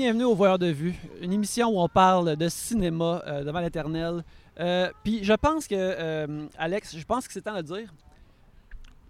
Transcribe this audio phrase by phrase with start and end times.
[0.00, 4.24] Re-bienvenue au Voyeur de Vue, une émission où on parle de cinéma euh, devant l'éternel.
[4.58, 7.92] Euh, Puis je pense que, euh, Alex, je pense que c'est temps de dire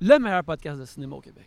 [0.00, 1.46] le meilleur podcast de cinéma au Québec.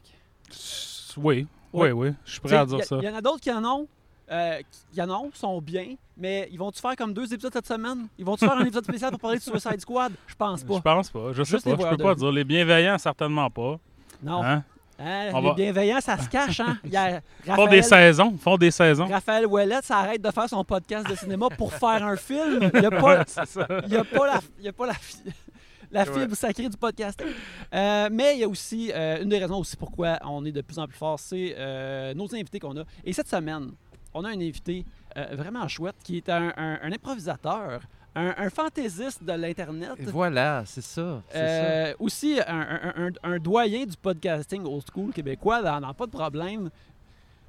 [1.17, 1.91] Oui, Ouais.
[1.91, 2.15] oui, oui.
[2.23, 2.97] Je suis prêt à dire ça.
[3.01, 3.85] Il y, en a d'autres qui en ont,
[4.31, 4.61] euh,
[4.93, 8.07] qui en ont, sont bien, mais ils vont-tu faire comme deux épisodes cette semaine?
[8.17, 10.13] Ils vont-tu faire un épisode spécial pour parler de Suicide Squad?
[10.25, 10.79] Je pense Je pas.
[10.79, 11.33] pense pas.
[11.33, 11.71] Je sais Juste pas.
[11.71, 12.31] Je peux pas de dire.
[12.31, 13.77] Les bienveillants, certainement pas.
[14.23, 14.41] Non.
[14.41, 14.63] Hein?
[14.99, 16.77] Hein, les va- bienveillants, ça se cache, hein?
[16.83, 18.37] Il y a Font Raphaël, des saisons.
[18.39, 19.07] Font des saisons.
[19.07, 22.69] Raphaël Ouellette, ça arrête de faire son podcast de cinéma pour faire un film.
[22.73, 23.25] Il n'y a pas, a la,
[23.85, 23.91] il
[24.65, 24.93] y a pas la,
[25.91, 26.19] la Ouais.
[26.21, 27.27] fibre sacrée du podcasting.
[27.73, 30.61] Euh, mais il y a aussi, euh, une des raisons aussi pourquoi on est de
[30.61, 32.83] plus en plus fort, c'est euh, nos invités qu'on a.
[33.03, 33.71] Et cette semaine,
[34.13, 34.85] on a un invité
[35.33, 37.81] vraiment chouette qui est un, un- un improvisateur,
[38.15, 39.91] un, un fantaisiste de l'Internet.
[39.99, 41.21] Et voilà, c'est ça.
[41.35, 46.05] Euh, aussi un, un- un- un doyen du podcasting old school québécois, dans, dans pas
[46.05, 46.69] de problème.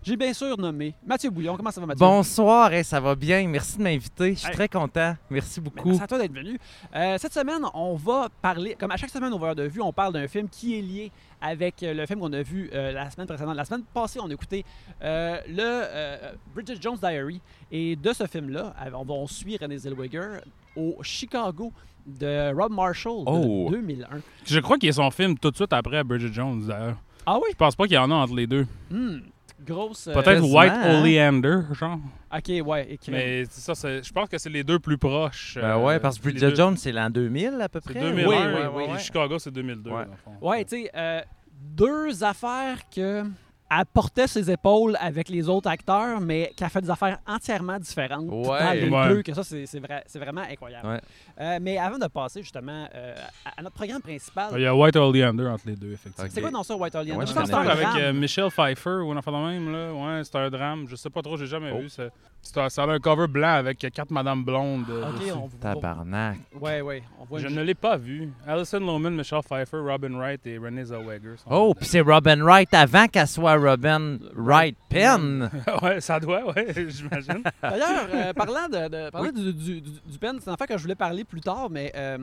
[0.04, 1.56] J'ai bien sûr nommé Mathieu Bouillon.
[1.56, 2.04] Comment ça va, Mathieu?
[2.04, 3.48] Bonsoir, hey, ça va bien?
[3.48, 4.34] Merci de m'inviter.
[4.34, 4.54] Je suis Hey.
[4.54, 5.16] très content.
[5.30, 5.88] Merci Mais beaucoup.
[5.88, 6.58] Merci à toi d'être venu.
[6.94, 9.94] Euh, cette semaine, on va parler, comme à chaque semaine au Voyeur de Vue, on
[9.94, 13.08] parle d'un film qui est lié avec euh, le film qu'on a vu euh, la
[13.10, 13.56] semaine précédente.
[13.56, 14.62] La semaine passée, on a écouté
[15.02, 17.40] euh, le euh, Bridget Jones Diary.
[17.72, 20.40] Et de ce film-là, on, va- on suit René Zellweger
[20.76, 21.72] au Chicago
[22.06, 23.68] de Rob Marshall de Oh.
[23.70, 24.06] 2001.
[24.44, 26.98] Je crois qu'il y a son film tout de suite après Bridget Jones, d'ailleurs.
[27.24, 27.48] Ah oui?
[27.52, 28.66] Je pense pas qu'il y en a entre les deux.
[28.90, 29.20] Hmm.
[29.64, 30.08] Grosse...
[30.08, 31.00] euh, Peut-être White hein?
[31.02, 31.98] Oleander, genre.
[32.36, 32.92] OK, ouais.
[32.92, 33.12] écrit.
[33.12, 35.56] Mais c'est ça, c'est- je pense que c'est les deux plus proches.
[35.60, 38.00] Ben euh, ouais, parce que Bridget deux- Jones, c'est l'an 2000 à peu C'est près.
[38.00, 38.26] 2001.
[38.28, 38.98] Oui, et- oui, oui.
[38.98, 39.90] Chicago, c'est 2002.
[39.90, 40.04] Ouais.
[40.40, 43.24] Ouais, tu sais, euh, deux affaires que
[43.70, 47.78] elle portait ses épaules avec les autres acteurs, mais qui a fait des affaires entièrement
[47.78, 48.46] différentes Ouais.
[48.58, 49.08] dans les Ouais.
[49.08, 50.86] deux, que ça, c'est c'est vrai, c'est vraiment incroyable.
[50.86, 51.00] Ouais.
[51.40, 54.74] Euh, mais avant de passer justement euh, à, à notre programme principal, Il y a
[54.74, 56.30] White Oleander entre les deux, effectivement.
[56.32, 57.16] C'est quoi dans ça, White Orleans?
[57.16, 59.50] Ouais, Je je pense que c'est un avec euh, Michelle Pfeiffer ou un enfant de
[59.52, 59.92] même, là.
[59.92, 60.86] Ouais, c'est un drame.
[60.88, 61.78] Je sais pas trop, j'ai jamais Oh.
[61.80, 61.88] vu.
[61.88, 62.10] C'est-
[62.42, 64.84] c'est un- Ça a un cover blanc avec quatre Madame Blondes.
[64.90, 65.32] euh, Ok, dessus.
[65.32, 66.36] on, Tabarnak.
[66.60, 68.30] ouais, ouais, on voit Je une- ne l'ai pas vu.
[68.46, 71.36] Alison Lohman, Michelle Pfeiffer, Robin Wright et Renée Zellweger.
[71.50, 75.50] Oh, puis c'est Robin Wright avant qu'elle soit Robin Wright Penn.
[75.82, 77.42] ouais, ça doit, ouais, j'imagine.
[77.62, 80.76] D'ailleurs, euh, parlant, de, de- parlant du, du, du, du pen, c'est un affaire que
[80.76, 82.18] je voulais parler plus tard, mais euh,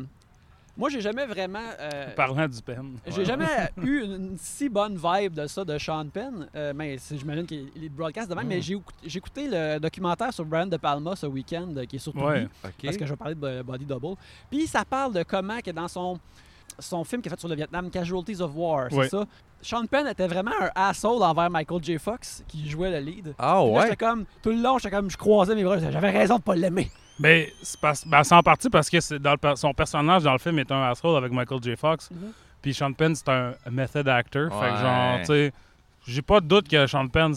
[0.77, 1.59] moi, j'ai jamais vraiment.
[1.79, 2.95] euh, Parlant du pen.
[3.07, 3.45] J'ai jamais
[3.83, 6.47] eu une, une si bonne vibe de ça de Sean Penn.
[6.55, 8.45] Euh, mais j'imagine qu'il il broadcast de même.
[8.45, 8.49] Mm.
[8.49, 11.99] Mais j'ai écouté, j'ai écouté le documentaire sur Brian De Palma ce week-end qui est
[11.99, 12.47] sur Tubi, Ouais.
[12.83, 14.15] parce que je vais parler de Bo- Body Double.
[14.49, 16.17] Puis ça parle de comment que dans son
[16.79, 19.25] son film qu'il a fait sur le Vietnam, Casualties of War, c'est ça.
[19.63, 21.99] Sean Penn était vraiment un asshole envers Michael J.
[21.99, 23.35] Fox qui jouait le lead.
[23.37, 23.81] Ah Puis ouais.
[23.83, 26.55] j'étais comme tout le long, j'étais comme je croisais mes bras, j'avais raison de pas
[26.55, 26.89] l'aimer.
[27.19, 30.39] Mais c'est ben, c'est en partie parce que c'est dans le son personnage dans le
[30.39, 31.75] film est un asshole avec Michael J.
[31.75, 32.09] Fox.
[32.09, 32.31] Mhm.
[32.61, 34.49] Puis Sean Penn, c'est un method actor.
[34.59, 35.53] Fait que genre, tu sais,
[36.07, 37.33] j'ai pas de doute que Sean Penn,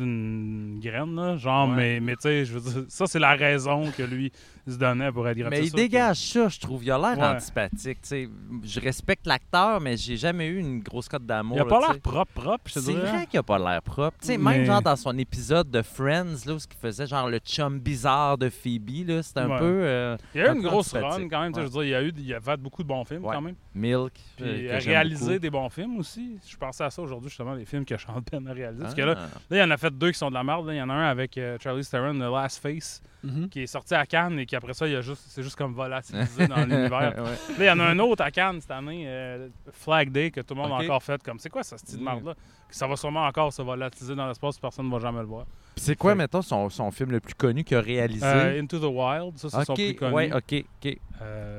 [0.00, 1.36] une graine, là.
[1.36, 1.74] Genre, Ouais.
[1.76, 4.32] mais, mais tu sais, je veux dire, ça, c'est la raison que lui
[4.66, 5.36] se donnait pour être.
[5.50, 6.82] Mais il dégage ça, je trouve.
[6.84, 7.36] Il a l'air Ouais.
[7.36, 8.00] antipathique.
[8.02, 8.28] tu sais.
[8.62, 11.56] Je respecte l'acteur, mais j'ai jamais eu une grosse cote d'amour.
[11.56, 13.82] Il a là, pas l'air propre, propre, je te C'est vrai qu'il a pas l'air
[13.82, 14.16] propre.
[14.20, 17.06] Tu sais, Mais- Même genre dans son épisode de Friends, là, où ce qu'il faisait
[17.06, 19.58] genre le chum bizarre de Phoebe, là, c'était un Ouais.
[19.58, 21.52] peu euh, Il y a eu un une grosse run quand même.
[21.52, 21.66] tu sais, Ouais.
[21.66, 23.40] Je veux dire, il y a eu, il a fait beaucoup de bons films quand
[23.40, 23.54] même.
[23.74, 24.12] Milk.
[24.36, 26.38] Puis euh, il que a réalisé des bons films aussi.
[26.46, 28.82] Je pensais à ça aujourd'hui, justement, les films que Sean Penn a réalisés.
[28.82, 29.28] Parce que là, Ah.
[29.50, 30.66] là, il en a fait deux qui sont de la merde.
[30.70, 33.02] Il y en a un avec euh, Charlie Theron, The Last Face,
[33.50, 35.72] qui est sorti à Cannes et qui après ça, il a juste, c'est juste comme
[35.72, 37.14] volatilisé dans l'univers.
[37.16, 37.56] Ouais.
[37.58, 40.40] Là, il y en a un autre à Cannes cette année, euh, Flag Day, que
[40.42, 41.38] tout le monde a encore fait comme.
[41.38, 42.04] C'est quoi ce style de Mm.
[42.04, 42.34] merde-là?
[42.70, 45.46] Ça va sûrement encore se volatiliser dans l'espace, personne ne va jamais le voir.
[45.76, 48.24] C'est quoi, mettons, son, son film le plus connu qu'il a réalisé?
[48.26, 50.12] Euh, Into the Wild, ça, c'est son plus connu.
[50.12, 50.96] ouais, ok, ok.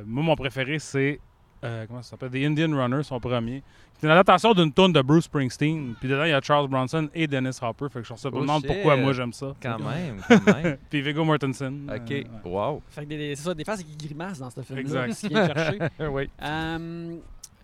[0.06, 1.20] Moi, mon préféré, c'est.
[1.66, 2.30] Euh, comment ça s'appelle?
[2.32, 3.64] The Indian Runner, son premier.
[3.98, 5.96] C'est une adaptation d'une tune de Bruce Springsteen.
[6.00, 7.86] Puis dedans, il y a Charles Bronson et Dennis Hopper.
[7.90, 8.68] Fait que je me Oh, demande shit.
[8.74, 9.54] pourquoi moi j'aime ça.
[9.62, 10.78] Quand même, quand même.
[10.90, 11.90] Puis Viggo Mortensen.
[11.90, 12.26] Ok, euh, ouais.
[12.44, 12.82] wow.
[12.90, 15.08] Fait que c'est ça, des faces qui grimacent dans ce film-là.
[15.08, 15.14] Exact.
[15.14, 15.80] Ce qu'il vient chercher.
[16.12, 16.30] oui.
[16.44, 17.16] Euh,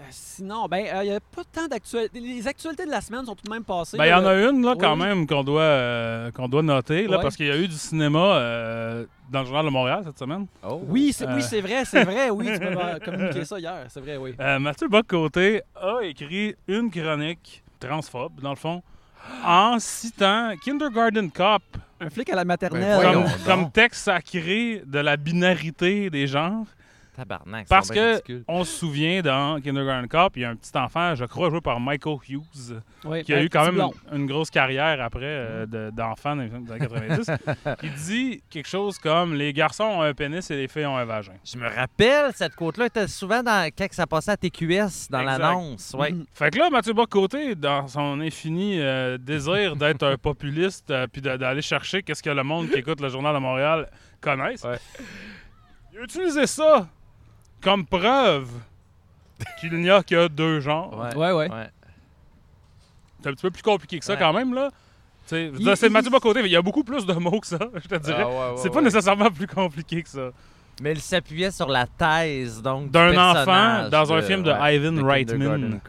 [0.09, 2.19] sinon, ben, il n'y a pas tant d'actualités.
[2.19, 3.97] Les actualités de la semaine sont tout de même passées.
[3.97, 4.99] Ben, il y en a une, là, Oui, quand oui.
[4.99, 7.23] même, qu'on doit, euh, qu'on doit noter, là, Ouais.
[7.23, 10.47] parce qu'il y a eu du cinéma euh, dans le Journal de Montréal cette semaine.
[10.67, 10.81] Oh.
[10.87, 11.35] Oui, c'est Euh.
[11.35, 12.29] oui, c'est vrai, c'est vrai.
[12.29, 13.85] Oui, tu peux me communiquer ça hier.
[13.89, 14.33] C'est vrai, oui.
[14.39, 18.81] Euh, Mathieu Bocoté a écrit une chronique transphobe, dans le fond,
[19.45, 21.61] en citant Kindergarten Cop
[21.99, 22.95] Un flic à la Ben, maternelle.
[23.01, 23.23] voyons.
[23.45, 26.65] comme, comme texte sacré de la binarité des genres.
[27.21, 31.13] Tabarnak, Parce que on se souvient dans Kindergarten Cop, il y a un petit enfant,
[31.13, 33.93] je crois, joué par Michael Hughes, Oui, qui a eu quand même blond.
[34.11, 37.29] une, une grosse carrière après euh, de- d'enfant dans les années 90.
[37.79, 41.05] qui dit quelque chose comme Les garçons ont un pénis et les filles ont un
[41.05, 41.33] vagin.
[41.45, 45.37] Je me rappelle, cette côte-là était souvent dans, quand ça passait à TQS, dans Exact.
[45.37, 45.95] l'annonce.
[45.97, 46.11] Ouais.
[46.11, 46.25] Mhm.
[46.33, 51.21] Fait que là, Mathieu Bocoté, dans son infini euh, désir d'être un populiste euh, puis
[51.21, 53.89] de- d'aller chercher qu'est-ce que le monde qui écoute le Journal de Montréal
[54.21, 54.79] connaisse, Ouais.
[55.93, 56.87] il a utilisé ça
[57.61, 58.49] comme preuve
[59.59, 60.97] qu'il n'y a que deux genres.
[60.99, 61.15] Ouais.
[61.15, 61.49] Ouais, ouais.
[61.51, 61.69] Ouais.
[63.21, 64.19] C'est un petit peu plus compliqué que ça Ouais.
[64.19, 64.69] quand même, là.
[65.27, 67.95] C'est Mathieu Bocoté, mais il y a beaucoup plus de mots que ça, je te
[67.95, 68.23] dirais.
[68.25, 68.81] Ah, ouais, ouais, c'est pas ouais.
[68.83, 70.29] nécessairement plus compliqué que ça.
[70.81, 74.51] Mais il s'appuyait sur la thèse donc du D'un enfant dans un de- film de
[74.51, 75.79] ouais, Ivan de Reitman.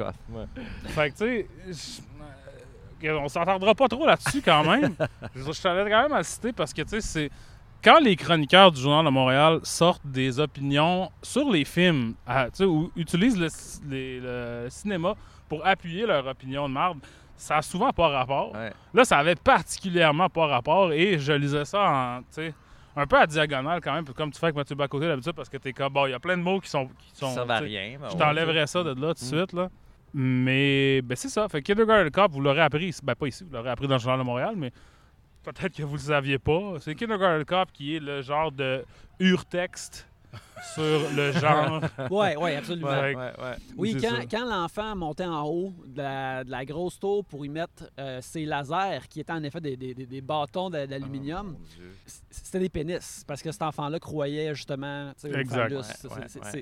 [0.89, 2.03] Fait que, tu sais,
[3.11, 4.95] on s'entendra pas trop là-dessus quand même.
[5.35, 7.31] je je t'avais quand même à le citer parce que, tu sais, c'est.
[7.85, 12.91] Quand les chroniqueurs du Journal de Montréal sortent des opinions sur les films, à- ou
[12.97, 15.15] utilisent le, c- les- le cinéma
[15.49, 16.99] pour appuyer leur opinion de marde,
[17.37, 18.53] ça a souvent pas rapport.
[18.55, 18.73] Ouais.
[18.95, 22.41] Là, ça avait particulièrement pas rapport et je lisais ça en,
[23.01, 25.57] un peu à diagonale quand même, comme tu fais avec Mathieu Bacoté d'habitude parce que
[25.57, 26.87] t'es comme, bon, il y a plein de mots qui sont.
[26.87, 27.99] Qui sont Ça sais, rien.
[28.01, 29.39] ben je t'enlèverais ça de là tout de Mm.
[29.39, 29.69] suite, là.
[30.15, 31.49] Mais ben c'est ça.
[31.49, 34.21] Fait Kindergarten Cop, vous l'aurez appris, ben pas ici, vous l'aurez appris dans le Journal
[34.21, 34.71] de Montréal, mais
[35.43, 36.75] peut-être que vous le saviez pas.
[36.81, 38.85] C'est Kindergarten Cop qui est le genre de
[39.19, 40.07] urtexte
[40.75, 40.83] sur
[41.15, 41.83] le genre.
[42.11, 42.89] Ouais, ouais, absolument.
[42.89, 43.15] Ouais.
[43.15, 43.57] Ouais, ouais.
[43.77, 43.97] Oui,
[44.31, 48.19] quand, l'enfant montait en haut de la, de la grosse tour pour y mettre euh,
[48.23, 51.65] ses lasers, qui étaient en effet des, des- des- des bâtons de- d'aluminium, Oh,
[52.07, 53.25] c- c'était des pénis.
[53.27, 55.75] Parce que cet enfant-là croyait justement Exact.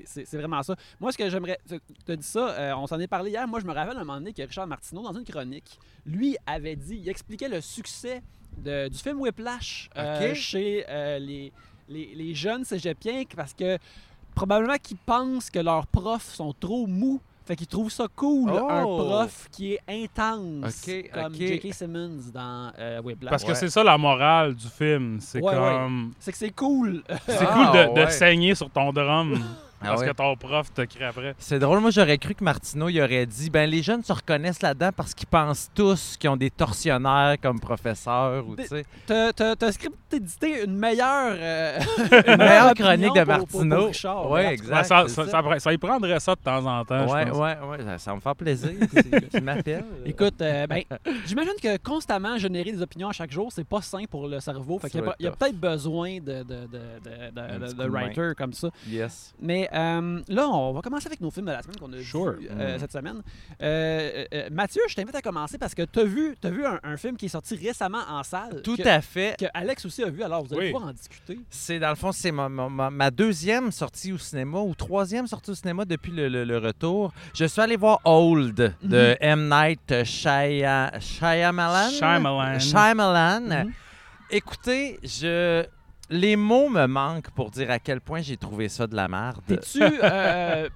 [0.05, 0.75] c'est vraiment ça.
[0.99, 1.59] Moi, ce que j'aimerais.
[2.05, 3.47] Tu as dit ça, euh, on s'en est parlé hier.
[3.47, 6.75] Moi, je me rappelle un moment donné que Richard Martineau, dans une chronique, lui avait
[6.75, 8.21] dit, il expliquait le succès
[8.57, 11.51] de- du film Whiplash euh, chez euh, les,
[11.89, 13.77] les, les jeunes cégepiens parce que
[14.35, 17.19] probablement qu'ils pensent que leurs profs sont trop mous.
[17.43, 18.97] Fait qu'ils trouvent ça cool, un Oh!
[19.03, 21.39] prof qui est intense, comme ok.
[21.39, 21.73] J.K.
[21.73, 23.31] Simmons dans euh, Whiplash.
[23.31, 23.55] Parce que Ouais.
[23.55, 25.17] c'est ça la morale du film.
[25.19, 26.11] C'est Ouais, comme.
[26.19, 27.03] C'est que c'est cool.
[27.25, 28.11] C'est Ah, cool de, de ouais.
[28.11, 29.33] saigner sur ton drum
[29.83, 30.07] Ah parce ouais?
[30.07, 31.35] que ton prof te crie après.
[31.39, 34.61] C'est drôle, moi j'aurais cru que Martineau il aurait dit ben les jeunes se reconnaissent
[34.61, 38.85] là-dedans parce qu'ils pensent tous qu'ils ont des tortionnaires comme professeurs ou tu sais.
[39.05, 41.79] T'as- T'as t'as script édité une meilleure, euh,
[42.27, 43.89] Une meilleure chronique de Martineau.
[44.29, 44.75] Ouais, exact.
[44.77, 45.41] Ouais, ça, ça, ça.
[45.41, 47.37] ça- ça y prendrait ça de temps en temps, pense.
[47.37, 48.71] ouais, ouais, ça, me faire plaisir.
[49.31, 49.85] Tu- m'appelles.
[50.05, 50.83] Écoute, euh, ben,
[51.25, 54.77] j'imagine que constamment générer des opinions à chaque jour, c'est pas sain pour le cerveau.
[54.79, 58.01] Fait y a, il y a être peut-être besoin de, de, de, de, main.
[58.07, 58.69] writers comme ça.
[58.87, 59.33] Yes.
[59.41, 62.33] Mais euh, là, on va commencer avec nos films de la semaine qu'on a Sure.
[62.33, 62.79] vus euh, Mm.
[62.79, 63.21] cette semaine.
[63.61, 66.79] Euh, euh, Mathieu, je t'invite à commencer parce que tu as vu, t'as vu un,
[66.83, 68.61] un film qui est sorti récemment en salle.
[68.63, 69.35] Tout que, à fait.
[69.39, 70.71] que Alex aussi a vu, alors vous allez Oui.
[70.73, 71.39] pouvoir en discuter.
[71.49, 75.27] C'est dans le fond, c'est ma, ma- ma- ma deuxième sortie au cinéma ou troisième
[75.27, 77.13] sortie au cinéma depuis le, le- le retour.
[77.33, 79.47] Je suis allé voir Old de M.
[79.49, 81.89] Night Shya- Shyamalan.
[81.91, 82.59] Shyamalan.
[82.59, 83.41] Shyamalan.
[83.65, 83.71] Mhm.
[84.29, 85.65] Écoutez, je
[86.11, 89.39] les mots me manquent pour dire à quel point j'ai trouvé ça de la merde.
[89.47, 89.81] T'es-tu.
[90.03, 90.67] euh,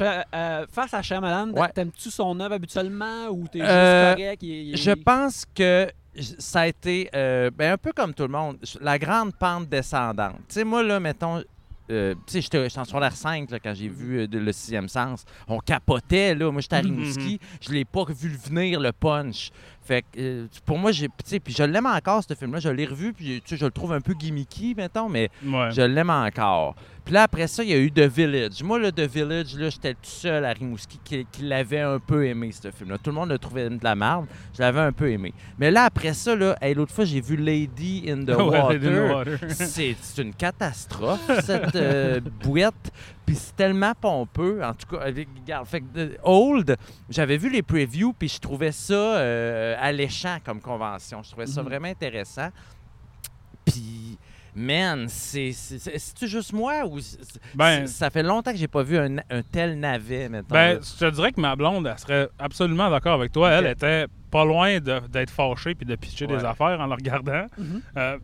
[0.00, 1.68] euh, face à Shyamalan, Ouais.
[1.70, 4.42] t'aimes-tu son œuvre habituellement ou t'es Euh, juste correct?
[4.42, 5.88] il- il- Je pense que
[6.38, 10.36] ça a été euh, ben, un peu comme tout le monde, la grande pente descendante.
[10.48, 11.42] Tu sais, moi, là, mettons,
[11.90, 14.88] euh, tu sais, j'étais en secondaire 5 là, quand j'ai vu euh, de- le sixième
[14.88, 15.24] sens.
[15.48, 16.50] On capotait, là.
[16.52, 16.90] Moi, j'étais à Mhm.
[16.90, 17.40] Rimouski.
[17.60, 19.50] Je l'ai pas vu venir, le punch.
[19.82, 22.60] Fait que, euh, pour moi, j'ai, tu sais, puis je l'aime encore, ce film-là.
[22.60, 25.70] Je l'ai revu, puis tu sais, je le trouve un peu gimmicky, mettons, mais Ouais.
[25.72, 26.74] je l'aime encore.
[27.04, 28.62] Puis là, après ça, il y a eu The Village.
[28.62, 32.26] Moi, le The Village, là, j'étais tout seul à Rimouski qui, qui l'avait un peu
[32.26, 32.98] aimé, ce film-là.
[32.98, 34.26] Tout le monde le trouvait de la merde.
[34.54, 35.32] Je l'avais un peu aimé.
[35.58, 38.68] Mais là, après ça, là, hey, l'autre fois, j'ai vu Lady in the Water.
[38.72, 39.38] Lady in the Water.
[39.48, 42.92] C'est c'est une catastrophe, cette euh, bouette.
[43.30, 44.60] Puis c'est tellement pompeux.
[44.64, 46.76] En tout cas, avec, regarde, fait que, euh, Old,
[47.08, 51.22] j'avais vu les previews, puis je trouvais ça euh, alléchant comme convention.
[51.22, 51.68] Je trouvais ça Mhm.
[51.68, 52.48] vraiment intéressant.
[53.64, 54.18] Puis,
[54.54, 55.52] man, c'est-
[56.26, 56.98] juste moi ou
[57.54, 60.48] Ben- ça fait longtemps que j'ai pas vu un, un tel navet, mettons.
[60.54, 63.50] Ben, je te dirais que ma blonde, elle serait absolument d'accord avec toi.
[63.50, 67.46] Elle était pas loin d'être fâchée puis de pitcher des affaires en le regardant.
[67.58, 67.82] Mhm.
[67.96, 68.18] Euh,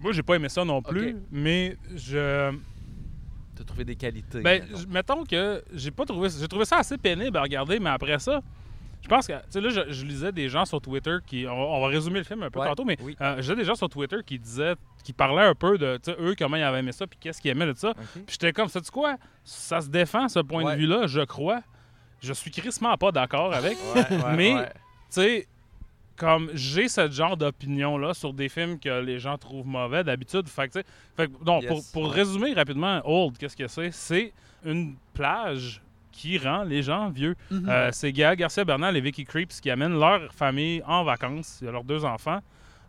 [0.00, 2.52] moi, j'ai pas aimé ça non plus, mais je.
[3.58, 4.40] T'as trouvé des qualités.
[4.40, 5.24] Ben, mettons.
[5.24, 6.28] que j'ai pas trouvé.
[6.30, 8.40] J'ai trouvé ça assez pénible à regarder, mais après ça,
[9.02, 9.32] je pense que.
[9.32, 11.44] Tu sais, là, je, je lisais des gens sur Twitter qui.
[11.48, 13.16] On, va- on va résumer le film un peu Ouais, tantôt, mais oui.
[13.20, 14.74] euh, je lisais des gens sur Twitter qui disaient.
[15.04, 15.96] qui parlaient un peu de.
[16.02, 17.94] Tu sais, eux, comment ils avaient aimé ça, puis qu'est-ce qu'ils aimaient de ça.
[17.94, 19.16] Puis j'étais comme, sais-tu quoi?
[19.44, 20.74] Ça se défend, ce point Ouais.
[20.76, 21.60] de vue-là, je crois.
[22.20, 23.76] Je suis crissement pas d'accord avec.
[23.94, 24.54] Ouais, Mais-.
[24.64, 24.72] Tu
[25.10, 25.48] sais,
[26.18, 30.48] comme j'ai ce genre d'opinion-là sur des films que les gens trouvent mauvais d'habitude.
[30.48, 30.82] Fait que,
[31.16, 31.90] fait que, Yes.
[31.92, 33.90] pour, résumer rapidement, Old, qu'est-ce que c'est?
[33.92, 34.32] C'est
[34.64, 35.80] une plage
[36.12, 37.36] qui rend les gens vieux.
[37.50, 37.68] Mhm.
[37.68, 41.58] Euh, c'est Gaël Garcia Bernal et Vicky Creeps qui amènent leur famille en vacances.
[41.62, 42.40] Il y a leurs deux enfants.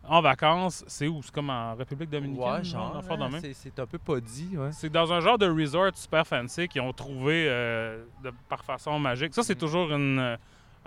[0.07, 1.21] En vacances, c'est où?
[1.21, 2.43] C'est comme en République Dominicaine?
[2.43, 4.69] Ouais, genre, hein, c'est- un peu pas dit, ouais.
[4.71, 8.97] C'est dans un genre de resort super fancy qu'ils ont trouvé euh, de, par façon
[8.97, 9.35] magique.
[9.35, 9.59] Ça, c'est Mm.
[9.59, 10.37] toujours une, euh,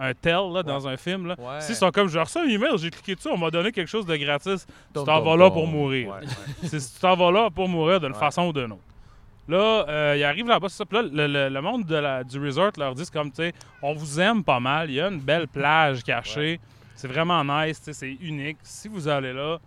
[0.02, 1.26] un tell là, dans un film.
[1.28, 1.36] Là.
[1.38, 1.60] Ouais.
[1.60, 3.88] Si ils sont comme, j'ai reçu un email, j'ai cliqué dessus, on m'a donné quelque
[3.88, 4.66] chose de gratis.
[4.66, 6.14] Tu t'en vas là pour mourir.
[6.62, 8.82] Si tu t'en vas là pour mourir d'une façon ou d'une autre.
[9.48, 10.84] Là, euh, ils arrivent là-bas, c'est ça.
[10.86, 13.52] Puis là, le, le- le monde de la- du resort leur dit comme, tu sais,
[13.82, 14.88] on vous aime pas mal.
[14.88, 16.60] Il y a une belle plage cachée.
[16.94, 18.58] C'est vraiment nice, c'est unique.
[18.62, 19.58] Si vous allez là,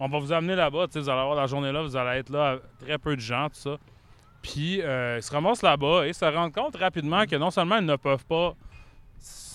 [0.00, 0.86] on va vous amener là-bas.
[0.86, 3.20] tu sais, Vous allez avoir la journée là, vous allez être là, très peu de
[3.20, 3.76] gens, tout ça.
[4.40, 7.84] Puis, euh, ils se ramassent là-bas et se rendent compte rapidement que non seulement ils
[7.84, 8.54] ne peuvent pas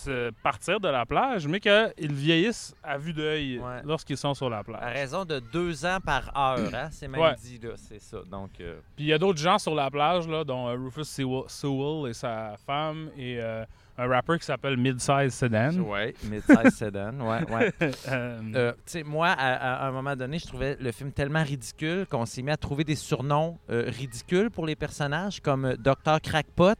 [0.03, 3.81] se partir de la plage, mais qu'ils vieillissent à vue d'œil Ouais.
[3.83, 4.93] lorsqu'ils sont sur la À plage.
[4.93, 6.89] raison de deux ans par heure, hein?
[6.91, 7.35] C'est même Ouais.
[7.41, 8.17] dit, là, c'est ça.
[8.29, 11.03] Donc, euh, Puis il y a d'autres gens sur la plage, là, dont euh, Rufus
[11.05, 13.63] Sewell, Sewell et sa femme et euh,
[13.97, 15.71] un rappeur qui s'appelle Midsize Sedan.
[15.81, 17.71] ouais, mid-size sedan, ouais, ouais.
[18.07, 21.43] Euh, Euh, tu sais, moi, à, à un moment donné, je trouvais le film tellement
[21.43, 26.19] ridicule qu'on s'est mis à trouver des surnoms euh, ridicules pour les personnages, comme Dr.
[26.23, 26.73] Crackpot,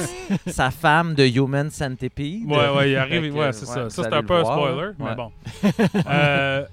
[0.46, 2.44] sa femme de Human Centipede.
[2.46, 3.34] ouais, ouais, il arrive.
[3.34, 3.90] Ouais, c'est ouais, ça.
[3.90, 5.32] Ça, c'est un peu un spoiler, mais bon.
[6.06, 6.64] Euh,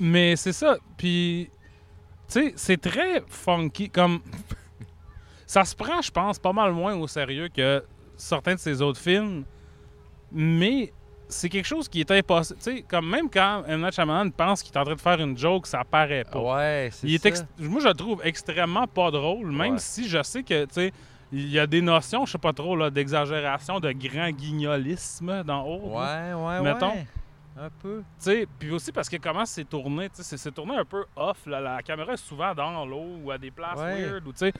[0.00, 0.76] mais c'est ça.
[0.96, 1.48] Puis,
[2.28, 3.88] tu sais, c'est très funky.
[3.88, 4.20] Comme.
[5.46, 7.82] ça se prend, je pense, pas mal moins au sérieux que
[8.16, 9.44] certains de ses autres films.
[10.32, 10.92] Mais
[11.28, 12.58] c'est quelque chose qui est impossible.
[12.62, 13.80] Tu sais, comme même quand M.
[13.80, 16.40] Night Shyamalan pense qu'il est en train de faire une joke, ça paraît pas.
[16.40, 17.44] Ouais, c'est Il est ça.
[17.58, 19.78] Moi, je le trouve extrêmement pas drôle, même Ouais.
[19.78, 20.92] si je sais que, tu sais,
[21.32, 25.64] il y a des notions, je sais pas trop, là, d'exagération, de grand guignolisme dans
[25.64, 26.34] là.
[26.36, 26.90] Ouais, ouais, Mettons.
[26.90, 27.06] ouais.
[27.56, 27.98] Un peu.
[28.18, 30.84] Tu sais, puis aussi parce que comment c'est tourné, tu sais, c'est- c'est tourné un
[30.84, 31.60] peu off, là.
[31.60, 34.02] la caméra est souvent dans l'eau ou à des places Ouais.
[34.04, 34.52] weird, ou tu sais.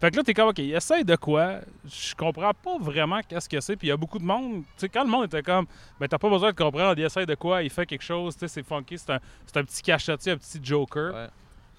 [0.00, 1.56] Fait que là, t'es comme, OK, il essaye de quoi?
[1.84, 3.76] Je comprends pas vraiment qu'est-ce que c'est.
[3.76, 5.66] Puis il y a beaucoup de monde, tu sais, quand le monde était comme,
[5.98, 8.40] ben t'as pas besoin de comprendre, il essaye de quoi, il fait quelque chose, tu
[8.40, 11.12] sais, c'est funky, c'est un, un petit cachetier, un petit joker.
[11.14, 11.26] Ouais.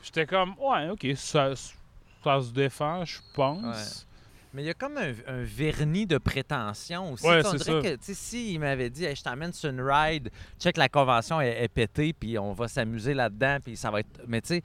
[0.03, 4.05] J'étais comme, ouais, OK, ça, ça se défend, je pense.
[4.51, 7.25] Mais il y a comme un, un vernis de prétention aussi.
[7.25, 7.81] Ouais, on dirait ça.
[7.81, 11.39] que, tu sais, s'il m'avait dit, Hey, je t'emmène sur une ride, check la convention
[11.39, 14.09] est, est pétée, puis on va s'amuser là-dedans, puis ça va être.
[14.27, 14.63] Mais tu sais,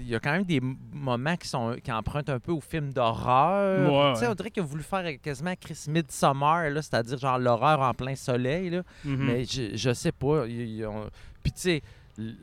[0.00, 0.60] il y a quand même des
[0.92, 3.90] moments qui, sont, qui empruntent un peu au film d'horreur.
[3.90, 4.32] Ouais, Tu sais, ouais.
[4.32, 8.70] On dirait qu'il a voulu faire quasiment Chris Midsommar, c'est-à-dire genre l'horreur en plein soleil.
[8.70, 8.82] Là.
[9.04, 9.16] Mhm.
[9.24, 10.44] Mais je, je sais pas.
[10.44, 11.82] Puis tu sais,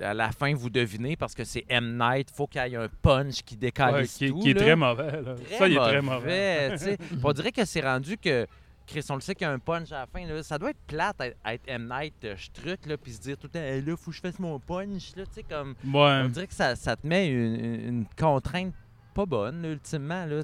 [0.01, 1.97] à la fin, vous devinez, parce que c'est M.
[1.99, 4.39] Night, faut qu'il y ait un punch qui décale Ouais, qui, tout.
[4.39, 4.61] qui est là.
[4.61, 5.21] très mauvais.
[5.21, 5.35] là.
[5.45, 6.77] Très ça, il est très mauvais.
[6.77, 6.97] sais.
[6.97, 8.47] Puis on dirait que c'est rendu que
[8.87, 10.25] Chris, on le sait qu'il y a un punch à la fin.
[10.25, 10.41] Là.
[10.41, 11.89] Ça doit être plate à être M.
[11.91, 14.17] Night, euh, je truc, là, puis se dire tout le temps, Hey, là, faut que
[14.17, 15.13] je fasse mon punch.
[15.15, 16.21] Là, tu sais, comme, Ouais.
[16.23, 18.73] on dirait que ça, ça te met une, contrainte
[19.13, 20.25] pas bonne, là, ultimement.
[20.25, 20.41] Là.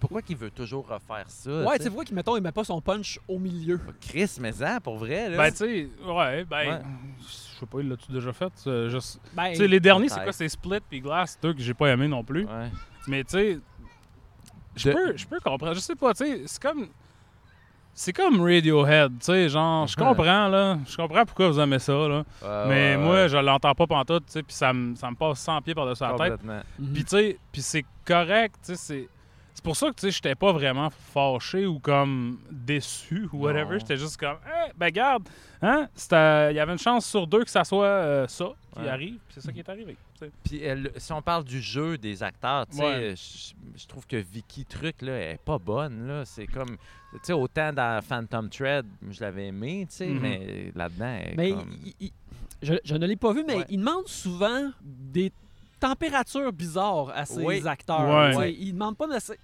[0.00, 1.64] Pourquoi qu'il veut toujours refaire ça?
[1.64, 3.80] Ouais, tu vois qu'il mettons, il met pas son punch au milieu?
[4.00, 5.30] Chris, mais ça, pour vrai.
[5.30, 5.36] Là.
[5.36, 6.80] Ben, tu sais, ouais, ben, Ouais.
[7.20, 7.24] je
[7.60, 8.52] sais pas, il l'a-tu déjà fait?
[8.66, 8.98] euh, je
[9.34, 10.32] Ben, Tu sais, les derniers, c'est quoi?
[10.32, 12.44] C'est Split puis Glass, deux que j'ai pas aimé non plus.
[12.44, 12.70] Ouais.
[13.06, 13.58] Mais, tu sais,
[14.74, 15.74] je peux, je peux comprendre.
[15.74, 16.88] Je sais pas, tu sais, c'est comme.
[17.94, 20.78] C'est comme Radiohead, tu sais, genre, je comprends, là.
[20.88, 22.24] Je comprends pourquoi vous aimez ça, là.
[22.42, 23.28] Ouais, mais ouais, moi, ouais.
[23.28, 26.02] je l'entends pas pantoute, tu sais, puis ça me ça me passe 100 pieds par-dessus
[26.02, 26.40] la tête.
[26.92, 29.08] Puis tu sais, puis c'est correct, tu sais, c'est
[29.62, 33.78] c'est pour ça que tu sais, j'étais pas vraiment fâché ou comme déçu ou whatever,
[33.78, 35.28] j'étais juste comme Eh, ben garde,
[35.62, 38.80] hein, c'était- il y avait une chance sur deux que ça soit euh, ça qui
[38.80, 38.88] Ouais.
[38.88, 39.96] arrive, puis c'est ça qui est arrivé.
[40.44, 43.12] Puis euh, si on parle du jeu des acteurs, tu sais, Ouais.
[43.12, 43.14] euh,
[43.76, 46.24] je trouve que Vicky Truc là, elle est pas bonne là.
[46.24, 46.76] C'est comme,
[47.12, 50.18] tu sais, autant dans Phantom Thread, je l'avais aimé, tu sais, Mhm.
[50.20, 52.12] mais là-dedans, Mais comme- il- il-
[52.62, 53.64] je, je ne l'ai pas vu, mais Ouais.
[53.68, 55.30] il demande souvent des
[55.80, 57.66] températures bizarres à ses Oui.
[57.66, 58.08] acteurs.
[58.08, 58.30] Ouais.
[58.32, 59.36] Tu sais, Il demande pas nécessaire-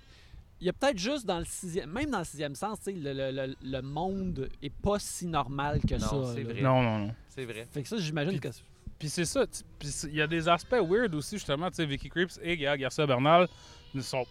[0.60, 3.30] Il y a peut-être juste dans le sixième, même dans le sixième sens, le, le-
[3.30, 6.34] le- le monde est pas si normal que Non, ça.
[6.34, 6.60] c'est vrai.
[6.60, 7.14] Non, non, non.
[7.28, 7.66] c'est vrai.
[7.70, 8.48] Fait que ça, j'imagine que.
[8.98, 9.44] Puis c'est ça,
[10.04, 13.46] il y a des aspects weird aussi justement, tu sais, Vicky Creeps et Garcia Bernal
[13.94, 14.24] ne sont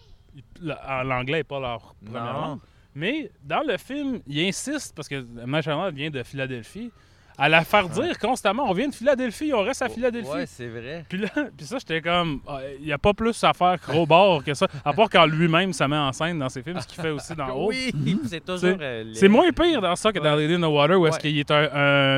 [0.60, 2.60] l'anglais n'est pas leur première langue.
[2.94, 5.44] Mais dans le film, il insiste, parce que M.
[5.50, 6.90] Night Shyamalan vient de Philadelphie,
[7.38, 10.28] à la faire dire constamment on vient de Philadelphie, on reste à Philadelphie.
[10.28, 11.04] Ouais, c'est vrai.
[11.08, 14.04] Puis là, puis ça, j'étais comme, ah, il n'y a pas plus à faire gros
[14.06, 16.86] bord que ça, à part quand lui-même se met en scène dans ses films, ce
[16.86, 17.68] qu'il fait aussi dans Haut.
[17.68, 17.92] Oui,
[18.26, 18.76] c'est toujours.
[18.80, 19.04] euh.
[19.14, 21.20] C'est moins pire dans ça que dans Lady in the Water, où est-ce Ouais.
[21.22, 21.68] qu'il est un,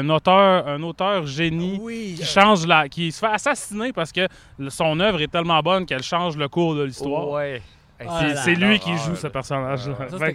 [0.01, 2.15] un auteur, un auteur génie Oui.
[2.19, 4.27] qui change la, qui se fait assassiner parce que
[4.69, 7.29] son œuvre est tellement bonne qu'elle change le cours de l'histoire.
[7.29, 7.61] Ouais.
[8.01, 9.31] Hey, Ah C'est- lui qui joue ce là.
[9.31, 9.95] personnage-là.
[10.09, 10.33] Ça, Fait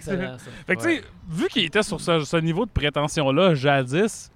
[0.76, 0.88] que, ça.
[1.28, 4.30] vu qu'il était sur ce, ce niveau de prétention-là jadis,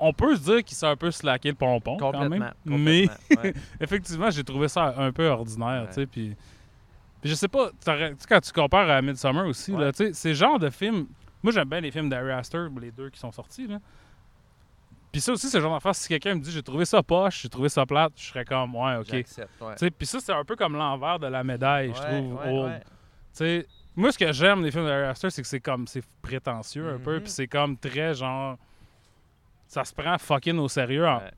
[0.00, 2.52] on peut se dire qu'il s'est un peu slacké le pompon quand même.
[2.64, 3.54] Mais ouais.
[3.80, 5.88] effectivement, j'ai trouvé ça un peu ordinaire, Ouais.
[5.88, 6.36] tu sais, puis...
[7.20, 7.70] puis je sais pas,
[8.28, 9.92] quand tu compares à Midsummer aussi, là, Ouais.
[9.92, 11.06] tu sais, ces genres de films...
[11.42, 13.78] Moi, j'aime bien les films d'Ari Aster, les deux qui sont sortis, là.
[15.12, 17.42] Puis ça aussi, c'est le genre d'affaire, si quelqu'un me dit «j'ai trouvé ça poche,
[17.42, 19.08] j'ai trouvé ça plate», je serais comme «ouais, OK».
[19.12, 19.90] Ouais.
[19.96, 22.70] Puis ça, c'est un peu comme l'envers de la médaille, je trouve,
[23.32, 26.88] sais, moi, ce que j'aime des films d'Ari Aster, c'est que c'est comme, c'est prétentieux
[26.92, 27.22] un peu, Mhm.
[27.22, 28.58] puis c'est comme très genre...
[29.68, 31.30] Ça se prend fucking au sérieux en- Ouais.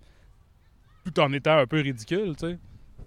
[1.04, 2.58] tout en étant un peu ridicule, tu sais.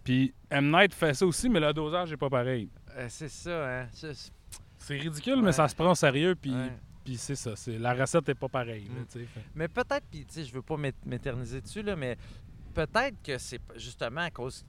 [0.03, 0.70] Puis M.
[0.72, 2.70] Night fait ça aussi, mais le dosage est pas pareil.
[2.98, 3.88] Euh, c'est ça, hein.
[4.77, 5.42] C'est ridicule, Ouais.
[5.42, 6.72] mais ça se prend au sérieux, puis, ouais.
[7.06, 7.56] puis c'est ça.
[7.56, 9.06] C'est, la recette est pas pareille, là, Mm.
[9.10, 9.25] tu sais.
[9.25, 12.18] Fait- Mais peut-être, puis tu sais, je veux pas m'ét- m'éterniser dessus, là, mais
[12.74, 14.65] peut-être que c'est justement à cause.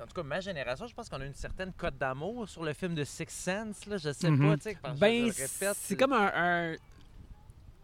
[0.00, 2.72] En tout cas, ma génération, je pense qu'on a une certaine cote d'amour sur le
[2.72, 4.38] film de Six Sense, là, je sais Mhm.
[4.48, 4.76] pas, tu sais.
[4.98, 5.30] Ben,
[5.74, 6.30] c'est comme un.
[6.34, 6.76] un-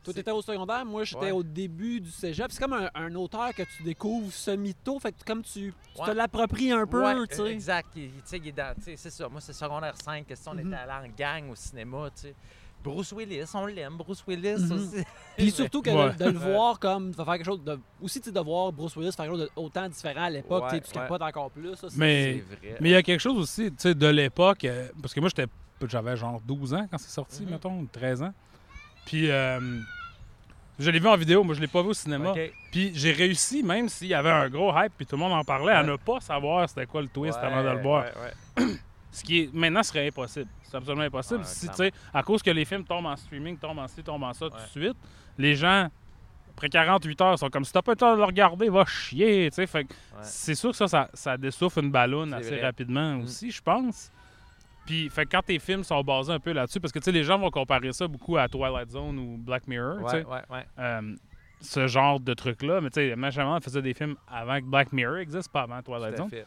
[0.04, 1.30] Toi, t'étais au secondaire, moi, j'étais Ouais.
[1.30, 2.50] au début du cégep.
[2.50, 4.98] C'est comme un, un auteur que tu découvres semi-tôt.
[4.98, 7.46] Fait que comme tu, tu te l'appropries un peu, Ouais, tu sais.
[7.52, 7.88] Exact.
[7.96, 9.28] Il, tu sais, il est dans- tu sais, c'est ça.
[9.28, 10.26] Moi, c'est secondaire 5.
[10.26, 10.66] Question, on Mhm.
[10.72, 12.34] était allé en gang au cinéma, tu sais.
[12.82, 14.72] Bruce Willis, on l'aime, Bruce Willis Mhm.
[14.72, 15.04] aussi.
[15.38, 16.14] Puis surtout que de- Ouais.
[16.16, 17.12] de, le voir comme.
[17.12, 17.62] De faire quelque chose.
[17.62, 20.64] De, aussi, tu sais, de voir Bruce Willis faire quelque chose d'autant différent à l'époque,
[20.64, 21.02] Ouais, tu sais, tu ouais.
[21.04, 21.76] capotes encore plus.
[21.76, 22.76] ça, Mais C'est vrai.
[22.80, 25.28] mais il y a quelque chose aussi, tu sais, de l'époque, euh, parce que moi,
[25.28, 25.46] j'étais,
[25.88, 27.50] j'avais genre 12 ans quand c'est sorti, Mhm.
[27.52, 28.34] mettons, ou 13 ans.
[29.04, 29.60] Puis euh,
[30.78, 32.32] je l'ai vu en vidéo, moi, je l'ai pas vu au cinéma.
[32.70, 35.44] Puis j'ai réussi, même s'il y avait un gros hype, puis tout le monde en
[35.44, 38.04] parlait, à ne pas savoir c'était quoi le twist Ouais, avant de le voir.
[38.58, 38.64] ouais.
[39.10, 40.48] Ce qui est maintenant serait impossible.
[40.62, 41.44] C'est absolument impossible.
[41.44, 44.22] Si, tu sais, à cause que les films tombent en streaming, tombent en ci, tombent
[44.22, 44.96] en ça tout de suite,
[45.36, 45.90] les gens,
[46.54, 49.50] après 48 heures, sont comme si t'as pas le temps de le regarder, va chier.
[49.50, 49.66] tu sais.
[49.66, 50.20] Fait que Ouais.
[50.22, 52.62] c'est sûr que ça, ça, ça dessouffle une ballonne assez vrai.
[52.62, 53.22] rapidement Mm.
[53.24, 54.10] aussi, je pense.
[54.86, 57.12] Puis, fait que quand tes films sont basés un peu là-dessus, parce que tu sais,
[57.12, 60.24] les gens vont comparer ça beaucoup à Twilight Zone ou Black Mirror, tu sais.
[60.24, 60.66] Ouais, ouais, ouais.
[60.78, 61.14] Euh,
[61.60, 62.80] ce genre de truc-là.
[62.80, 66.16] Mais tu sais, Benjamin faisait des films avant que Black Mirror existe, pas avant Twilight
[66.16, 66.28] Zone.
[66.28, 66.44] fait.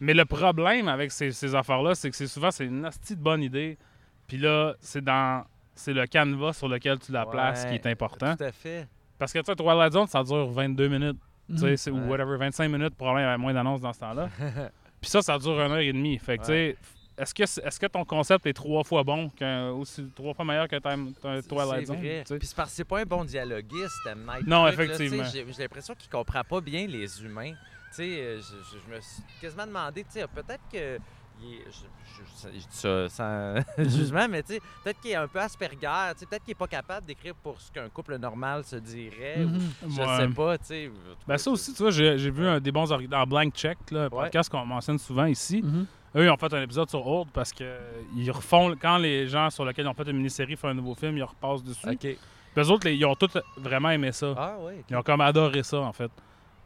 [0.00, 3.22] Mais le problème avec ces, ces affaires-là, c'est que c'est souvent c'est une hostie de
[3.22, 3.78] bonne idée.
[4.26, 8.36] Puis là, c'est dans c'est le canevas sur lequel tu la places qui est important.
[8.36, 8.88] Tout à fait.
[9.18, 11.18] Parce que tu sais, Twilight Zone, ça dure 22 minutes.
[11.48, 11.98] tu sais, Mhm.
[11.98, 12.06] Ouais.
[12.06, 14.28] Ou whatever, 25 minutes, probablement il y avait moins d'annonces dans ce temps-là.
[15.00, 16.18] Puis ça, ça dure une heure et demie.
[16.18, 16.76] Fait que tu sais,
[17.22, 19.30] est-ce que, est-ce que ton concept est trois fois bon,
[19.78, 22.38] aussi trois fois meilleur qu'un Twilight C'est Zone?
[22.38, 24.06] Puis c'est parce que c'est pas un bon dialoguiste.
[24.16, 24.46] Night.
[24.46, 25.24] Non, Truc, effectivement.
[25.24, 27.52] J'ai l'impression qu'il comprend pas bien les humains.
[27.52, 30.98] Tu sais, euh, je, je- je me suis quasiment demandé, tu sais, peut-être que.
[31.42, 35.40] il est- je, dis ça sans jugement, mais tu sais, peut-être qu'il est un peu
[35.40, 35.76] Asperger,
[36.12, 39.42] tu sais, peut-être qu'il est pas capable d'écrire pour ce qu'un couple normal se dirait.
[39.44, 39.70] ou Mhm.
[39.88, 40.16] Je Ouais.
[40.18, 40.90] sais pas, tu sais.
[41.26, 44.02] Ben ça aussi, tu vois, j'ai vu un, des bons dans Blank Check, là, un
[44.04, 44.10] Ouais.
[44.10, 45.62] podcast qu'on mentionne souvent ici.
[45.62, 45.86] Mhm.
[46.16, 47.78] Eux, ils ont fait un épisode sur Old parce que
[48.16, 50.94] ils refont, quand les gens sur lesquels ils ont fait une mini-série font un nouveau
[50.94, 51.88] film, ils repassent dessus.
[51.88, 51.98] OK.
[51.98, 52.18] Puis
[52.56, 54.34] eux autres, les- ils ont tous vraiment aimé ça.
[54.36, 54.82] Ah, ouais.
[54.90, 56.10] Ils ont comme adoré ça, en fait.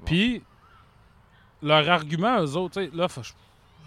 [0.07, 0.43] Puis,
[1.63, 3.33] leur argument, eux autres, tu sais, là, faut- je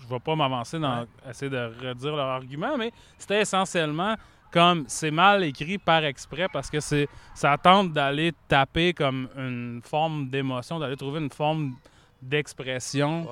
[0.06, 1.08] ne vais pas m'avancer dans Ouais.
[1.30, 4.15] essayer de redire leur argument, mais c'était essentiellement
[4.52, 9.82] comme c'est mal écrit par exprès parce que c'est ça tente d'aller taper comme une
[9.84, 11.76] forme d'émotion, d'aller trouver une forme
[12.21, 13.27] d'expression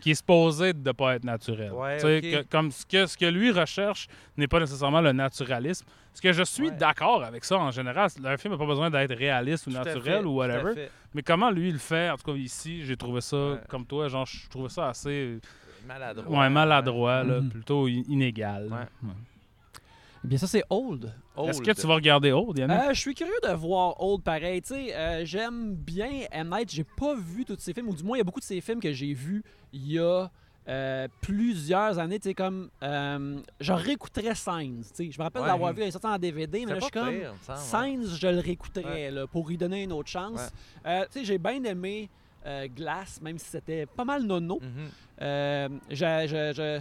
[0.00, 1.72] qui est supposée de ne pas être naturelle.
[1.72, 2.22] Ouais, Tu sais, ok.
[2.44, 5.86] que- comme ce que, ce que lui recherche n'est pas nécessairement le naturalisme.
[6.14, 6.76] Ce que je suis Ouais.
[6.76, 8.08] d'accord avec ça en général.
[8.24, 10.88] Un film n'a pas besoin d'être réaliste ou Tout naturel fait, ou whatever.
[11.14, 13.60] Mais comment lui il le fait, en tout cas ici, j'ai trouvé ça Ouais.
[13.68, 15.38] comme toi, genre je trouvais ça assez
[15.86, 16.38] Maladroit.
[16.40, 17.50] ouais, maladroit, là, Mhm.
[17.50, 18.68] plutôt inégal.
[20.24, 21.12] Eh Bien, ça, c'est Old.
[21.46, 22.76] Est-ce que tu vas regarder Old, Yannick?
[22.76, 24.60] Euh, je suis curieux de voir Old pareil.
[24.62, 26.50] Tu sais, euh, j'aime bien M.
[26.50, 26.72] Night.
[26.72, 28.60] J'ai pas vu tous ces films, ou du moins, il y a beaucoup de ces
[28.60, 30.28] films que j'ai vus il y a
[30.68, 32.18] euh, plusieurs années.
[32.18, 32.68] Tu sais, comme.
[32.82, 34.80] Euh, je réécouterais Signs.
[34.94, 35.48] Tu sais, je me rappelle Ouais.
[35.48, 37.08] d'avoir vu, est sorti en DVD, mais là, je suis comme.
[37.10, 37.54] pire, ouais.
[37.56, 40.50] Signs, je le réécouterais là, pour y donner une autre chance.
[40.84, 42.10] Euh, tu sais, j'ai bien aimé
[42.44, 44.58] euh, Glass, même si c'était pas mal nono.
[45.20, 46.80] Je- je- je-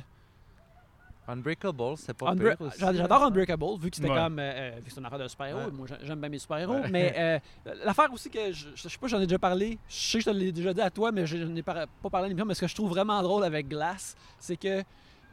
[1.28, 2.80] Unbreakable, c'est pas Unbreak- pire aussi.
[2.80, 4.16] J'adore Unbreakable, vu que c'était Ouais.
[4.16, 4.40] comme.
[4.40, 5.60] euh, euh, vu que c'est une affaire de super-héros.
[5.60, 5.72] Ouais.
[5.72, 6.74] Moi, j'a- j'aime bien mes super-héros.
[6.76, 6.90] Ouais.
[6.90, 7.40] Mais euh,
[7.84, 8.52] l'affaire aussi que.
[8.54, 9.78] Je, je sais pas, j'en ai déjà parlé.
[9.90, 12.10] Je sais que je te l'ai déjà dit à toi, mais je n'ai pas, pas
[12.10, 12.46] parlé à l'émission.
[12.46, 14.84] Mais ce que je trouve vraiment drôle avec Glass, c'est que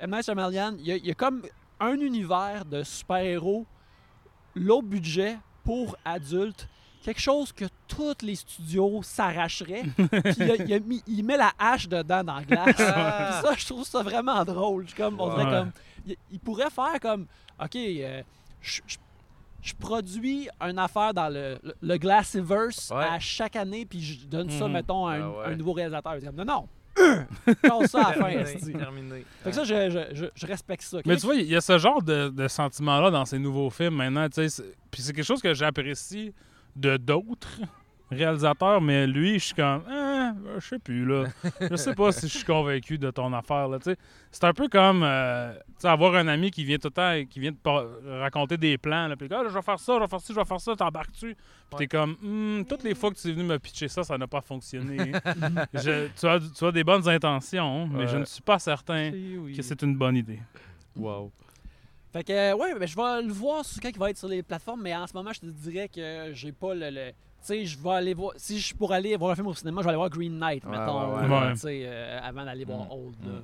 [0.00, 0.10] M.
[0.10, 1.42] Night Shyamalan, il y, a- il y a comme
[1.80, 3.64] un univers de super-héros,
[4.54, 6.68] low budget pour adultes.
[7.04, 9.82] Quelque chose que tous les studios s'arracheraient.
[9.96, 12.74] Puis il, a- il a mis- il met la hache dedans dans Glass.
[12.78, 13.30] Ah.
[13.42, 14.88] Puis ça, je trouve ça vraiment drôle.
[14.88, 15.50] Je comme, on dirait Ouais.
[15.50, 15.70] comme,
[16.06, 17.26] il, il pourrait faire comme,
[17.62, 18.22] OK, euh,
[18.62, 18.96] je, je-
[19.62, 23.04] je produis une affaire dans le, le, le Glassiverse Ouais.
[23.04, 24.72] à chaque année, puis je donne ça, Mhm.
[24.72, 25.44] mettons, à un, Ah ouais.
[25.52, 26.14] un nouveau réalisateur.
[26.24, 26.68] Comme, non,
[27.68, 28.30] non, ça à la fin.
[28.30, 28.72] Terminé, esti.
[28.72, 29.24] terminé.
[29.42, 30.98] Fait que ça, je, je, je, je respecte ça.
[31.04, 33.94] Mais tu vois, il y a ce genre de, de sentiment-là dans ces nouveaux films
[33.96, 34.26] maintenant.
[34.28, 36.32] tu sais, c'est- Puis c'est quelque chose que j'apprécie
[36.76, 37.60] de d'autres
[38.10, 41.24] réalisateur, mais lui, je suis comme, ah, je sais plus, là.
[41.68, 43.78] Je sais pas si je suis convaincu de ton affaire, là.
[44.30, 47.50] C'est un peu comme, euh, avoir un ami qui vient tout le temps, qui vient
[47.52, 50.32] te raconter des plans, là, puis ah, je vais faire ça, je vais faire ci,
[50.32, 51.34] je vais faire ça, t'embarques-tu?
[51.34, 54.16] Puis t'es comme, Hmm, toutes les fois que tu es venu me pitcher ça, ça
[54.16, 55.10] n'a pas fonctionné.
[55.74, 58.20] Je- tu, as, tu as des bonnes intentions, mais je Ouais.
[58.20, 60.40] ne suis pas certain que c'est une bonne idée.
[60.94, 61.32] Wow.
[62.14, 64.40] Fait que, ouais, ben, je vais le voir sur- quand il va être sur les
[64.44, 66.88] plateformes, mais en ce moment, je te dirais que j'ai pas le.
[66.90, 68.32] le- tu sais, je vais aller voir.
[68.36, 70.64] Si je pourrais aller voir un film au cinéma, je vais aller voir Green Knight,
[70.64, 71.24] Ouais, mettons, ouais, ouais.
[71.24, 71.52] euh, Ouais.
[71.54, 72.92] tu sais, euh, avant d'aller voir Mm.
[72.92, 73.16] Old.
[73.24, 73.32] là.
[73.32, 73.42] Mm.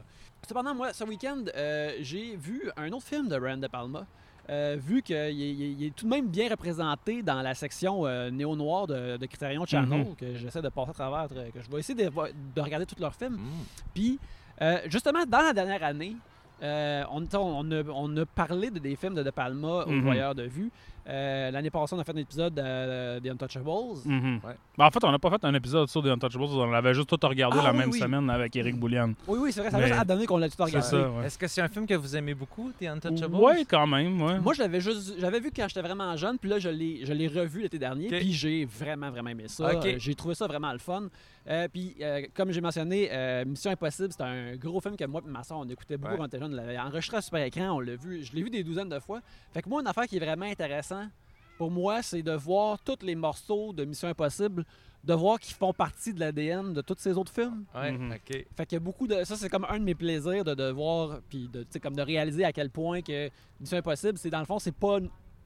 [0.49, 4.07] Cependant, moi, ce week-end, euh, j'ai vu un autre film de Rand De Palma.
[4.49, 8.31] euh, vu qu'il est, il est- tout de même bien représenté dans la section euh,
[8.31, 10.17] néo-noir de, de Criterion Channel, Mhm.
[10.17, 13.15] que j'essaie de passer à travers, que je vais essayer de, de regarder tous leurs
[13.15, 13.35] films.
[13.35, 13.65] Mm.
[13.95, 14.19] Puis,
[14.61, 16.17] euh, justement, dans la dernière année,
[16.63, 20.03] euh, on, on, a, on a parlé de des films de De Palma au Mhm.
[20.03, 20.71] voyeur de vue.
[21.09, 23.67] Euh, L'année passée, on a fait un épisode de The Untouchables.
[24.05, 24.41] Mhm.
[24.45, 24.55] Ouais.
[24.77, 27.09] Ben, en fait, on n'a pas fait un épisode sur The Untouchables, on l'avait juste
[27.09, 27.99] tout regardé Ah, la oui, même oui.
[27.99, 29.15] semaine avec Eric Boulian.
[29.27, 30.97] Oui, oui, c'est vrai, ça Mais- à donner qu'on l'a tout regardé.
[30.97, 31.27] ouais.
[31.27, 33.35] Est-ce que c'est un film que vous aimez beaucoup, The Untouchables?
[33.35, 34.39] Ouais, quand même, ouais.
[34.39, 37.13] Moi, je l'avais juste, j'avais vu quand j'étais vraiment jeune, puis là, je l'ai, je
[37.15, 39.65] l'ai revu l'été dernier, puis j'ai vraiment, vraiment aimé ça.
[39.71, 41.09] Euh, j'ai trouvé ça vraiment le fun.
[41.49, 45.23] Euh, puis, euh, comme j'ai mentionné, euh, Mission Impossible, c'est un gros film que moi
[45.27, 46.19] et ma soeur, on écoutait beaucoup Ouais.
[46.19, 46.53] quand on était jeune.
[46.53, 48.99] On l'avait enregistré à super écran, on l'a vu, je l'ai vu des douzaines de
[48.99, 49.21] fois.
[49.53, 51.07] Fait que moi, une affaire qui est vraiment intéressant
[51.59, 54.65] pour moi, c'est de voir tous les morceaux de Mission Impossible,
[55.03, 57.65] de voir qu'ils font partie de l'ADN de tous ces autres films.
[57.75, 58.13] Ouais, Mhm.
[58.13, 58.45] ok.
[58.57, 59.25] Fait qu'il y a beaucoup de.
[59.25, 62.45] Ça, c'est comme un de mes plaisirs de, de voir, puis de, comme de réaliser
[62.45, 64.99] à quel point que Mission Impossible, c'est dans le fond, c'est pas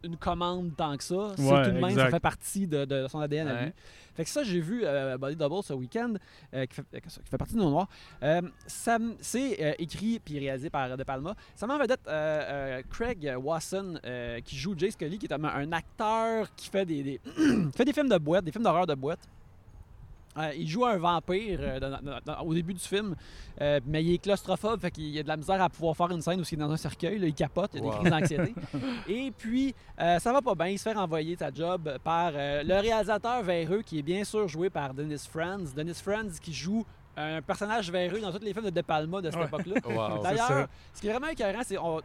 [0.05, 1.33] une, commande tant que ça.
[1.37, 3.73] C'est Ouais, tout de même, ça fait partie de, de son ADN à lui.
[4.15, 6.15] Fait que ça, j'ai vu euh, Body Double ce week-end,
[6.55, 7.89] euh, qui, fait, qui fait partie de nos noirs.
[8.23, 11.35] Euh, c'est euh, écrit puis réalisé par De Palma.
[11.57, 15.43] Ça m'en vedette euh, euh, Craig Wasson, euh, qui joue Jay Scully, qui est un,
[15.43, 17.21] un acteur qui fait des, des
[17.77, 19.21] fait des films de boîte, des films d'horreur de boîte.
[20.37, 23.15] Euh, il joue un vampire euh, dans- dans- dans- au début du film,
[23.61, 26.23] euh, mais il est claustrophobe, fait qu'il a de la misère à pouvoir faire une
[26.23, 27.91] scène où il est dans un cercueil, là, il capote, il a Wow.
[27.93, 28.55] des crises d'anxiété.
[29.09, 33.43] Et puis, ça va pas bien, il se fait renvoyer sa job par le réalisateur
[33.45, 35.73] véreux, qui est bien sûr joué par Dennis Franz.
[35.75, 36.85] Dennis Franz qui joue
[37.17, 39.47] un personnage véreux dans tous les films de De Palma de cette Ouais.
[39.47, 39.75] époque-là.
[40.17, 40.21] Wow.
[40.23, 42.01] D'ailleurs, ce qui est vraiment écœurant, c'est on-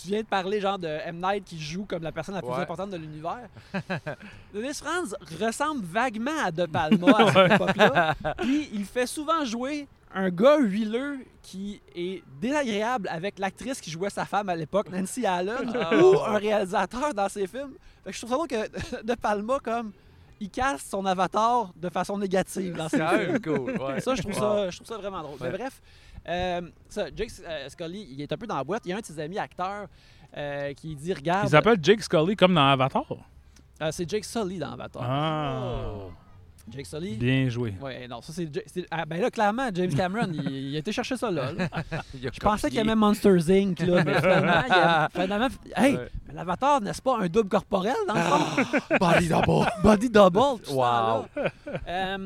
[0.00, 1.20] tu viens de parler genre de M.
[1.22, 2.60] Night qui joue comme la personne la plus Ouais.
[2.60, 3.48] importante de l'univers.
[4.54, 8.14] Dennis Franz ressemble vaguement à De Palma à cette époque-là.
[8.38, 14.10] Puis il fait souvent jouer un gars huileux qui est désagréable avec l'actrice qui jouait
[14.10, 15.96] sa femme à l'époque, Nancy Allen, Ah.
[15.96, 17.72] ou un réalisateur dans ses films.
[18.04, 19.92] Fait que je trouve ça drôle que De Palma, comme,
[20.40, 23.40] il casse son avatar de façon négative dans ses films.
[23.40, 23.70] cool.
[23.80, 24.00] Ouais.
[24.00, 24.40] Ça, je trouve, Wow.
[24.40, 25.38] ça, je trouve ça vraiment drôle.
[25.40, 25.50] Ouais.
[25.50, 25.80] Mais bref,
[26.28, 28.82] euh, ça, Jake euh, Scully, il est un peu dans la boîte.
[28.84, 29.86] Il y a un de ses amis acteurs
[30.36, 31.46] euh, qui dit Regarde.
[31.46, 33.04] Il s'appelle Jake Scully comme dans Avatar?
[33.80, 35.02] Euh, c'est Jake Sully dans Avatar.
[35.04, 35.92] Ah,
[36.70, 37.16] Jake Sully.
[37.16, 37.74] bien joué.
[37.80, 38.48] Ouais, non, ça c'est.
[38.88, 41.50] Ah, ben là, clairement, James Cameron, il, il a été chercher ça là.
[41.58, 41.68] là.
[42.14, 42.92] Il a Je pensais qu'il copié.
[42.92, 43.80] aimait Monsters Inc.
[43.80, 46.08] Là, mais finalement, il a- finalement, hey, Ouais.
[46.28, 48.78] mais l'avatar, n'est-ce pas un double corporel dans le fond?
[49.00, 49.66] Body double.
[49.82, 50.38] Body double.
[50.62, 51.26] tout ça, Wow.
[51.84, 52.18] là.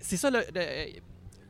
[0.00, 1.00] C'est ça, le, le-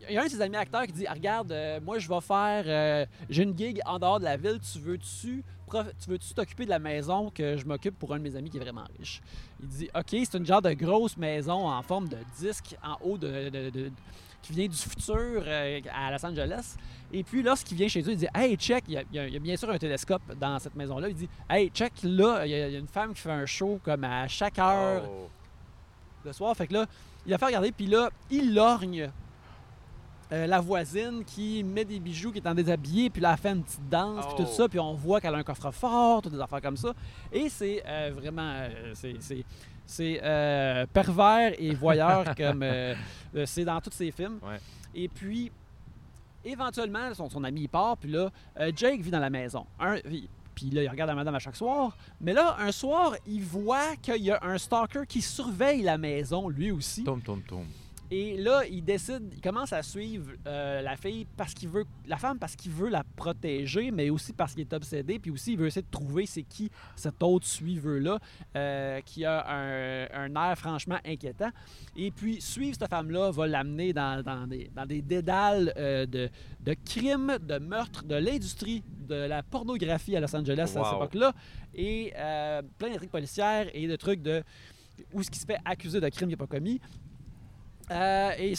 [0.09, 2.09] il y a un de ses amis acteurs qui dit Ah, Regarde, euh, moi, je
[2.09, 2.65] vais faire.
[2.67, 4.59] euh, J'ai une gig en dehors de la ville.
[4.73, 8.35] Tu veux-tu tu veux-tu t'occuper de la maison que je m'occupe pour un de mes
[8.37, 9.21] amis qui est vraiment riche?
[9.61, 13.19] Il dit Ok, c'est une genre de grosse maison en forme de disque en haut
[13.19, 13.51] de.
[13.51, 13.91] de- de-
[14.41, 16.77] qui vient du futur euh, à Los Angeles.
[17.13, 19.19] Et puis, lorsqu'il vient chez eux, il dit Hey, check, il y, a, il y
[19.19, 21.09] a- il y a bien sûr un télescope dans cette maison-là.
[21.09, 23.33] Il dit Hey, check, là, il y, a, il y a une femme qui fait
[23.33, 25.29] un show comme à chaque heure Oh.
[26.25, 26.57] le soir.
[26.57, 26.87] Fait que là,
[27.27, 29.11] il a fait regarder, puis là, il lorgne
[30.33, 33.51] euh, la voisine qui met des bijoux, qui est en déshabillé, puis là, elle fait
[33.51, 34.43] une petite danse, puis Oh.
[34.43, 36.93] tout ça, puis on voit qu'elle a un coffre-fort, toutes des affaires comme ça.
[37.33, 38.53] Et c'est euh, vraiment.
[38.55, 40.21] euh, c'est-
[40.93, 42.65] pervers et voyeur comme
[43.47, 44.39] c'est dans tous ses films.
[44.43, 44.59] Ouais.
[44.95, 45.51] Et puis,
[46.45, 48.31] éventuellement, son, son ami il part, puis là,
[48.77, 49.65] Jake vit dans la maison.
[49.81, 49.97] Un,
[50.55, 51.97] puis là, il regarde la madame à chaque soir.
[52.21, 56.49] Mais là, un soir, il voit qu'il y a un stalker qui surveille la maison,
[56.49, 57.05] lui aussi.
[57.05, 57.65] Toum, toum, toum.
[58.11, 62.17] Et là, il décide, il commence à suivre euh, la fille parce qu'il veut, la
[62.17, 65.59] femme parce qu'il veut la protéger, mais aussi parce qu'il est obsédé, puis aussi il
[65.59, 68.19] veut essayer de trouver c'est qui cet autre suiveur-là
[68.57, 71.51] euh, qui a un, un air franchement inquiétant.
[71.97, 76.31] Et puis, suivre cette femme-là va l'amener dans, dans des, dans des dédales euh, de,
[76.61, 81.33] de crimes, de meurtres, de l'industrie de la pornographie à Los Angeles à cette époque-là,
[81.75, 82.13] et
[82.79, 84.43] plein d'intrigues policières et de trucs de
[85.13, 86.81] où ce qui se fait accuser de crimes qu'il n'a pas commis.
[87.91, 88.55] Euh, et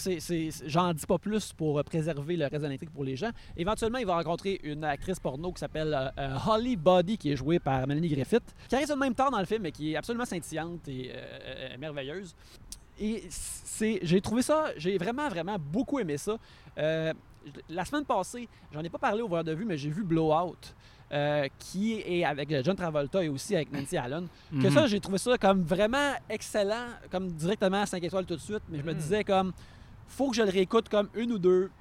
[0.65, 3.29] j'en dis pas plus pour euh, préserver le reste de l'intrigue pour les gens.
[3.55, 7.35] Éventuellement, il va rencontrer une actrice porno qui s'appelle euh, euh, Holly Body, qui est
[7.35, 9.95] jouée par Melanie Griffith, qui arrive sur même temps dans le film, mais qui est
[9.95, 11.11] absolument scintillante et
[11.79, 12.35] merveilleuse.
[12.99, 16.37] et c'est, j'ai trouvé ça, j'ai vraiment, vraiment beaucoup aimé ça.
[16.75, 20.57] La semaine passée, j'en ai pas parlé au voir de vue, mais j'ai vu Blowout.
[21.11, 24.27] Euh, qui est avec John Travolta et aussi avec Nancy Allen.
[24.51, 24.69] Que Mhm.
[24.69, 28.63] ça, j'ai trouvé ça comme vraiment excellent, comme directement à 5 étoiles tout de suite.
[28.69, 28.97] Mais je me Mm.
[28.97, 29.51] disais comme,
[30.07, 31.71] faut que je le réécoute comme une ou deux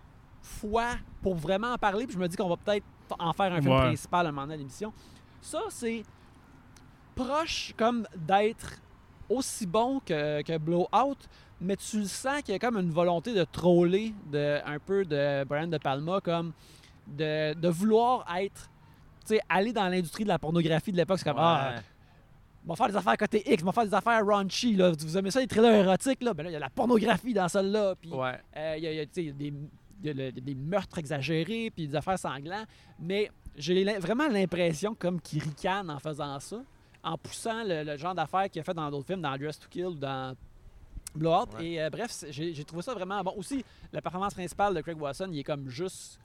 [0.41, 2.07] fois pour vraiment en parler.
[2.07, 2.87] Puis je me dis qu'on va peut-être
[3.19, 3.81] en faire un film Ouais.
[3.89, 4.93] principal à un moment donné à l'émission.
[5.41, 6.05] Ça, c'est
[7.15, 8.81] proche comme d'être
[9.29, 11.17] aussi bon que, que Blowout,
[11.61, 15.05] mais tu le sens qu'il y a comme une volonté de troller de, un peu
[15.05, 16.53] de Brian De Palma, comme
[17.07, 18.71] de, de vouloir être,
[19.49, 21.19] aller dans l'industrie de la pornographie de l'époque.
[21.19, 21.83] C'est comme, ah, Ouais.
[22.67, 24.75] on va faire des affaires côté X, on va faire des affaires raunchy.
[24.75, 24.91] Là.
[24.99, 26.23] Vous aimez ça, les thrillers érotiques?
[26.23, 26.35] Là?
[26.35, 27.95] Ben là, il y a la pornographie dans celle-là.
[28.01, 28.39] Puis Ouais.
[28.57, 29.53] euh, il y a, y y des,
[30.03, 32.67] il y a le- des meurtres exagérés, puis des affaires sanglantes.
[33.01, 36.59] Mais j'ai vraiment l'impression comme qu'il ricane en faisant ça,
[37.03, 39.67] en poussant le, le genre d'affaires qu'il a fait dans d'autres films, dans Dress to
[39.69, 40.35] Kill ou dans
[41.15, 41.47] Blowout.
[41.57, 41.67] Ouais.
[41.67, 43.33] Et euh, bref, j'ai trouvé ça vraiment bon.
[43.37, 46.21] Aussi, la performance principale de Craig Watson, il est comme juste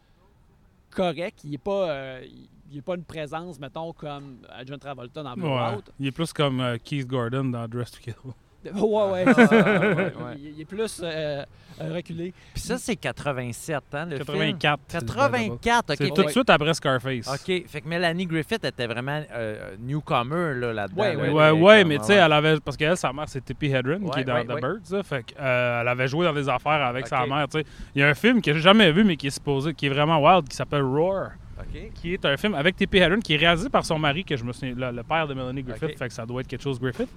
[0.92, 1.39] correct.
[1.44, 5.24] Il n'est pas, euh, il- il est pas une présence, mettons, comme euh, John Travolta
[5.24, 5.42] dans Ouais.
[5.42, 5.84] Blowout.
[6.00, 8.16] Il est plus comme euh, Keith Gordon dans Dress to Kill.
[8.66, 8.72] Ouais,
[9.12, 9.56] ouais, Ah, c'est ça.
[9.58, 10.14] ouais, ouais.
[10.38, 11.44] Il, il est plus euh,
[11.82, 12.34] euh, reculé.
[12.54, 14.58] Puis ça, c'est 87, hein, le film?
[14.58, 14.80] 84.
[15.06, 15.96] 84, OK.
[16.00, 17.28] C'est tout de suite après Scarface.
[17.28, 21.02] OK, fait que Melanie Griffith était vraiment euh, newcomer là, là-dedans.
[21.02, 22.58] Ouais, là, ouais, Ouais, ouais, mais tu sais, elle avait.
[22.62, 24.62] Parce qu'elle, sa mère, c'est Tippi Hedren, qui Ouais, est dans ouais, The ouais.
[24.62, 24.92] Birds.
[24.92, 25.04] là.
[25.04, 27.66] fait que, euh, elle avait joué dans des affaires avec sa mère, tu sais.
[27.96, 29.90] Il y a un film que j'ai jamais vu, mais qui est supposé, qui est
[29.90, 31.32] vraiment wild, qui s'appelle Roar.
[32.02, 34.44] Qui est un film avec Tippi Hedren, qui est réalisé par son mari, que je
[34.44, 36.80] me souviens, le, le père de Melanie Griffith, fait que ça doit être quelque chose
[36.80, 37.10] Griffith.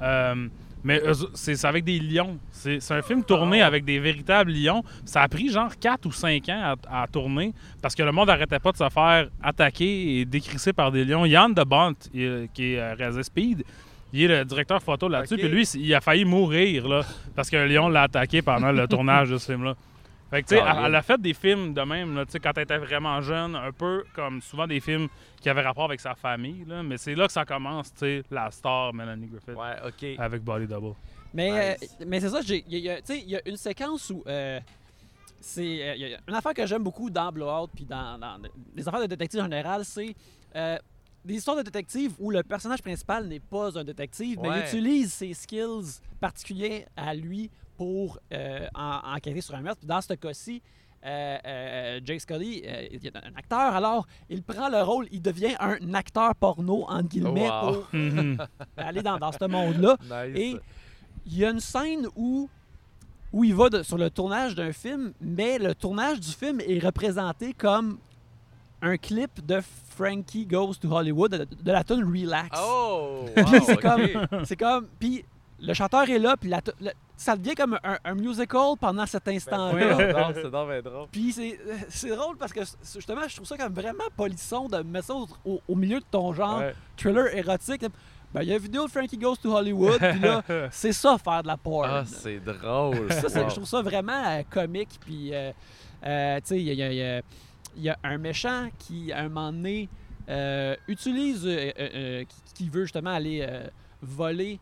[0.00, 0.48] Euh,
[0.84, 1.02] mais
[1.34, 2.38] c'est avec des lions.
[2.52, 3.66] C'est un film tourné Oh.
[3.66, 4.84] avec des véritables lions.
[5.04, 8.28] Ça a pris genre 4 ou 5 ans à, à tourner parce que le monde
[8.28, 11.24] n'arrêtait pas de se faire attaquer et décrisser par des lions.
[11.24, 12.22] Yann de Bont, qui
[12.74, 13.64] est euh, réalisé Speed,
[14.12, 15.34] il est le directeur photo là-dessus.
[15.34, 15.40] Ok.
[15.40, 17.02] Puis lui, il a failli mourir là,
[17.34, 19.74] parce qu'un lion l'a attaqué pendant le tournage de ce film-là.
[20.30, 22.38] Fait que, tu sais, elle, elle a fait des films de même, là, tu sais,
[22.40, 25.08] quand elle était vraiment jeune, un peu comme souvent des films
[25.40, 26.64] qui avaient rapport avec sa famille.
[26.66, 30.18] Là, mais c'est là que ça commence, tu sais, la star Melanie Griffith Ouais, OK.
[30.18, 30.94] avec Body Double.
[31.32, 31.96] Mais, Nice.
[32.00, 33.48] euh, mais c'est ça, il y, a- il y a- tu sais, il y a
[33.48, 34.22] une séquence où.
[34.26, 34.60] euh,
[35.40, 38.38] c'est euh, il y a une affaire que j'aime beaucoup dans Blowout puis dans, dans
[38.74, 40.14] les affaires de détective en général, c'est
[40.56, 40.76] euh,
[41.24, 45.12] des histoires de détective où le personnage principal n'est pas un détective, mais il utilise
[45.12, 49.78] ses skills particuliers à lui pour euh, en- enquêter sur un meurtre.
[49.78, 50.60] Puis dans ce cas-ci,
[51.06, 55.22] euh, euh, Jake Scully euh, il est un acteur, alors il prend le rôle, il
[55.22, 57.60] devient un acteur porno, entre guillemets, Wow.
[57.72, 58.36] pour Mhm.
[58.76, 59.96] aller dans, dans ce monde-là.
[60.02, 60.36] Nice.
[60.36, 60.56] Et
[61.24, 62.50] il y a une scène où,
[63.32, 66.80] où il va de- sur le tournage d'un film, mais le tournage du film est
[66.84, 67.98] représenté comme
[68.82, 69.60] un clip de
[69.90, 72.58] Frankie Goes to Hollywood, de, de la tune Relax.
[72.60, 73.24] Oh!
[73.36, 74.08] Wow, c'est comme,
[74.44, 75.24] c'est comme, puis
[75.60, 76.60] le chanteur est là, puis la
[77.16, 80.30] ça devient comme un, un musical pendant cet Ben, instant-là.
[80.34, 81.08] c'est drôle.
[81.10, 82.60] Puis c'est, drôle parce que
[82.94, 86.04] justement, je trouve ça comme vraiment polisson de mettre ça au, au- au milieu de
[86.08, 86.74] ton genre Ouais.
[86.96, 87.84] thriller érotique.
[88.32, 91.18] Ben, il y a une vidéo de Frankie Goes to Hollywood, puis là, c'est ça
[91.18, 91.88] faire de la porn.
[91.90, 93.10] Ah, c'est drôle.
[93.12, 93.48] Ça, c'est- Wow.
[93.48, 94.90] je trouve ça vraiment euh, comique.
[95.00, 95.50] Puis, euh,
[96.06, 97.22] euh, tu sais, il y a, y
[97.78, 99.88] y un méchant qui, à un moment donné,
[100.28, 101.42] euh, utilise,
[102.28, 103.44] qui, qui veut justement aller
[104.02, 104.60] voler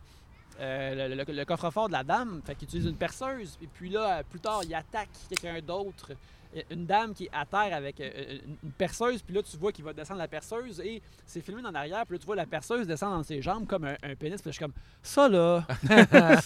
[0.59, 2.41] euh, le, le- coffre-fort de la dame.
[2.45, 3.57] Fait qu'il utilise une perceuse.
[3.61, 6.11] Et puis là, plus tard, il attaque quelqu'un d'autre.
[6.55, 9.57] Euh, Une dame qui est à terre avec euh, euh, une- perceuse, puis là tu
[9.57, 12.35] vois qu'il va descendre la perceuse et c'est filmé en arrière, puis là tu vois
[12.35, 14.73] la perceuse descendre dans ses jambes comme un, un pénis, puis là, je suis comme
[15.01, 15.65] ça là,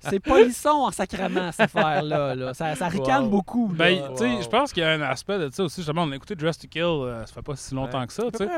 [0.00, 2.54] c'est- polisson en sacrament cette affaire-là, là.
[2.54, 3.28] Ça, ça ricane Wow.
[3.30, 3.68] beaucoup.
[3.68, 3.74] là.
[3.76, 4.42] Ben, tu sais, Wow.
[4.42, 5.76] je pense qu'il y a un aspect de ça aussi.
[5.82, 8.06] Justement, on a écouté Dress to Kill, euh, ça fait pas si longtemps Ouais.
[8.06, 8.48] que ça, tu sais.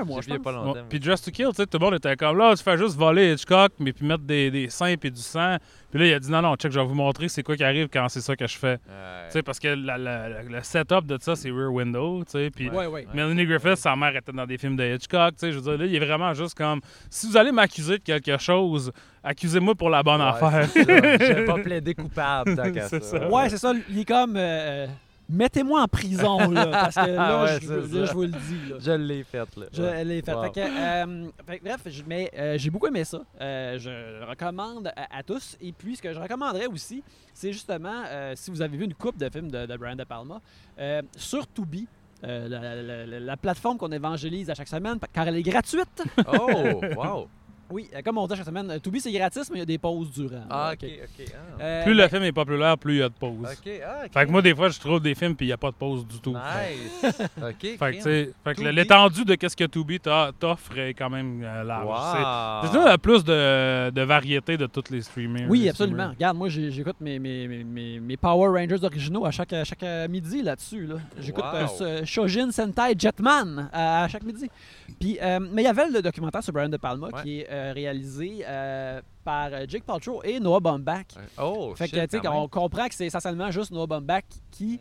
[0.88, 2.96] Puis Dress to Kill, tu sais, tout le monde était comme là, tu fais juste
[2.96, 5.56] voler Hitchcock, mais puis mettre des, des seins et du sang.
[5.94, 7.62] Puis là, il a dit non, non, check, je vais vous montrer c'est quoi qui
[7.62, 8.72] arrive quand c'est ça que je fais.
[8.72, 9.26] Ouais.
[9.28, 12.32] Tu sais, parce que la- la- la- le setup de ça, c'est Rear Window, tu
[12.32, 12.50] sais.
[12.50, 13.06] Puis Ouais, ouais.
[13.14, 15.52] Melanie Griffith, sa mère était dans des films de Hitchcock, tu sais.
[15.52, 18.36] Je veux dire, là, il est vraiment juste comme si vous allez m'accuser de quelque
[18.38, 18.90] chose,
[19.22, 20.68] accusez-moi pour la bonne Ouais, affaire.
[20.74, 22.98] Je vais pas plaider coupable tant qu'à ça.
[23.00, 23.28] C'est ça.
[23.30, 23.72] Ouais, c'est ça.
[23.88, 24.34] Il est comme.
[24.36, 24.86] euh,
[25.28, 26.66] Mettez-moi en prison, là.
[26.66, 28.76] Parce que là, Ouais, je, là, vous le dis, là.
[28.78, 29.66] Je l'ai faite, là.
[29.72, 30.04] Je Ouais.
[30.04, 30.34] l'ai fait.
[30.34, 30.42] Wow.
[30.44, 31.28] Fait que, euh,
[31.62, 33.22] bref, mais euh, j'ai beaucoup aimé ça.
[33.40, 35.56] Euh, je le recommande à, à tous.
[35.60, 39.16] Et puis, ce que je recommanderais aussi, c'est justement, si vous avez vu une coupe
[39.16, 40.40] de films de, de Brian De Palma,
[41.16, 41.86] sur Tubi,
[42.22, 46.02] la, la- la- la plateforme qu'on évangélise à chaque semaine, car elle est gratuite.
[46.26, 47.28] Oh, wow.
[47.70, 49.66] Oui, euh, comme on dit chaque semaine, euh, Tubi c'est gratis, mais il y a
[49.66, 50.44] des pauses durant.
[50.50, 51.26] Ah, ok, ok.
[51.58, 51.62] ah.
[51.62, 53.46] Euh, Plus ben, le film est populaire, plus il y a de pauses.
[53.50, 54.12] Ok, ah, ok.
[54.12, 55.76] Fait que moi, des fois, je trouve des films puis il n'y a pas de
[55.76, 56.34] pause du tout.
[56.34, 57.04] Nice.
[57.38, 57.78] ok.
[57.78, 61.86] Fait que, fait que l'étendue de qu'est-ce que Tubi t'offre est quand même large.
[61.86, 62.70] Wow.
[62.72, 65.46] C'est là, plus de, de variété de tous les streamers.
[65.48, 65.96] Oui, les absolument.
[65.96, 66.14] streamers.
[66.14, 69.84] Regarde, moi, j'écoute mes, mes, mes- mes, mes Power Rangers originaux à chaque, à chaque
[70.10, 70.86] midi là-dessus.
[70.86, 70.96] Là.
[71.18, 71.54] J'écoute Wow.
[71.82, 74.48] euh, ce Shojin Sentai Jetman à, à chaque midi.
[75.00, 77.22] Puis, euh, mais il y avait le documentaire sur Brian De Palma Ouais.
[77.22, 81.06] qui est euh, réalisé euh, par euh, Jake Paltrow et Noah Baumbach.
[81.38, 84.24] Oh, Fait que, shit, tu sais, quand on comprend que c'est essentiellement juste Noah Baumbach
[84.50, 84.80] qui même.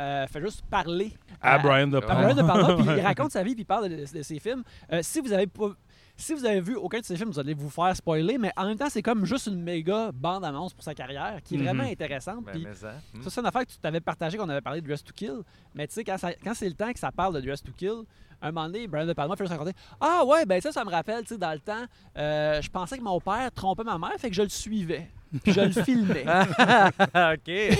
[0.00, 2.22] euh, fait juste parler À Brian De à Palma.
[2.32, 4.38] Brian De Palma, puis il raconte sa vie, puis il parle de, de- de ses
[4.38, 4.62] films.
[4.92, 5.70] Euh, si vous avez pas.
[6.16, 8.66] Si vous avez vu aucun de ses films, vous allez vous faire spoiler, mais en
[8.66, 11.64] même temps, c'est comme juste une méga bande-annonce pour sa carrière qui est Mhm.
[11.64, 12.44] vraiment intéressante.
[12.44, 12.92] Ben, ça.
[13.14, 13.22] Hmm.
[13.22, 15.40] ça, c'est une affaire que tu t'avais partagé qu'on avait parlé de Dress to Kill.
[15.74, 17.72] Mais tu sais, quand, ça- quand c'est le temps que ça parle de Dress to
[17.74, 18.02] Kill,
[18.48, 20.90] un moment donné, Brian De Palma fait juste raconter Ah ouais, ben ça, ça me
[20.90, 21.84] rappelle, tu sais, dans le temps,
[22.16, 25.10] euh, je pensais que mon père trompait ma mère, fait que je le suivais.
[25.44, 26.24] Puis je le filmais.
[27.14, 27.78] ok.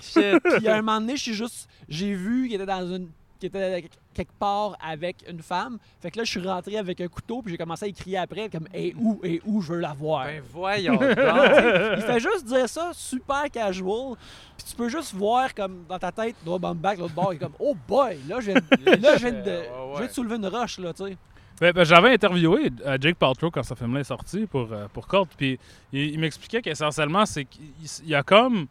[0.00, 0.38] Shit.
[0.56, 1.68] Puis à un moment donné, je suis juste.
[1.88, 3.08] J'ai vu qu'il était dans une.
[3.38, 5.78] Qu'il était quelque part avec une femme.
[6.00, 8.18] Fait que là, je suis rentré avec un couteau, puis j'ai commencé à y crier
[8.18, 10.26] après, comme Et où, et où, je veux la voir.
[10.26, 11.02] Ben voyons donc.
[11.96, 14.16] Il fait juste dire ça, super casual.
[14.56, 17.40] Puis tu peux juste voir comme dans ta tête, Noah Baumbach, l'autre bord, il est
[17.40, 19.92] comme Oh boy, là, je viens de, là, je viens de, Ouais, ouais.
[19.94, 21.16] je viens de soulever une roche, là, tu sais.
[21.60, 25.06] Ben, ben, J'avais interviewé euh, Jake Paltrow quand ce film-là est sorti pour, euh, pour
[25.36, 25.58] puis
[25.92, 27.64] il, il m'expliquait qu'essentiellement, c'est qu'il
[28.04, 28.66] il y a comme.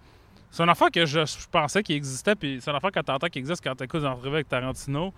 [0.54, 3.28] C'est une affaire que je, je pensais qu'il existait, puis c'est une affaire que t'entends
[3.28, 5.12] qui existe quand t'écoutes des entrevues avec Tarantino.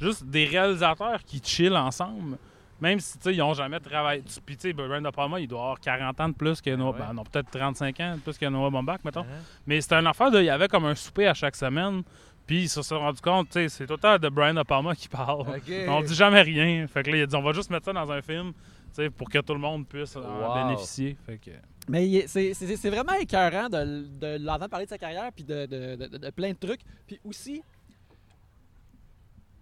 [0.00, 2.38] Juste des réalisateurs qui chillent ensemble,
[2.80, 4.22] même si, tu ils n'ont jamais travaillé.
[4.46, 6.92] Puis, tu sais, Brian De Palma, il doit avoir 40 ans de plus que Noah.
[6.92, 6.98] ouais.
[7.06, 9.20] ben, non, peut-être 35 ans de plus que Noah Baumbach, mettons.
[9.20, 9.42] Hein?
[9.66, 10.38] Mais c'était une affaire de.
[10.38, 12.02] Il y avait comme un souper à chaque semaine,
[12.46, 14.62] puis ils se sont rendus compte, tu sais, c'est tout le temps de Brian De
[14.62, 15.40] Palma qui parle.
[15.40, 15.70] Ok.
[15.88, 16.86] On dit jamais rien.
[16.86, 19.02] Fait que là, il a dit on va juste mettre ça dans un film tu
[19.02, 21.18] sais, pour que tout le monde puisse en bénéficier.
[21.26, 21.50] Fait que...
[21.88, 25.66] Mais c'est- c'est c'est vraiment écœurant de, de l'entendre parler de sa carrière, puis de,
[25.66, 26.80] de- de- de plein de trucs.
[27.06, 27.62] Puis aussi,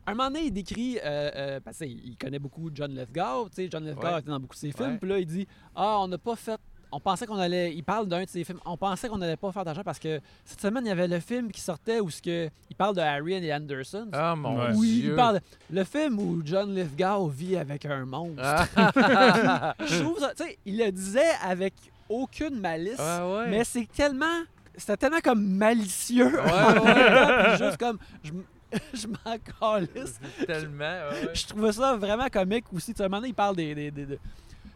[0.07, 3.69] un moment donné, il décrit, euh, euh, parce qu'il connaît beaucoup John Lithgow, tu sais,
[3.71, 4.19] John Lithgow Ouais.
[4.21, 4.99] était dans beaucoup de ses films, Ouais.
[4.99, 6.61] puis là, il dit Ah, on n'a pas fait.
[6.93, 7.75] On pensait qu'on allait.
[7.75, 8.61] Il parle d'un de ses films.
[8.65, 11.19] On pensait qu'on n'allait pas faire d'argent parce que cette semaine, il y avait le
[11.19, 14.09] film qui sortait où ce que, il parle de Harry et Anderson.
[14.12, 15.11] Ah mon oui, dieu.
[15.11, 15.41] il parle.
[15.69, 18.41] Le film où John Lithgow vit avec un monstre.
[18.77, 19.75] Ah.
[19.85, 20.33] Je trouve ça.
[20.37, 21.75] Tu sais, il le disait avec
[22.09, 22.97] aucune malice.
[22.99, 23.49] Ah ouais.
[23.49, 24.42] Mais c'est tellement.
[24.77, 26.33] C'était tellement comme malicieux.
[26.40, 27.57] Ouais, ouais.
[27.59, 27.99] juste comme.
[28.23, 28.33] Je,
[28.95, 30.19] je m'en calisse.
[30.47, 30.99] Tellement.
[31.33, 32.92] Je trouvais ça vraiment comique aussi.
[32.92, 33.75] Tu sais, à un moment donné, il parle des.
[33.75, 34.21] des- des- de- Tu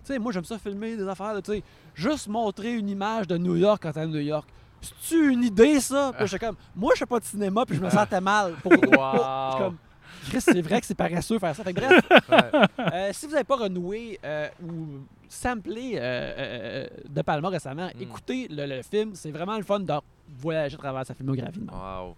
[0.05, 1.35] sais, moi, j'aime ça filmer des affaires.
[1.43, 1.63] Tu sais,
[1.95, 4.49] juste montrer une image de New York quand t'es à New York.
[4.81, 6.13] C'est-tu une idée, ça?
[6.17, 6.57] Puis j'étais comme.
[6.75, 8.55] Moi, je fais pas de cinéma, puis je me sentais mal.
[8.63, 9.77] Pour, suis comme.
[10.31, 11.65] Chris, c'est vrai que c'est paresseux faire ça.
[11.65, 12.61] Fait que bref, Ouais.
[12.93, 18.03] euh, si vous n'avez pas renoué euh, ou samplé euh, euh, De Palma récemment, Mm.
[18.03, 19.13] écoutez le, le film.
[19.15, 19.93] C'est vraiment le fun de
[20.39, 21.61] voyager à travers sa filmographie.
[21.73, 22.15] Wow.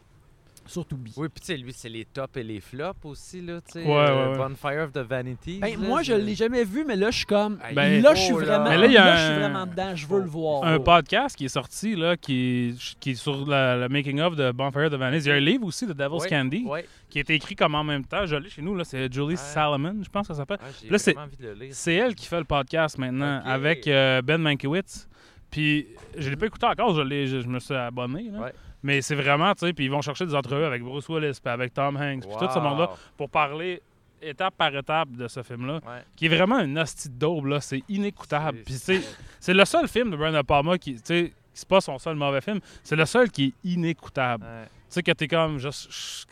[0.73, 1.13] Surtout Bi.
[1.17, 3.85] Oui, puis tu sais, lui, c'est les tops et les flops aussi, là, tu sais.
[3.85, 4.39] Ouais, ouais, ouais.
[4.39, 5.59] Bonfire of the Vanities.
[5.59, 7.59] Ben, là, moi, je l'ai jamais vu, mais là, je suis comme.
[7.75, 8.47] Ben, là, je suis oh là.
[8.47, 8.71] vraiment.
[8.71, 9.95] Mais là, il y a je suis un- vraiment dedans.
[9.95, 10.65] Je veux le voir.
[10.65, 14.51] Un podcast qui est sorti, là, qui est, qui est sur la- le making-of de
[14.51, 15.25] Bonfire de Venice.
[15.25, 16.67] Il y a un livre aussi de Devil's Candy
[17.11, 18.25] qui a été écrit comme en même temps.
[18.25, 19.37] Je l'ai chez nous, là, c'est Julie.
[19.37, 20.59] Salomon, je pense que ça s'appelle.
[20.63, 21.71] Ah, j'ai Là, c'est- vraiment envie de le lire.
[21.75, 25.07] C'est elle qui fait le podcast maintenant avec euh, Ben Mankiewicz.
[25.51, 28.31] Puis je l'ai pas écouté encore, je, l'ai- je, je me suis abonné.
[28.31, 28.51] là.
[28.83, 31.53] Mais c'est vraiment, tu sais, puis ils vont chercher des entrevues avec Bruce Willis, puis
[31.53, 33.81] avec Tom Hanks, puis tout ce monde-là, pour parler
[34.21, 36.03] étape par étape de ce film-là, Ouais.
[36.17, 37.61] qui est vraiment une hostie daube, là.
[37.61, 38.59] C'est inécoutable.
[38.65, 39.01] Puis c'est
[39.41, 42.15] c'est le seul film de Brian De Palma qui, tu sais, c'est pas son seul
[42.17, 44.45] mauvais film, c'est le seul qui est inécoutable.
[44.45, 44.65] Ouais.
[44.65, 46.27] Tu sais, que t'es comme, juste,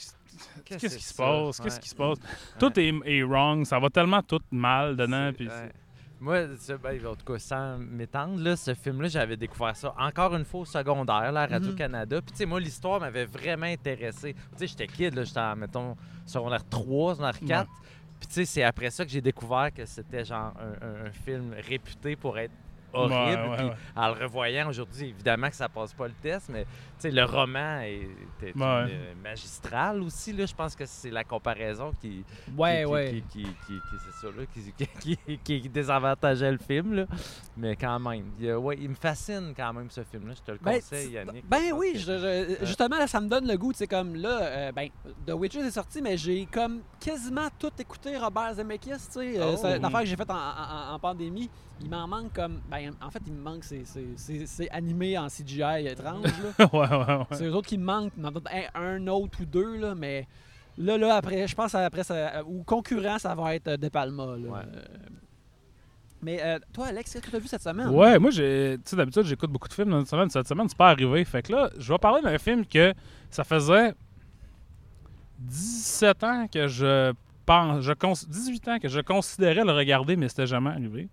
[0.64, 1.60] qu'est-ce qui se passe?
[1.60, 2.18] Qu'est-ce qui se passe?
[2.58, 5.48] Tout est, est wrong, ça va tellement tout mal dedans, puis
[6.20, 10.35] Moi, ce- ben, en tout cas, sans m'étendre, là, ce film-là, j'avais découvert ça encore
[10.37, 12.20] une fois au secondaire, là, à Radio-Canada.
[12.20, 14.35] Puis, tu sais, moi, l'histoire m'avait vraiment intéressé.
[14.35, 17.70] Tu sais, j'étais kid, là, j'étais, en, mettons, secondaire 3, secondaire 4.
[18.20, 21.11] Puis, tu sais, c'est après ça que j'ai découvert que c'était, genre, un, un- un
[21.11, 22.52] film réputé pour être
[22.92, 23.40] horrible.
[23.42, 26.66] Ouais, ouais, Puis, en le revoyant aujourd'hui, évidemment que ça passe pas le test, mais,
[27.08, 28.08] le roman est,
[28.42, 28.86] est une- Ouais.
[28.90, 30.46] euh, magistral aussi, là.
[30.46, 32.24] Je pense que c'est la comparaison qui
[32.56, 33.10] Ouais, qui, ouais.
[33.10, 37.06] Qui, qui, qui, qui- c'est ça, là, qui, qui, qui, qui désavantageait le film, là.
[37.56, 40.34] Mais quand même, il, ouais, il me fascine quand même, ce film-là.
[40.36, 41.44] Je te le Ben, conseille, Yannick.
[41.48, 43.72] Ben oui, que- je- je- justement, là, ça me donne le goût.
[43.72, 44.88] Tu sais, comme là, euh, ben,
[45.26, 48.90] The Witcher est sorti, mais j'ai comme quasiment tout écouté Robert Zemeckis.
[48.90, 49.59] Tu sais, Euh, Oh.
[49.61, 51.51] c'est une affaire que j'ai faite en, en- en pandémie.
[51.82, 52.61] Il m'en manque comme.
[52.70, 56.24] Ben, en fait, il me manque, c'est- c'est c'est- c'est animé en CGI étrange.
[56.24, 56.66] là.
[56.72, 57.24] ouais, ouais.
[57.32, 58.12] C'est eux autres qui me manquent,
[58.74, 60.26] un, un autre ou deux, là, mais
[60.78, 64.24] là, là, après, je pense après ça, ou concurrent, ça va être euh, De Palma.
[64.24, 64.32] Là.
[64.49, 64.61] Ouais.
[64.74, 64.84] Euh,
[66.22, 67.88] Mais euh, toi, Alex, qu'est-ce que tu as vu cette semaine?
[67.88, 70.30] Ouais, moi, j'ai, tu sais, d'habitude, j'écoute beaucoup de films dans une semaine.
[70.30, 71.24] Cette semaine, c'est pas arrivé.
[71.24, 72.93] Fait que là, je vais parler d'un film que
[73.30, 73.95] ça faisait
[75.38, 77.12] 17 ans que je
[77.51, 81.09] pense, je cons- 18 ans que je considérais le regarder, mais c'était jamais arrivé.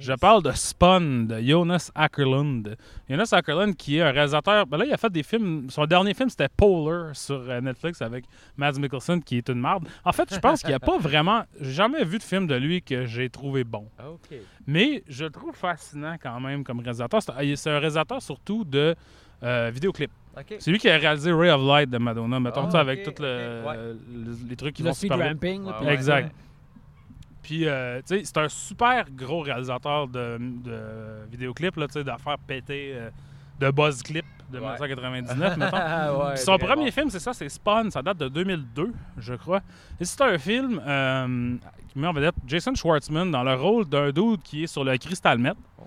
[0.00, 2.76] Je parle de Spawn de Jonas Ackerlund.
[3.08, 4.66] Jonas Ackerlund qui est un réalisateur.
[4.66, 5.68] Ben là, il a fait des films.
[5.70, 8.24] Son dernier film, c'était Polar sur euh, Netflix avec
[8.56, 9.86] Mads Mikkelsen qui est une marde.
[10.04, 11.42] En fait, je pense qu'il n'y a pas vraiment.
[11.60, 13.86] J'ai jamais vu de film de lui que j'ai trouvé bon.
[14.66, 17.22] Mais je le trouve fascinant quand même comme réalisateur.
[17.22, 18.94] C'est un- C'est un réalisateur surtout de
[19.42, 20.10] euh, vidéoclips.
[20.58, 23.02] C'est lui qui a réalisé Ray of Light de Madonna, mettons, Ah, tu sais, avec
[23.02, 23.76] tous le- ok, ouais.
[23.76, 25.66] le- les trucs qui Le vont super ramping.
[25.66, 25.92] là, Ouais.
[25.94, 26.26] Exact.
[26.26, 26.32] ouais.
[27.42, 30.78] Puis, euh, tu sais, c'est un super gros réalisateur de, de
[31.30, 33.10] vidéoclips, là, tu sais, d'affaires pétées, euh,
[33.58, 34.64] de buzz clip de Ouais.
[34.64, 35.76] 1999, mettons.
[36.28, 36.90] Ouais, Son premier bon.
[36.92, 37.90] film, c'est ça, c'est Spawn.
[37.90, 39.60] Ça date de 2002, je crois.
[40.00, 41.56] Et c'est un film euh,
[41.88, 44.96] qui met en vedette Jason Schwartzman dans le rôle d'un dude qui est sur le
[44.96, 45.56] Crystal Meth.
[45.78, 45.84] Oh,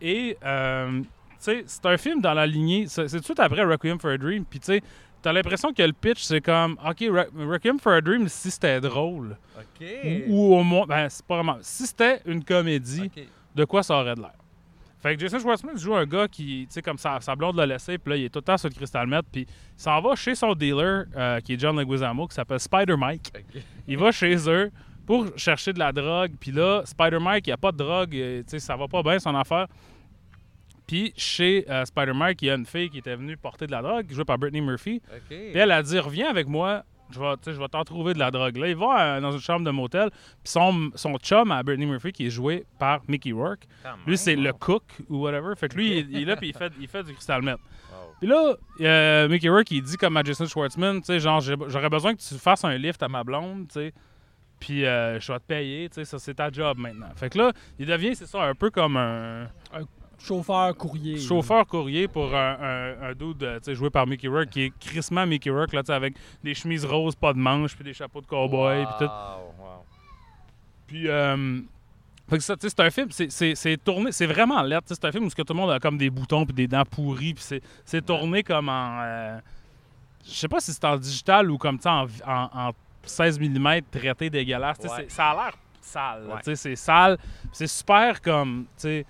[0.00, 1.00] Et, euh,
[1.44, 2.86] sais, c'est un film dans la lignée.
[2.88, 4.44] C'est tout de suite après Requiem for a Dream?
[4.44, 4.82] Puis, tu sais,
[5.22, 8.80] t'as l'impression que le pitch, c'est comme, OK, Re- Requiem for a Dream, si c'était
[8.80, 9.36] drôle.
[9.58, 9.86] OK.
[10.28, 11.58] Ou, ou au moins, ben, c'est pas vraiment.
[11.60, 13.10] Si c'était une comédie,
[13.54, 14.32] de quoi ça aurait de l'air?
[15.00, 17.66] Fait que Jason Schwartzman joue un gars qui, tu sais, comme ça, sa blonde l'a
[17.66, 20.00] laissé, puis là, il est tout le temps sur le Crystal Meth, puis il s'en
[20.00, 23.32] va chez son dealer, euh, qui est John Leguizamo, qui s'appelle Spider Mike.
[23.86, 24.72] Il va chez eux
[25.06, 28.14] pour chercher de la drogue, puis là, Spider Mike, il n'y a pas de drogue,
[28.16, 29.68] euh, tu sais, ça va pas bien son affaire.
[30.88, 33.72] Puis chez euh, Spider Mike, il y a une fille qui était venue porter de
[33.72, 35.02] la drogue, jouée par Brittany Murphy.
[35.12, 35.28] OK.
[35.28, 38.14] Puis elle a dit Reviens avec moi, je vais, tu sais, je vais t'en trouver
[38.14, 38.56] de la drogue.
[38.56, 41.84] Là, il va euh, dans une chambre de motel, puis son, son chum à Brittany
[41.86, 45.54] Murphy, qui est joué par Mickey Rourke, Quand lui, c'est le cook ou whatever.
[45.56, 47.58] Fait que lui, il, il est là, puis il fait, il fait du crystal meth.
[47.58, 48.14] Wow.
[48.20, 51.90] Puis là, euh, Mickey Rourke, il dit comme à Jason Schwartzman, tu sais, genre, j'aurais
[51.90, 53.92] besoin que tu fasses un lift à ma blonde, tu sais.
[54.58, 57.10] Puis euh, je vais te payer, tu sais, ça c'est ta job maintenant.
[57.14, 59.48] Fait que là, il devient, c'est ça, un peu comme un
[60.20, 61.18] Chauffeur, courrier.
[61.18, 64.62] chauffeur courrier pour un, un, un dude, euh, tu sais, joué par Mickey Rourke, qui
[64.62, 67.84] est crissement Mickey Rourke, là, tu sais, avec des chemises roses, pas de manches, puis
[67.84, 69.04] des chapeaux de cowboy, puis tout.
[69.04, 69.84] Wow, wow.
[70.86, 71.60] Puis, euh,
[72.28, 74.88] fait que ça, tu sais, c'est un film, c'est- c'est c'est tourné, c'est vraiment lettre.
[74.88, 76.44] tu sais, C'est un film où ce que tout le monde a comme des boutons
[76.44, 78.98] puis des dents pourries, puis c'est- c'est tourné comme en.
[79.02, 79.38] euh,
[80.26, 82.70] je sais pas si c'est en digital ou comme tu sais, en, en, en
[83.04, 84.78] 16 mm traité dégueulasse.
[84.80, 85.06] Ouais.
[85.08, 86.26] Ça a l'air sale.
[86.26, 86.40] là, Ouais.
[86.40, 87.16] tu sais, C'est sale.
[87.52, 88.64] C'est super comme.
[88.76, 89.06] tu sais,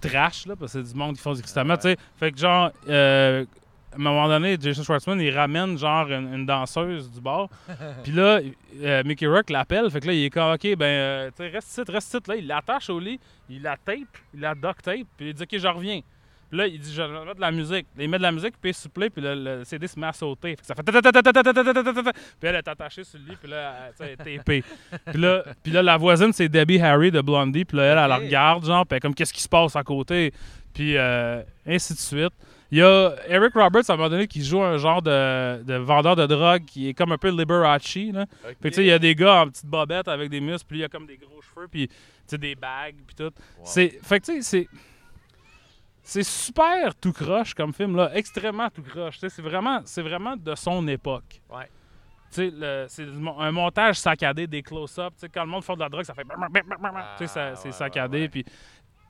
[0.00, 1.96] trash, là, parce que c'est du monde qui font du cristal meth, tu sais.
[2.16, 2.70] Fait que genre.
[2.88, 3.44] euh,
[3.90, 7.48] à un moment donné, Jason Schwartzman, il ramène genre une, une danseuse du bar.
[8.04, 8.38] Puis là,
[8.82, 9.90] euh, Mickey Rourke l'appelle.
[9.90, 12.18] Fait que là, il est comme, OK, ben, euh, tu sais, reste ici, reste ici.
[12.28, 13.18] Là, il l'attache au lit,
[13.48, 13.96] il la tape,
[14.34, 16.00] il la duct tape, puis il dit, OK, je reviens.
[16.48, 17.86] Puis là, il dit, je vais mettre de la musique.
[17.98, 20.56] Il met de la musique, puis il supplé, puis le, CD se met à sauter.
[20.62, 20.82] Ça fait...
[20.82, 20.94] Puis
[22.42, 24.64] elle est attachée sur le lit, puis là, elle, est tapée.
[25.06, 27.64] Puis là, puis là, la voisine, c'est Debbie Harry de Blondie.
[27.64, 30.32] Puis là, elle, la regarde, genre, puis comme, qu'est-ce qui se passe à côté?
[30.72, 32.32] Puis ainsi de suite.
[32.70, 35.74] Il y a Eric Roberts, à un moment donné, qui joue un genre de, de
[35.74, 37.96] vendeur de drogue qui est comme un peu Liberace.
[38.12, 38.26] Là.
[38.60, 40.78] Puis tu sais, il y a des gars en petite bobette avec des muscles, puis
[40.78, 41.94] il y a comme des gros cheveux, puis tu
[42.26, 43.32] sais, des bagues, puis tout.
[43.64, 44.68] Fait que tu sais, c'est...
[46.10, 48.10] C'est super tout croche comme film, là.
[48.14, 49.16] Extrêmement tout croche.
[49.16, 51.42] Tu sais, C'est vraiment, c'est vraiment de son époque.
[51.50, 51.68] Ouais.
[52.30, 53.04] Tu sais, le- c'est
[53.38, 55.10] un montage saccadé, des close-ups.
[55.16, 56.22] Tu sais, Quand le monde fait de la drogue, ça fait.
[56.22, 56.28] Tu
[57.18, 58.20] sais, ça- Ah, c'est ouais, saccadé.
[58.22, 58.28] ouais.
[58.30, 58.44] Puis,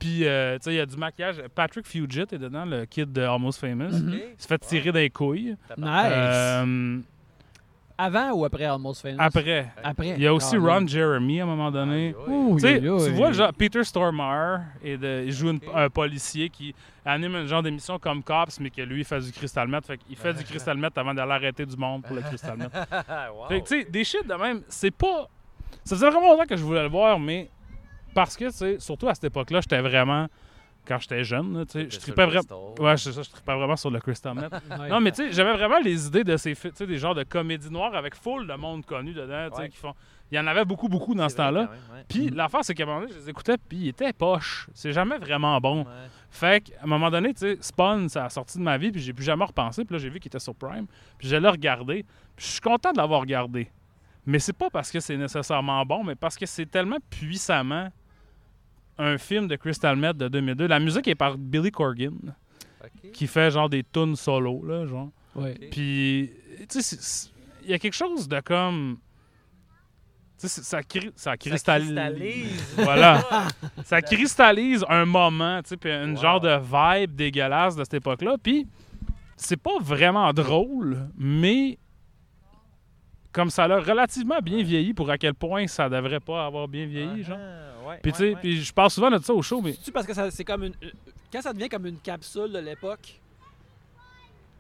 [0.01, 1.41] puis euh, tu sais, il y a du maquillage.
[1.55, 3.93] Patrick Fugit est dedans, le kid de Almost Famous.
[4.03, 4.15] Mhm.
[4.37, 5.57] Il se fait tirer des couilles.
[5.77, 5.87] Nice.
[6.13, 6.99] Euh,
[8.01, 9.17] Avant ou après Almost Famous?
[9.19, 9.67] après.
[9.83, 10.09] Après.
[10.11, 12.15] Il y a aussi Ah, Ron Jeremy à un moment donné.
[12.55, 12.79] Tu sais,
[13.11, 16.73] vois, genre, Peter Stormare, et de, il joue une- un policier qui
[17.05, 19.87] anime un genre d'émission comme Cops, mais que lui, il fait du crystal meth.
[19.87, 22.73] Fait qu'il fait du crystal meth avant d'aller arrêter du monde pour le crystal meth.
[23.35, 23.49] wow.
[23.49, 25.29] Fait que, tu sais, des shit de même, c'est pas.
[25.85, 27.51] Ça faisait vraiment longtemps que je voulais le voir, mais
[28.15, 30.29] parce que, tu sais, surtout à cette époque-là, j'étais vraiment.
[30.89, 32.75] Quand j'étais jeune, je tripais vraiment.
[32.81, 34.53] Ouais, c'est ça, je tripais vraiment sur le crystal meth.
[34.81, 34.89] Ouais.
[34.89, 37.15] Non, mais tu sais, j'avais vraiment les idées de ces fi- tu sais, des genres
[37.15, 39.69] de comédies noires avec full de monde connu dedans, tu sais, Ouais.
[39.69, 39.93] qui font.
[40.33, 41.67] Il y en avait beaucoup, beaucoup dans C'est ce vrai, temps-là.
[41.67, 42.05] quand même, ouais.
[42.09, 44.69] Puis l'affaire, c'est qu'à un moment donné, je les écoutais, puis ils étaient poches.
[44.75, 45.81] C'est jamais vraiment bon.
[45.85, 45.91] Ouais.
[46.31, 49.01] Fait qu'à un moment donné, tu sais, Spawn, ça a sorti de ma vie, puis
[49.01, 49.85] j'ai plus jamais repensé.
[49.85, 50.87] Puis là, j'ai vu qu'il était sur Prime,
[51.19, 52.05] puis je l'ai regardé.
[52.37, 53.71] Puis je suis content de l'avoir regardé.
[54.27, 57.89] Mais c'est pas parce que c'est nécessairement bon, mais parce que c'est tellement puissamment
[58.99, 60.67] un film de Crystal Meth de 2002.
[60.67, 62.35] La musique est par Billy Corgan,
[63.13, 65.11] qui fait genre des tunes solo, là, genre.
[65.35, 65.55] Ouais.
[65.71, 66.31] Puis,
[66.69, 67.29] tu sais,
[67.65, 68.99] il y a quelque chose de comme.
[70.41, 71.89] Tu sais, c'est- ça, cri- ça Ça cristallise.
[71.89, 72.75] cristallise.
[72.77, 73.25] Voilà.
[73.85, 76.21] ça cristallise un moment, tu sais, puis une Wow.
[76.23, 76.57] genre de
[77.01, 78.37] vibe dégueulasse de cette époque-là.
[78.41, 78.67] Puis,
[79.37, 81.79] c'est pas vraiment drôle, mais
[83.33, 86.87] comme ça a relativement bien vieilli pour à quel point ça devrait pas avoir bien
[86.87, 87.39] vieilli, genre.
[87.39, 89.93] Ah, ouais, Puis tu sais, puis je parle souvent de ça au show, mais C'est-tu
[89.93, 90.75] parce que c'est comme une.
[90.83, 90.91] euh,
[91.33, 93.21] Quand ça devient comme une capsule de l'époque,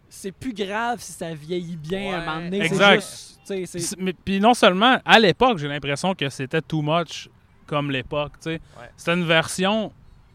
[0.08, 2.60] c'est plus grave si ça vieillit bien à un moment donné.
[2.60, 2.94] c'est Exact.
[2.96, 7.28] juste- c'est- C'est- mais- Puis non seulement, à l'époque, j'ai l'impression que c'était too much
[7.66, 8.32] comme l'époque.
[8.34, 8.60] tu sais.
[8.78, 8.90] Ouais.
[8.96, 9.92] C'était une version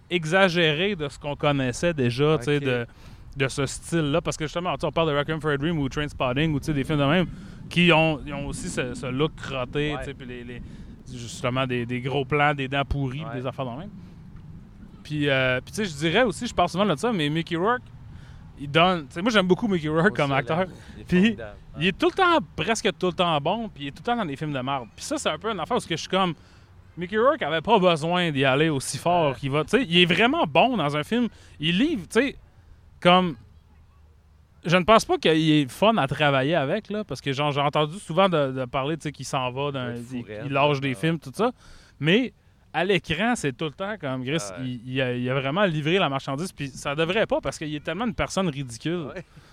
[0.10, 2.86] exagérée de ce qu'on connaissait déjà tu sais, de,
[3.36, 4.22] de ce style-là.
[4.22, 6.74] Parce que justement, on parle de Requiem for a Dream ou Trainspotting ou tu sais,
[6.74, 7.28] des films de même
[7.74, 10.14] qui ont, ont aussi ce, ce look crotté, Ouais.
[10.14, 10.62] puis les, les-
[11.12, 13.40] justement des, des gros plans, des dents pourries, Ouais.
[13.42, 13.90] des affaires de même.
[15.04, 17.56] Puis, euh, puis tu sais, je dirais aussi, je parle souvent de ça, mais Mickey
[17.56, 17.82] Rourke,
[18.60, 19.08] il donne.
[19.08, 20.60] tu sais, moi, j'aime beaucoup Mickey Rourke comme acteur.
[20.60, 20.66] là,
[20.98, 21.38] il est Puis.
[21.80, 24.06] Il est tout le temps, presque tout le temps bon, puis il est tout le
[24.06, 24.88] temps dans des films de merde.
[24.96, 26.36] Puis ça, c'est un peu une affaire où je suis comme.
[26.96, 29.40] Mickey Rourke avait pas besoin d'y aller aussi fort Ouais.
[29.40, 29.64] qu'il va.
[29.64, 31.28] Tu sais, il est vraiment bon dans un film.
[31.60, 32.36] Il livre, tu sais,
[33.02, 33.36] comme.
[34.66, 37.62] Je ne pense pas qu'il est fun à travailler avec, là, parce que genre, j'ai
[37.62, 41.52] entendu souvent de, de parler, qu'il s'en va, d'un, il, lâche des films, tout ça.
[42.00, 42.34] Mais
[42.74, 44.66] à l'écran, c'est tout le temps comme Gris, Ah ouais.
[44.66, 47.74] il, il a, il a vraiment livré la marchandise, puis ça devrait pas, parce qu'il
[47.76, 49.08] est tellement une personne ridicule.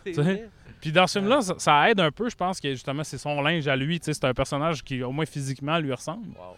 [0.07, 0.49] Ouais.
[0.81, 3.43] Puis dans ce film-là, ça, ça aide un peu, je pense que justement, c'est son
[3.43, 4.01] linge à lui.
[4.03, 6.29] C'est un personnage qui, au moins physiquement, lui ressemble.
[6.29, 6.57] Wow.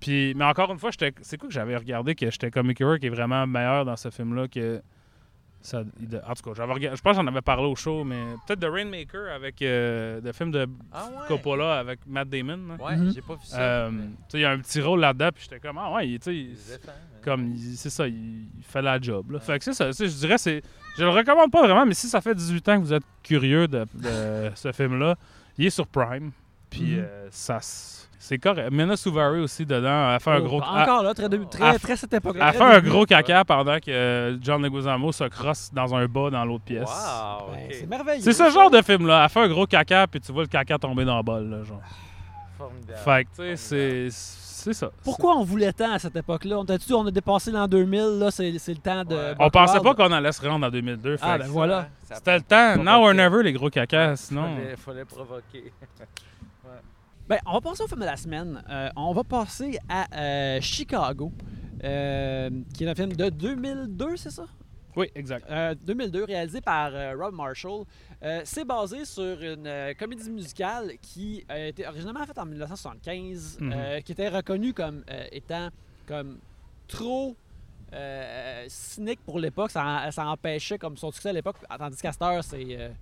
[0.00, 3.08] Puis, mais encore une fois, c'est quoi que j'avais regardé que j'étais comme qui est
[3.08, 4.82] vraiment meilleur dans ce film-là que.
[5.66, 8.22] Ça, il de- en tout cas, je pense que j'en avais parlé au show, mais
[8.46, 11.26] peut-être The Rainmaker avec euh, le film de Ah ouais.
[11.26, 12.58] Coppola avec Matt Damon.
[12.76, 12.84] là.
[12.84, 13.12] Ouais, Mhm.
[13.14, 13.58] j'ai pas vu ça.
[13.58, 15.90] Euh, mais- tu sais, il y a un petit rôle là-dedans, puis j'étais comme, ah
[15.94, 16.56] ouais, il- tu sais, il-
[16.86, 16.92] hein.
[17.24, 19.30] comme c'est ça, il, il fait la job.
[19.30, 19.40] Là.
[19.40, 20.60] Fait que c'est ça, je dirais, c'est,
[20.98, 23.66] je le recommande pas vraiment, mais si ça fait 18 ans que vous êtes curieux
[23.66, 25.16] de, de ce film-là,
[25.56, 26.30] il est sur Prime.
[26.68, 27.04] Puis Mhm.
[27.06, 27.58] euh, ça,
[28.24, 28.70] c'est correct.
[28.70, 32.14] Mena Suvari aussi dedans, elle fait un Oh, gros, Encore là, très, très, très cette
[32.14, 36.06] époque elle, elle fait un gros caca pendant que John Leguizamo se crosse dans un
[36.06, 36.88] bas dans l'autre pièce.
[36.88, 37.68] Wow, Ben.
[37.70, 38.22] C'est merveilleux.
[38.22, 39.24] C'est ce genre de film-là.
[39.24, 41.50] Elle fait un gros caca, puis tu vois le caca tomber dans le bol.
[41.50, 41.82] Là, genre.
[42.56, 42.98] Formidable.
[43.04, 44.90] Fait que, tu sais, c'est, c'est ça.
[45.02, 46.58] Pourquoi on voulait tant à cette époque-là?
[46.60, 49.14] On, on a dépassé l'an 2000, là, c'est c'est le temps de...
[49.14, 49.34] Ouais.
[49.38, 51.18] On pensait pas qu'on allait se rendre en 2002.
[51.20, 51.88] Ah, ben voilà.
[52.10, 52.76] C'était le temps.
[52.82, 54.16] Now or never, les gros cacas.
[54.16, 54.56] Sinon.
[54.56, 55.72] Fallait, fallait provoquer.
[57.28, 58.62] Ben, on va passer au film de la semaine.
[58.68, 61.32] Euh, on va passer à euh, Chicago,
[61.82, 64.44] euh, qui est un film de 2002, c'est ça?
[64.96, 65.50] Oui, exact.
[65.50, 67.84] Euh, 2002, réalisé par Rob Marshall.
[68.44, 69.68] C'est basé sur une
[69.98, 74.02] comédie musicale qui a été originalement faite en 1975, Mhm.
[74.04, 75.02] qui était reconnue comme
[75.32, 75.68] étant
[76.06, 76.38] comme
[76.86, 77.34] trop
[78.68, 79.72] cynique pour l'époque.
[79.72, 82.12] Ça, ça empêchait comme son succès à l'époque, tandis qu'à
[82.42, 82.92] c'est...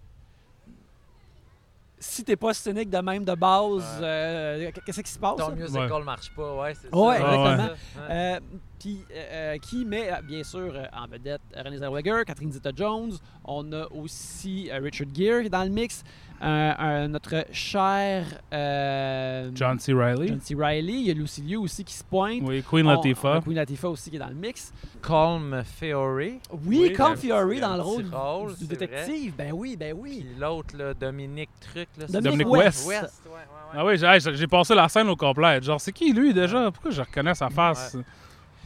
[2.02, 4.04] si t'es pas cynique de même de base, Ouais.
[4.06, 5.36] euh, qu'est-ce qui se passe?
[5.36, 5.54] Ton là?
[5.54, 7.34] musical marche pas, ouais, c'est Ouais, ça.
[7.34, 7.68] exactement.
[7.68, 8.10] Ouais.
[8.10, 8.40] Euh,
[8.78, 13.12] puis, euh, qui met bien sûr en vedette Renée Zellweger, Catherine Zeta-Jones.
[13.44, 16.02] On a aussi euh, Richard Gere qui est dans le mix.
[16.42, 19.92] Euh, un- notre cher euh, John C.
[19.92, 20.28] Reilly.
[20.28, 20.54] John C.
[20.56, 20.92] Reilly.
[20.92, 22.40] Il y a Lucy Liu aussi qui se pointe.
[22.42, 23.40] Oui, Queen On- Latifah.
[23.42, 24.72] Queen Latifah aussi qui est dans le mix.
[25.00, 26.16] Colm Fiore.
[26.16, 29.34] Oui, Oui, Colm Fiore dans le rôle rôle, du détective.
[29.36, 30.26] Ben oui, ben oui.
[30.28, 31.88] Puis l'autre, Dominique Truc.
[31.96, 32.88] Là, c'est- Dominique Dominic West.
[32.88, 33.02] West.
[33.02, 33.98] West, ouais, ouais, ouais.
[34.00, 35.62] Ah oui, j'ai passé la scène au complet.
[35.62, 36.70] Genre, c'est qui lui déjà?
[36.72, 37.96] Pourquoi je reconnais sa face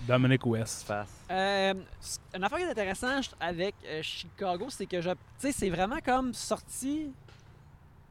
[0.08, 0.90] Dominic West?
[1.30, 1.74] Euh,
[2.34, 5.98] une affaire qui est intéressante avec euh, Chicago, c'est que je, tu sais, c'est vraiment
[6.04, 7.08] comme sorti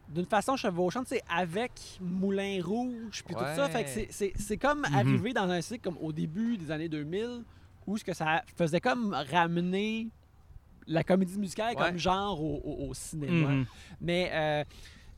[0.10, 3.68] d'une façon chevauchante, c'est avec Moulin Rouge puis tout ça.
[3.70, 4.96] Fait que c'est- c'est c'est comme Mhm.
[4.96, 7.44] arrivé dans un cycle comme au début des années 2000
[7.88, 10.08] où ce que ça faisait comme ramener
[10.88, 11.86] la comédie musicale Ouais.
[11.88, 13.50] comme genre au, au- au cinéma.
[13.50, 13.66] Mhm.
[14.02, 14.64] Mais euh,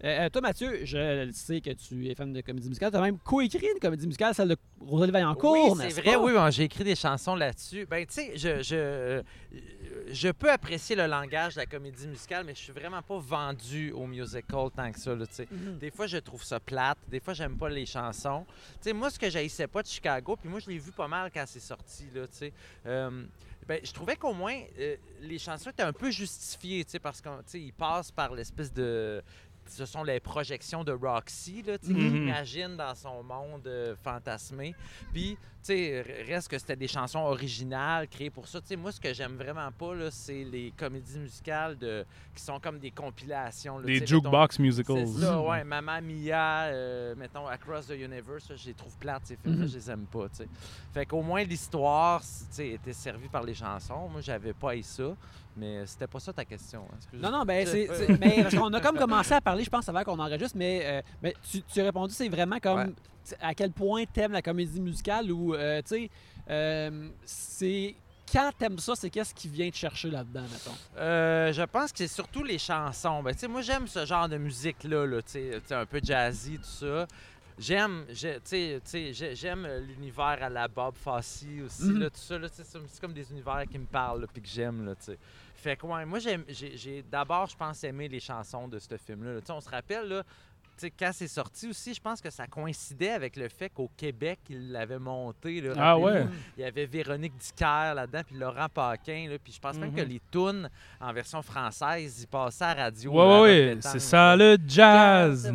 [0.06, 2.90] euh, toi, Mathieu, je sais que tu es fan de comédie musicale.
[2.92, 6.14] Tu as même coécrit une comédie musicale, celle de Rosalie Vaillancourt, Oui, c'est n'est-ce vrai,
[6.14, 6.20] pas?
[6.24, 7.86] oui, bon, j'ai écrit des chansons là-dessus.
[7.90, 9.22] Ben, tu sais, je, je,
[10.12, 13.92] je peux apprécier le langage de la comédie musicale, mais je suis vraiment pas vendu
[13.92, 15.26] au musical tant que ça, là.
[15.52, 15.78] Mhm.
[15.78, 16.98] Des fois, je trouve ça plate.
[17.08, 18.46] Des fois, j'aime pas les chansons.
[18.74, 21.08] Tu sais, moi, ce que j'haïssais pas de Chicago, puis moi, je l'ai vu pas
[21.08, 22.54] mal quand c'est sorti, là, tu sais.
[22.86, 23.24] Euh,
[23.68, 28.12] ben, je trouvais qu'au moins, euh, les chansons étaient un peu justifiées, parce qu'ils passent
[28.12, 29.22] par l'espèce de...
[29.70, 32.28] Ce sont les projections de Roxy, là, Mhm.
[32.28, 34.76] imagine dans son monde euh, fantasmé.
[35.14, 38.62] Puis, tu sais, reste que c'était des chansons originales créées pour ça.
[38.62, 42.06] Tu sais, moi, ce que j'aime vraiment pas, c'est les comédies musicales de,
[42.36, 43.80] qui sont comme des compilations.
[43.80, 45.08] là, Des jukebox musicals.
[45.08, 45.64] c'est ça, ouais.
[45.64, 49.70] Mamma Mia, euh, mettons, Across the Universe, je les trouve plates, ces films-là, Mhm.
[49.70, 50.48] je les aime pas, tu sais.
[50.94, 54.08] Fait qu'au moins, l'histoire, tu sais, était servie par les chansons.
[54.10, 55.16] Moi, j'avais pas eu ça,
[55.58, 56.86] mais c'était pas ça ta question.
[56.92, 56.98] hein.
[57.14, 57.88] Non, non, ben, c'est.
[58.20, 61.02] Mais parce qu'on a comme commencé à parler, je pense, avant qu'on enregistre, mais, euh,
[61.22, 62.80] mais tu, tu as répondu, c'est vraiment comme.
[62.80, 62.94] Ouais.
[63.42, 66.10] À quel point t'aimes la comédie musicale ou, euh, tu sais,
[66.50, 67.94] euh, c'est
[68.32, 70.78] quand t'aimes ça, c'est qu'est-ce qui vient te chercher là-dedans, mettons?
[70.98, 73.22] Euh, je pense que c'est surtout les chansons.
[73.24, 75.86] Ben, tu sais, moi, j'aime ce genre de musique-là, là, tu sais, tu sais, un
[75.86, 77.06] peu jazzy, tout ça.
[77.60, 82.00] J'aime, j'aime euh, l'univers à la Bob Fosse aussi, Mhm.
[82.00, 82.36] là, tout ça.
[82.52, 84.86] C'est comme des univers qui me parlent, puis que j'aime.
[84.86, 85.18] là, tu sais.
[85.58, 89.34] Fait que, ouais, moi, j'aime- j'ai d'abord, je pense, aimé les chansons de ce film-là.
[89.34, 89.40] là.
[89.42, 90.24] Tu sais, On se rappelle, là,
[91.00, 94.72] quand c'est sorti aussi, je pense que ça coïncidait avec le fait qu'au Québec, ils
[94.72, 95.60] l'avaient monté.
[95.60, 96.26] là, Ah ouais.
[96.56, 99.26] Il y avait Véronique Dicker là-dedans, puis Laurent Paquin.
[99.28, 100.08] Là, puis je pense même que Mhm.
[100.08, 100.70] les tunes
[101.02, 103.12] en version française, ils passaient à la radio.
[103.12, 103.74] Ouais.
[103.74, 104.56] Rock C'est ça là.
[104.56, 105.52] le jazz.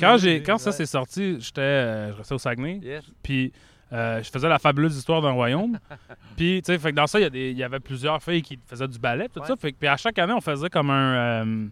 [0.00, 2.80] Quand, j'ai, quand ça s'est sorti, j'étais euh, je restais au Saguenay.
[2.82, 3.04] Yes.
[3.22, 3.52] Puis
[3.94, 5.78] euh, je faisais la fabuleuse histoire d'un royaume.
[6.36, 8.22] puis, tu sais, fait que dans ça, il y, a des- il y avait plusieurs
[8.22, 9.46] filles qui faisaient du ballet, tout Ouais.
[9.46, 9.54] ça.
[9.56, 11.44] Fait que, puis à chaque année, on faisait comme un.
[11.44, 11.66] euh,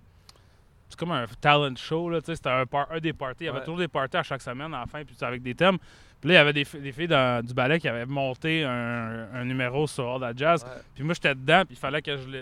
[0.88, 2.36] c'est comme un talent show, là, tu sais.
[2.36, 3.44] C'était un, par- un des parties.
[3.44, 3.64] Il y avait Ouais.
[3.64, 5.78] toujours des parties à chaque semaine, à la fin, puis avec des thèmes.
[6.20, 8.62] Puis là, il y avait des, fi- des filles dans- du ballet qui avaient monté
[8.62, 10.62] un, un numéro sur All That Jazz.
[10.64, 10.82] Ouais.
[10.94, 12.36] Puis moi, j'étais dedans, puis il fallait que je genre.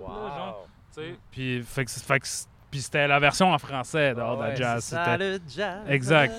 [0.00, 0.66] Wow.
[0.94, 4.20] Tu sais, Puis, fait que, fait que c- puis c'était la version en français de
[4.20, 4.84] All That ouais, Jazz.
[4.84, 5.78] C'était- jazz.
[5.88, 6.34] Exact.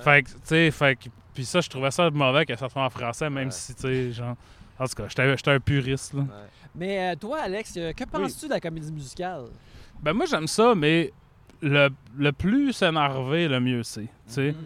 [0.00, 2.84] Fait que, tu sais, fait que- puis ça, je trouvais ça mauvais que ça soit
[2.84, 3.50] en français, même Ouais.
[3.50, 4.36] si, tu sais, genre.
[4.78, 6.20] En tout cas, j'étais j'étais un puriste, là.
[6.20, 6.26] Ouais.
[6.74, 9.44] Mais euh, toi, Alex, euh, que penses-tu de la comédie musicale?
[10.02, 11.12] Ben, moi, j'aime ça, mais
[11.62, 14.02] le, le plus s'énerver, le mieux c'est.
[14.02, 14.52] Tu sais.
[14.52, 14.64] Mhm.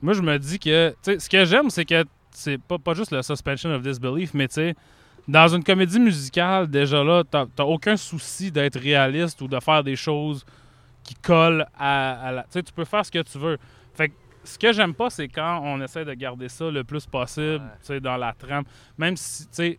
[0.00, 2.94] Moi, je me dis que, tu sais, ce que j'aime, c'est que c'est pas, pas
[2.94, 4.74] juste le suspension of disbelief, mais tu sais,
[5.28, 9.84] dans une comédie musicale, déjà là, t'as t'as aucun souci d'être réaliste ou de faire
[9.84, 10.44] des choses
[11.04, 12.42] qui collent à, à la.
[12.44, 13.58] Tu sais, tu peux faire ce que tu veux.
[13.94, 14.14] Fait que
[14.44, 18.00] ce que j'aime pas, c'est quand on essaie de garder ça le plus possible, Ouais.
[18.00, 18.64] dans la trame.
[18.98, 19.78] Même si, tu sais,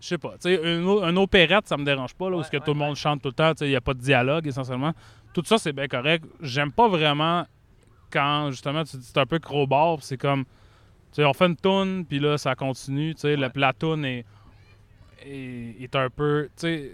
[0.00, 2.34] je sais pas, tu sais, un, o- un opérette, ça me dérange pas, là, où
[2.36, 3.76] Ouais, est-ce que ouais, tout le monde chante tout le temps, tu sais, il n'y
[3.76, 4.92] a pas de dialogue essentiellement.
[5.34, 6.24] Tout ça, c'est bien correct.
[6.40, 7.46] J'aime pas vraiment
[8.10, 10.50] quand, justement, tu dis c'est un peu crowbar, c'est comme, tu
[11.12, 14.24] sais, on fait une toune, puis là, ça continue, tu sais, la, la toune est,
[15.24, 16.92] est, est un peu, tu sais,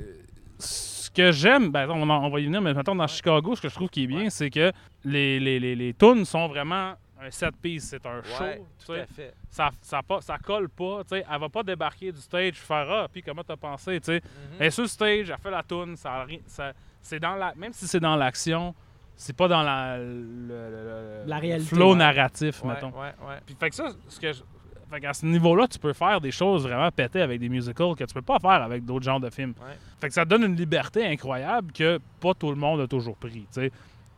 [1.16, 3.06] que j'aime, ben, on, va y venir, mais maintenant dans.
[3.06, 4.30] Chicago, ce que je trouve qui est bien, Ouais.
[4.30, 4.70] c'est que
[5.04, 8.86] les, les, les, les tunes sont vraiment un set piece, c'est un show, Ouais, tu
[8.86, 9.34] tout sais à fait.
[9.48, 11.24] ça, ça, pas- ça colle pas, tu sais.
[11.32, 14.16] Elle va pas débarquer du stage faire Ah, puis comment t'as pensé, tu sais.
[14.22, 14.56] Mhm.
[14.60, 17.72] Elle est sur le stage, elle fait la tune, ça, ça c'est dans la, même
[17.72, 18.74] si c'est dans l'action,
[19.16, 21.96] c'est pas dans la, le, le- le- La réalité, flow ouais.
[21.98, 22.90] narratif, Ouais, mettons.
[22.90, 23.38] ouais, ouais.
[23.46, 24.42] Puis fait que ça, ce que je-
[24.90, 28.04] fait qu'à ce niveau-là, tu peux faire des choses vraiment pétées avec des musicals que
[28.04, 29.54] tu peux pas faire avec d'autres genres de films.
[29.60, 29.76] Ouais.
[30.00, 33.46] Fait que ça donne une liberté incroyable que pas tout le monde a toujours pris.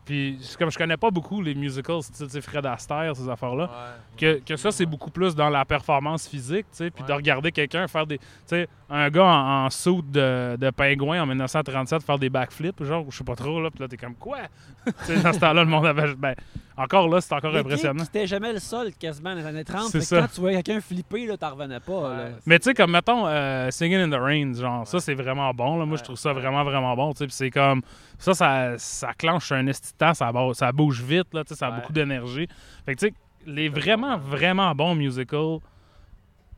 [0.09, 3.64] Puis c'est comme je connais pas beaucoup les musicals, tu sais, Fred Astaire, ces affaires-là
[3.64, 4.16] Ouais.
[4.16, 7.52] que, que ça, c'est beaucoup plus dans la performance physique, tu sais, puis de regarder
[7.52, 8.16] quelqu'un faire des...
[8.16, 12.82] Tu sais, un gars en, en suit de, de pingouin en 1937 faire des backflips,
[12.84, 14.38] genre, ou je sais pas trop, là, puis là, t'es comme, quoi?
[14.86, 16.14] tu sais, dans ce temps-là, le monde avait...
[16.14, 16.34] Ben,
[16.80, 18.04] encore là, c'est encore Les impressionnant.
[18.04, 19.88] C'était jamais le sol quasiment dans les années 30.
[19.88, 20.16] C'est.
[20.20, 22.14] Quand tu voyais quelqu'un flipper, là, t'en revenais pas.
[22.14, 22.28] là.
[22.46, 25.76] Mais tu sais, comme, mettons, euh, Singing in the Rain, genre, ça, c'est vraiment bon,
[25.76, 25.84] là.
[25.84, 26.40] Moi, je trouve ça ouais.
[26.40, 27.82] vraiment, vraiment bon, tu sais, puis c'est comme...
[28.20, 31.76] Ça, ça, ça clenche un esti de temps, ça, bouge vite, là, ça a Ouais.
[31.80, 32.46] beaucoup d'énergie.
[32.86, 33.14] Fait que, tu sais,
[33.46, 35.59] les vraiment, vraiment bons musicals,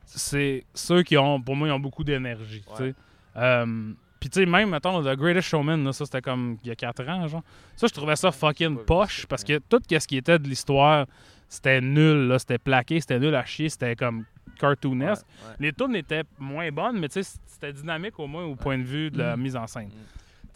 [0.07, 2.63] c'est ceux qui ont, pour moi, ils ont beaucoup d'énergie.
[2.79, 2.95] Ouais.
[3.37, 6.71] Euh, Puis, tu sais, même, mettons, The Greatest Showman, là, ça, c'était comme il y
[6.71, 7.43] a 4 ans, genre.
[7.75, 11.07] Ça, je trouvais ça fucking poche parce que tout ce qui était de l'histoire,
[11.49, 12.39] c'était nul, là.
[12.39, 14.27] C'était plaqué, c'était nul à chier, c'était comme
[14.59, 15.25] cartoonesque.
[15.27, 15.57] Ouais, ouais.
[15.61, 18.83] Les tunes étaient moins bonnes, mais tu sais, c'était dynamique au moins au point de
[18.83, 19.43] vue de la Mhm.
[19.43, 19.89] mise en scène.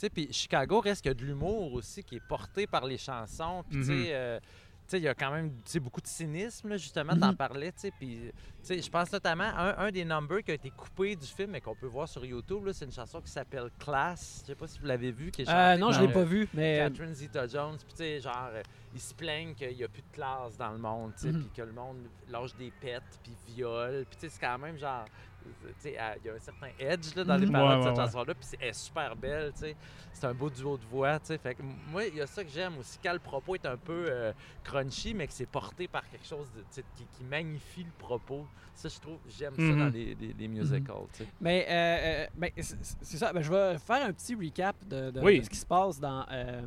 [0.01, 2.99] Sais, puis Chicago reste qu'il y a de l'humour aussi qui est porté par les
[2.99, 3.65] chansons.
[3.69, 3.85] Puis, tu Mhm.
[4.05, 4.39] sais, euh,
[4.87, 7.21] tu sais, il y a quand même beaucoup de cynisme, là, justement, Mhm.
[7.21, 7.91] t'en parlais, tu sais.
[7.91, 8.33] Puis, tu
[8.63, 11.55] sais, je pense notamment à un, un des numbers qui a été coupé du film
[11.55, 14.41] et qu'on peut voir sur YouTube, c'est une chanson qui s'appelle Class.
[14.43, 15.31] Je sais pas si vous l'avez vu.
[15.31, 16.81] Qui est Euh, non, je l'ai euh, pas vu, mais.
[16.81, 20.03] euh, Catherine Zeta-Jones, puis tu sais, genre, euh, ils se plaignent qu'il n'y a plus
[20.03, 21.33] de classe dans le monde, Mhm.
[21.41, 24.77] puis que le monde lâche des pets, puis viole, puis tu sais, c'est quand même
[24.77, 25.07] genre, euh,
[25.85, 27.53] il y a un certain edge là, dans les Mhm.
[27.53, 28.07] paroles Ouais, de cette ouais, ouais.
[28.07, 29.77] chanson-là, puis c'est- elle est super belle, tu sais,
[30.13, 32.43] c'est un beau duo de voix, tu sais, fait que moi, il y a ça
[32.45, 34.33] que j'aime aussi, quand le propos est un peu euh,
[34.63, 38.89] crunchy, mais que c'est porté par quelque chose de, qui, qui magnifie le propos, ça,
[38.89, 39.79] je trouve, j'aime ça Mhm.
[39.79, 41.29] dans les, les- les musicals, tu sais.
[41.41, 41.73] Mais, euh,
[42.25, 43.33] euh, ben, c'est ça.
[43.33, 45.39] Ben, je vais faire un petit recap de, de- Oui.
[45.39, 46.27] de ce qui se passe dans.
[46.33, 46.63] euh,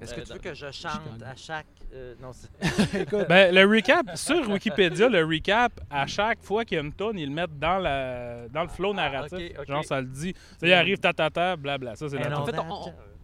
[0.00, 1.66] Est-ce que euh, tu veux dans- que je chante à chaque...
[1.94, 3.02] euh, non, c'est...
[3.02, 6.92] Écoute, Ben, le recap, sur Wikipédia, le recap, à chaque fois qu'il y a une
[6.92, 8.21] tonne, ils le mettent dans, la,
[8.52, 9.50] dans le flow Ah, narratif.
[9.54, 9.66] ok, ok.
[9.68, 10.34] Genre, ça le dit.
[10.58, 11.96] Sais, il arrive ta ta blabla.
[11.96, 12.46] Ça, c'est la toune.
[12.46, 12.72] fait, on-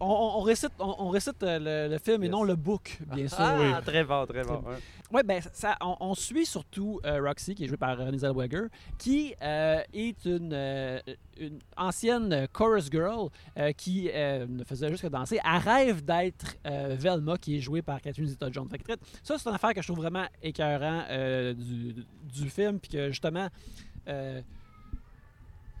[0.01, 2.31] on, on- on récite, on, on récite euh, le, le film et Yes.
[2.31, 3.37] non le book, bien sûr.
[3.39, 3.83] Ah, Oui.
[3.85, 4.61] très bon, très bon.
[4.65, 4.75] ouais.
[5.11, 8.67] Ouais, ben, ça, on, on suit surtout euh, Roxy, qui est jouée par Renée Zellweger,
[8.97, 10.99] qui euh, est une, euh,
[11.37, 15.39] une ancienne euh, chorus girl euh, qui euh, ne faisait juste que danser.
[15.43, 18.69] Elle rêve d'être euh, Velma, qui est jouée par Catherine Zeta-Jones.
[19.23, 21.93] Ça, c'est une affaire que je trouve vraiment écœurant euh, du,
[22.23, 23.47] du film, puis que justement.
[24.07, 24.41] euh,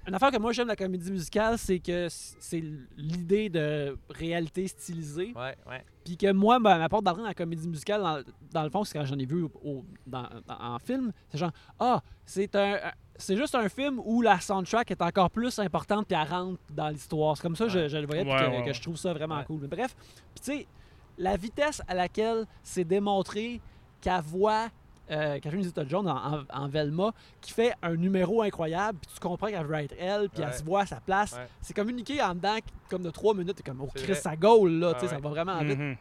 [0.09, 2.63] une affaire que moi j'aime de la comédie musicale, c'est que c'est
[2.97, 5.33] l'idée de réalité stylisée.
[5.35, 5.83] Ouais, ouais.
[6.03, 8.83] Puis que moi, ben, ma porte d'entrée dans la comédie musicale, dans, dans le fond,
[8.83, 12.55] c'est quand j'en ai vu au- au- dans- dans- en film, c'est genre, ah, c'est
[12.55, 12.73] un.
[12.75, 12.91] un-
[13.21, 16.87] C'est juste un film où la soundtrack est encore plus importante puis elle rentre dans
[16.87, 17.35] l'histoire.
[17.35, 18.73] C'est comme ça que je, je le voyais puis Ouais, que, ouais, que ouais.
[18.73, 19.43] je trouve ça vraiment Ouais.
[19.43, 19.59] cool.
[19.63, 19.93] Mais bref,
[20.33, 20.67] puis tu sais,
[21.17, 23.59] la vitesse à laquelle c'est démontré
[23.99, 24.69] qu'elle voit
[25.11, 29.47] euh, Catherine Zeta-Jones en, en- en Velma qui fait un numéro incroyable puis tu comprends
[29.47, 30.47] qu'elle veut être elle puis Ouais.
[30.51, 31.33] elle se voit à sa place.
[31.33, 31.47] Ouais.
[31.61, 32.57] C'est communiqué en dedans
[32.89, 33.55] comme de trois minutes.
[33.57, 35.21] T'es comme, oh Chris, ça gaule là, tu sais, Ah ça ouais.
[35.21, 35.95] va vraiment vite Mhm.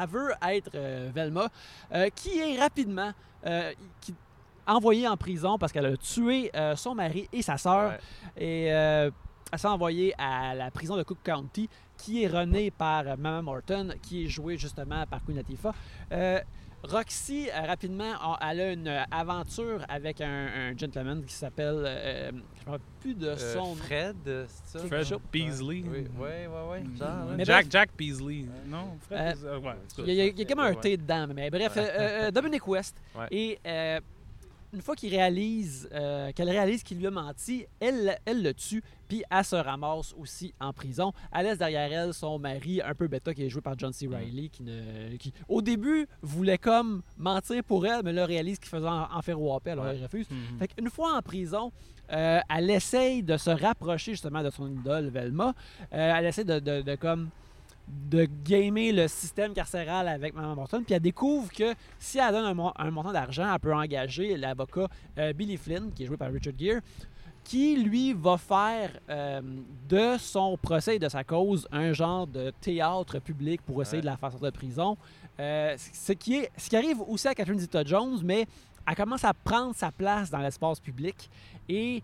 [0.00, 1.48] elle veut être euh, Velma,
[1.92, 3.12] euh, qui est rapidement
[3.46, 4.14] euh, qui,
[4.66, 7.90] envoyée en prison parce qu'elle a tué euh, son mari et sa sœur.
[8.36, 8.42] Ouais.
[8.44, 9.10] Et euh,
[9.52, 13.42] elle s'est envoyée à la prison de Cook County, qui est renée par euh, Mama
[13.42, 15.74] Morton, qui est jouée justement par Queen Latifah.
[16.84, 21.82] Euh, Roxy, euh, rapidement, a- elle a une aventure avec un, un gentleman qui s'appelle.
[21.86, 22.30] euh,
[22.64, 23.74] je ne me plus de Euh, son nom.
[23.76, 24.86] Fred, euh, c'est ça?
[24.86, 25.06] Fred.
[25.32, 25.66] Beasley.
[25.66, 26.98] Oui, oui, oui, oui.
[26.98, 27.08] Genre.
[27.36, 27.72] Mais Jack, bref.
[27.72, 28.46] Jack Beasley.
[28.66, 29.68] Non, Fred Euh, Beasley.
[29.68, 30.80] Ouais, Il y a, il y a- il y a comme un Ouais.
[30.80, 31.80] T dedans, mais bref, euh,
[32.26, 32.96] euh, Dominic West.
[33.16, 33.26] Ouais.
[33.30, 34.00] Et euh,
[34.72, 38.82] une fois qu'il réalise, euh, qu'elle réalise qu'il lui a menti, elle, elle le tue,
[39.08, 41.12] puis elle se ramasse aussi en prison.
[41.32, 44.06] Elle laisse derrière elle son mari, un peu bêta, qui est joué par John C.
[44.06, 48.68] Reilly, qui, ne, qui au début voulait comme mentir pour elle, mais là réalise qu'il
[48.70, 49.96] faisait en, en faire whopper, alors Ouais.
[49.96, 50.26] elle refuse.
[50.30, 50.58] Mhm.
[50.58, 51.70] Fait qu'une fois en prison,
[52.12, 55.54] euh, elle essaye de se rapprocher justement de son idole Velma.
[55.92, 57.28] Euh, elle essaie de, de- de comme
[57.88, 60.82] de gamer le système carcéral avec Maman Morton.
[60.84, 64.36] Puis elle découvre que si elle donne un, mon- un montant d'argent, elle peut engager
[64.36, 66.80] l'avocat euh, Billy Flynn, qui est joué par Richard Gere,
[67.44, 69.40] qui lui va faire euh,
[69.88, 74.02] de son procès et de sa cause un genre de théâtre public pour essayer Ouais.
[74.02, 74.96] de la faire sortir de prison.
[75.40, 78.46] Euh, ce, qui est, ce qui arrive aussi à Catherine Zeta-Jones, mais
[78.86, 81.28] elle commence à prendre sa place dans l'espace public
[81.68, 82.02] et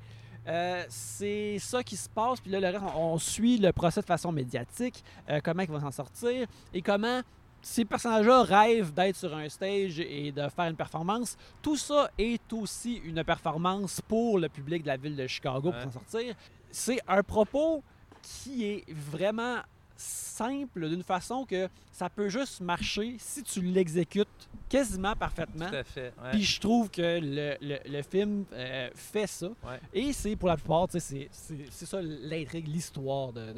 [0.48, 2.40] euh, c'est ça qui se passe.
[2.40, 5.70] Puis là, le reste, on, on suit le procès de façon médiatique, euh, comment il
[5.70, 7.20] va s'en sortir et comment
[7.60, 11.36] ces personnages-là rêvent d'être sur un stage et de faire une performance.
[11.60, 15.74] Tout ça est aussi une performance pour le public de la ville de Chicago Ouais.
[15.82, 16.34] pour s'en sortir.
[16.70, 17.82] C'est un propos
[18.22, 19.56] qui est vraiment
[20.00, 24.28] simple d'une façon que ça peut juste marcher si tu l'exécutes
[24.68, 25.68] quasiment parfaitement.
[25.68, 26.12] Tout à fait.
[26.22, 26.30] ouais.
[26.30, 29.48] Puis je trouve que le, le- le film euh, fait ça.
[29.48, 29.80] Ouais.
[29.92, 33.52] Et c'est pour la plupart, c'est- ça l'intrigue, l'histoire de,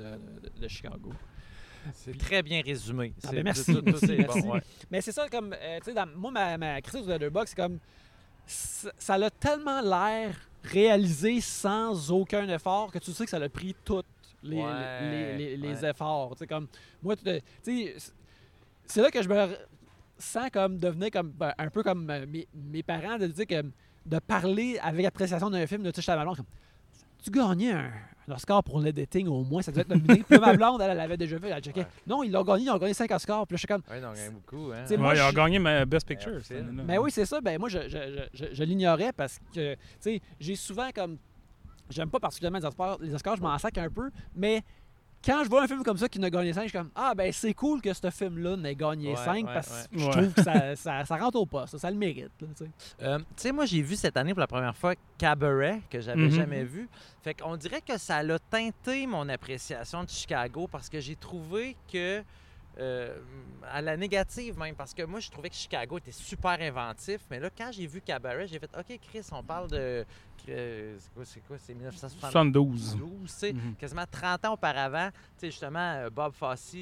[0.61, 1.13] de- Chicago.
[1.95, 3.13] C'est très bien résumé.
[3.25, 3.75] Ah ben merci.
[3.75, 4.43] tout- tout- tout est Merci.
[4.43, 4.63] bon, ouais.
[4.91, 7.79] Mais c'est ça comme, euh, tu sais, moi, ma, ma critique de Letterboxd, c'est comme,
[8.47, 10.35] ça a tellement l'air
[10.65, 14.03] réalisé sans aucun effort que tu sais que ça a pris tous
[14.43, 15.91] les, Ouais, les, les- les ouais.
[15.91, 16.33] efforts.
[16.33, 16.67] Tu sais, comme,
[17.03, 17.15] moi,
[17.63, 17.93] c'est-
[19.03, 19.57] là que je me
[20.19, 23.63] sens comme devenir comme, ben, un peu comme euh, mes, mes parents, de dire que
[24.07, 26.47] de parler avec appréciation d'un film, de toucher à blonde, comme,
[27.23, 27.91] tu gagnais un,
[28.29, 30.25] un Oscar pour l'editing au moins, ça devait être nominé.
[30.29, 31.81] Puis ma blonde, elle, elle avait déjà vu, elle checkait.
[31.81, 31.87] Ouais.
[32.07, 33.47] Non, ils l'ont gagné, ils ont gagné 5 Oscars.
[33.47, 34.73] Puis là, je suis comme, Ouais, non, il y en a beaucoup.
[34.73, 34.85] Hein.
[34.97, 36.33] Moi, Ouais, il a je- gagné ma Best Picture.
[36.51, 36.83] Année-là.
[36.85, 37.41] ben oui, c'est ça.
[37.43, 37.89] Ben moi, je, je,
[38.33, 41.19] je, je- je l'ignorais parce que, tu sais, j'ai souvent comme.
[41.91, 44.63] J'aime pas particulièrement les Oscars, les Oscars, je m'en sac un peu, mais
[45.23, 47.15] quand je vois un film comme ça qui n'a gagné 5, je suis comme Ah,
[47.15, 50.03] ben c'est cool que ce film-là n'ait gagné Ouais, 5 ouais, parce que ouais.
[50.03, 52.31] je trouve que ça, ça, ça rentre au poste, ça, le mérite.
[52.41, 52.71] là, tu sais.
[53.03, 56.23] Euh, tu sais, moi, j'ai vu cette année pour la première fois Cabaret, que j'avais
[56.23, 56.31] Mhm.
[56.31, 56.89] jamais vu.
[57.23, 61.77] Fait qu'on dirait que ça l'a teinté mon appréciation de Chicago parce que j'ai trouvé
[61.93, 62.23] que.
[62.81, 63.19] Euh,
[63.71, 67.39] à la négative même, parce que moi je trouvais que Chicago était super inventif, mais
[67.39, 70.05] là quand j'ai vu Cabaret, j'ai fait OK Chris, on parle de.
[70.49, 73.21] euh, c'est quoi, c'est quoi, c'est 1972, 72.
[73.23, 73.75] tu sais, Mhm.
[73.77, 76.75] quasiment 30 ans auparavant, tu sais, justement, euh, Bob Fosse,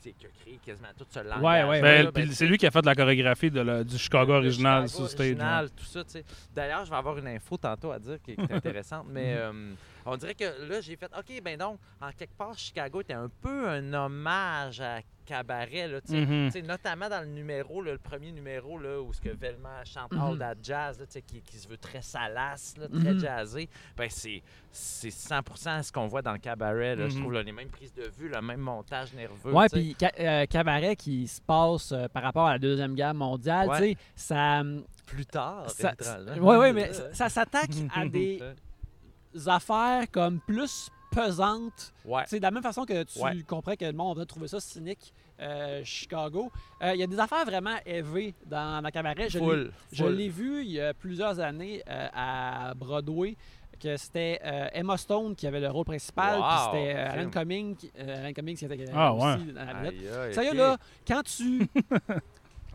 [0.00, 1.42] qui a créé quasiment tout ce langage.
[1.42, 4.32] Ouais, ouais, Ben, ben, c'est lui qui a fait la chorégraphie de la- du Chicago
[4.32, 5.26] original Chicago sur stage.
[5.26, 5.32] ouais.
[5.34, 6.24] original, tout ça, tu sais.
[6.54, 9.72] D'ailleurs, je vais avoir une info tantôt à dire qui qui est intéressante, mais euh,
[10.06, 13.28] on dirait que là, j'ai fait, OK, ben donc, en quelque part, Chicago était un
[13.42, 15.00] peu un hommage à
[15.30, 16.00] Cabaret, là.
[16.08, 16.50] Mhm.
[16.50, 20.12] Sais, notamment dans le numéro, là, le premier numéro, là, où ce que Velma chante
[20.12, 20.38] Mhm.
[20.38, 23.20] That Jazz, là, qui, qui se veut très salace, là, très Mhm.
[23.20, 26.96] jazzé, ben c'est, c'est 100% ce qu'on voit dans le cabaret.
[26.96, 27.20] Je Mhm.
[27.20, 29.52] trouve là, les mêmes prises de vue, le même montage nerveux.
[29.68, 29.68] Sais.
[29.70, 33.68] puis Ca- euh, Cabaret qui se passe euh, par rapport à la Deuxième Guerre mondiale,
[33.68, 33.96] Ouais.
[34.16, 34.60] ça.
[34.60, 35.92] hum, plus tard, ça
[36.40, 38.40] ouais, ouais, mais ça, ça s'attaque à des
[39.46, 42.22] affaires comme plus pesantes Ouais.
[42.26, 43.42] C'est de la même façon que tu Ouais.
[43.46, 46.50] comprends que le monde va trouver ça cynique, euh, Chicago.
[46.82, 49.28] Euh, Il y a des affaires vraiment élevées dans la cabaret.
[49.28, 53.36] Je l'ai- vu il y a plusieurs années euh, à Broadway,
[53.78, 57.12] que c'était euh, Emma Stone qui avait le rôle principal, Wow, puis c'était euh.
[57.12, 59.52] Alan Cummings, qui- euh, Alan Cummings qui était Ah, aussi ouais.
[59.52, 59.78] dans la.
[59.88, 60.56] Aïe, aïe, Sérieux, ok.
[60.56, 61.66] là, quand tu.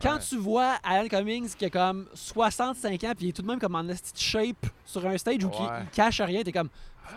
[0.02, 0.20] Quand Ouais.
[0.28, 3.60] tu vois Alan Cummings qui a comme 65 ans, puis il est tout de même
[3.60, 5.68] comme en shape sur un stage où il, Ouais.
[5.84, 6.70] il cache rien, t'es comme.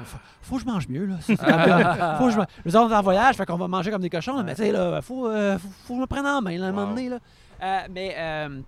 [0.04, 1.16] Faut, faut- que je mange mieux, là.
[2.18, 4.10] Faut que je, veux dire, on est en voyage, fait qu'on va manger comme des
[4.10, 6.56] cochons, mais tu sais, là, faut, euh, faut, faut que je me prenne en main,
[6.58, 7.18] là, à un moment donné, là.
[7.62, 8.60] Euh, mais, euh,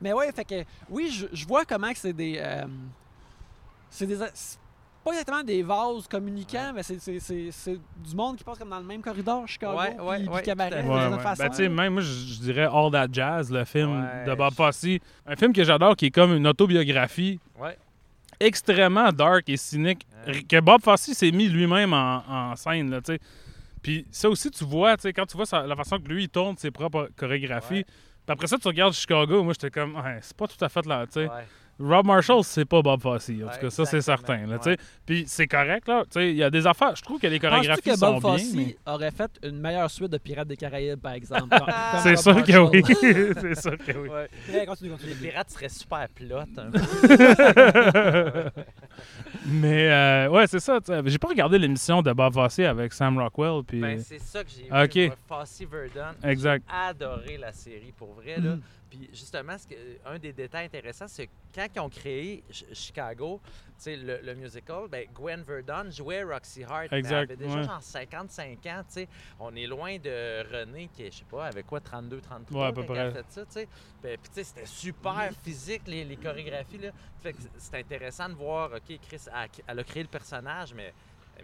[0.00, 2.36] mais ouais, fait que, oui, je, je vois comment que c'est des.
[2.38, 2.64] euh,
[3.90, 4.16] c'est des.
[4.16, 8.68] pas exactement des vases communicants, mais c'est- c'est c'est- c'est du monde qui passe comme
[8.68, 11.18] dans le même corridor, Chicago, Ouais, ouais, puis, puis ouais, cabaret, ouais.
[11.20, 11.42] façon.
[11.42, 14.34] Ben, tu sais, même moi, je, je dirais All That Jazz, le film Ouais, de
[14.34, 14.84] Bob Fosse.
[15.26, 17.78] Un film que j'adore qui est comme une autobiographie Ouais.
[18.40, 20.06] Extrêmement dark et cynique
[20.48, 23.20] que Bob Fosse s'est mis lui-même en, en scène, là, tu sais.
[23.82, 26.24] Puis ça aussi, tu vois, tu sais, quand tu vois sa- la façon que lui,
[26.24, 27.74] il tourne ses propres chorégraphies.
[27.74, 27.84] Ouais.
[27.84, 31.06] Puis après ça, tu regardes Chicago, moi, j'étais comme, c'est pas tout à fait là,
[31.06, 31.28] tu sais.
[31.28, 31.46] Ouais.
[31.80, 33.30] Rob Marshall, c'est pas Bob Fosse.
[33.30, 34.46] En tout cas, ça, c'est certain.
[34.46, 34.58] Là.
[34.64, 34.76] Ouais.
[35.06, 36.02] Puis c'est correct, là.
[36.04, 36.96] Tu sais, il y a des affaires.
[36.96, 38.32] Je trouve que les chorégraphies que sont Bob bien.
[38.32, 41.56] Fosse mais- aurait fait une meilleure suite de Pirates des Caraïbes, par exemple?
[42.02, 42.82] C'est Bob sûr que oui.
[43.40, 44.08] C'est sûr que oui.
[44.08, 44.28] Ouais.
[44.52, 45.10] Ouais, continue, continue.
[45.10, 46.80] Les pirates seraient super un peu.
[49.46, 50.78] Mais euh, ouais, c'est ça.
[51.04, 53.62] J'ai pas regardé l'émission de Bob Fosse avec Sam Rockwell.
[53.66, 53.80] Puis...
[53.80, 54.70] Ben, c'est ça que j'ai vu.
[54.70, 55.16] Ok.
[55.28, 56.16] moi, Fosse Verdon.
[56.24, 56.64] Exact.
[56.68, 58.36] J'ai adoré la série, pour vrai.
[58.38, 58.56] Là.
[58.56, 58.60] Mm.
[58.90, 59.74] Puis justement, ce que-
[60.06, 63.40] un des détails intéressants, c'est que quand ils ont créé Ch- Chicago,
[63.86, 66.92] le, le musical, ben, Gwen Verdon jouait Roxy Hart.
[66.92, 67.64] Exact, Elle avait déjà ouais.
[67.64, 68.82] genre 55 ans.
[69.40, 72.72] On est loin de René, qui je sais pas, avec quoi, 32, 33 Ouais, à
[72.72, 73.10] peu près.
[73.12, 73.44] fait ça.
[73.46, 73.68] tu sais.
[74.02, 76.78] Ben, Puis c'était super physique, les, les chorégraphies.
[76.78, 76.90] Là.
[77.22, 80.92] Fait que c'est intéressant de voir, OK, Chris, elle, elle a créé le personnage, mais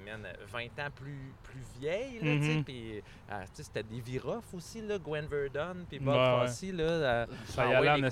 [0.04, 2.64] man, 20 ans plus, plus vieille, là, tu sais, Mhm.
[2.64, 6.46] puis euh, tu sais, c'était des Viroff aussi, là, Gwen Verdon, puis Bob Ouais.
[6.46, 8.10] Fosse, là, euh, Ça y allait en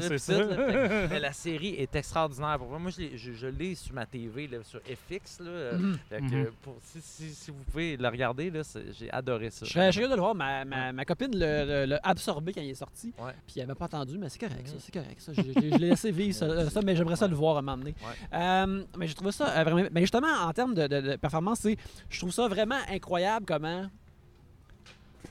[0.00, 0.38] c'est ça.
[0.38, 0.56] tout, là,
[1.10, 2.58] mais la série est extraordinaire.
[2.58, 5.40] Pour moi, moi je l'ai, je, je l'ai sur ma TV, là, sur FX.
[5.40, 5.98] Là, euh, Mhm.
[6.08, 6.46] fait que, Mhm.
[6.62, 8.52] pour- si, si- si vous pouvez le regarder,
[8.98, 9.66] j'ai adoré ça.
[9.66, 10.34] Je serais curieux de le voir.
[10.34, 13.12] Ma, ma, ma copine l'a absorbé quand il est sorti.
[13.46, 14.74] Puis elle m'a pas entendu, mais c'est correct, ça.
[14.78, 15.32] C'est correct, ça.
[15.32, 17.62] Je, je- je l'ai laissé vivre, ça, ça, mais j'aimerais ça le voir à un
[17.62, 17.94] moment donné.
[18.00, 18.38] Ouais.
[18.38, 19.88] Euh, mais j'ai trouvé ça euh, vraiment.
[19.92, 21.76] Mais justement, en termes de, de- de performance, c'est-
[22.08, 23.86] je trouve ça vraiment incroyable comment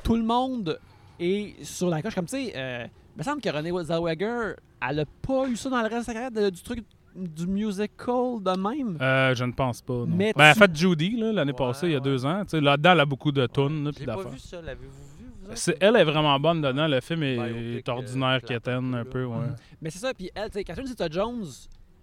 [0.03, 0.79] tout le monde
[1.19, 2.15] est sur la coche.
[2.15, 2.85] Comme tu sais, euh,
[3.15, 4.55] il me semble que Renée Zellweger,
[4.89, 6.83] elle a pas eu ça dans le reste de sa carrière, de- du truc
[7.15, 8.97] du musical de même?
[8.99, 9.93] Euh, je ne pense pas.
[9.93, 10.07] non.
[10.07, 12.03] Mais Ben, elle a tu- fait Judy là, l'année Ouais, passée, il y a ouais.
[12.03, 12.41] deux ans.
[12.43, 13.91] Tu sais, Là-dedans, elle a beaucoup de tunes.
[13.97, 15.25] J'ai pas vu ça, l'avez-vous vu?
[15.45, 16.87] Vous Elle est vraiment bonne dedans.
[16.87, 19.27] Le film est, est ordinaire, euh, quétaine plate un peu, là.
[19.27, 19.45] Ouais.
[19.81, 21.45] Mais c'est ça, puis elle, tu sais, Catherine Zeta-Jones,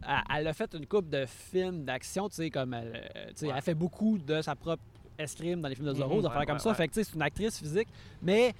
[0.06, 3.46] elle, elle a fait une coupe de films d'action, tu sais, comme elle, euh, sais,
[3.46, 3.52] Ouais.
[3.56, 4.82] elle fait beaucoup de sa propre
[5.18, 6.68] escrime dans les films de Zorro, des affaires Ouais, comme ouais, ça.
[6.70, 6.74] ouais.
[6.74, 7.88] Fait que, tu sais, c'est une actrice physique,
[8.22, 8.54] mais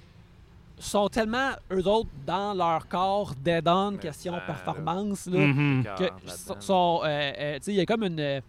[0.77, 5.39] sont tellement, eux autres, dans leur corps, dead on, question performance, là,
[5.95, 6.03] que
[6.59, 8.41] sont- euh, euh, tu sais, il y a comme une...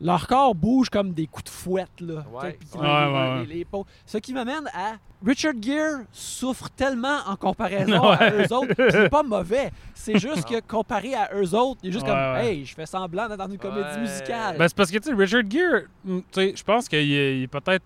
[0.00, 2.24] leur corps bouge comme des coups de fouette, là.
[2.32, 2.58] Ouais.
[2.58, 3.66] Puis Ouais, ouais, les-.
[4.06, 4.94] Ce qui m'amène à
[5.24, 8.74] Richard Gere souffre tellement en comparaison à eux autres.
[8.90, 9.70] C'est pas mauvais.
[9.94, 12.16] C'est juste que comparé à eux autres, il est juste comme.
[12.36, 14.56] Hey, je fais semblant d'être dans une comédie musicale.
[14.56, 17.38] Ben, c'est parce que, tu sais, Richard Gere, mm, tu sais, je pense qu'il est,
[17.38, 17.84] il est peut-être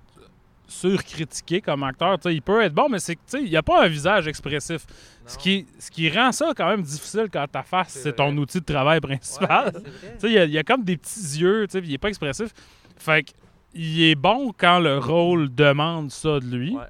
[0.72, 2.18] surcritiqué comme acteur.
[2.26, 4.84] Il peut être bon, mais c'est il n'y a pas un visage expressif.
[5.26, 8.60] Ce qui, ce qui rend ça quand même difficile quand ta face, C'est ton outil
[8.60, 9.72] de travail principal.
[10.24, 12.50] il y a- il y, a comme des petits yeux, il est pas expressif.
[12.96, 13.30] Fait que,
[13.74, 16.74] il est bon quand le rôle demande ça de lui.
[16.76, 16.82] Ouais.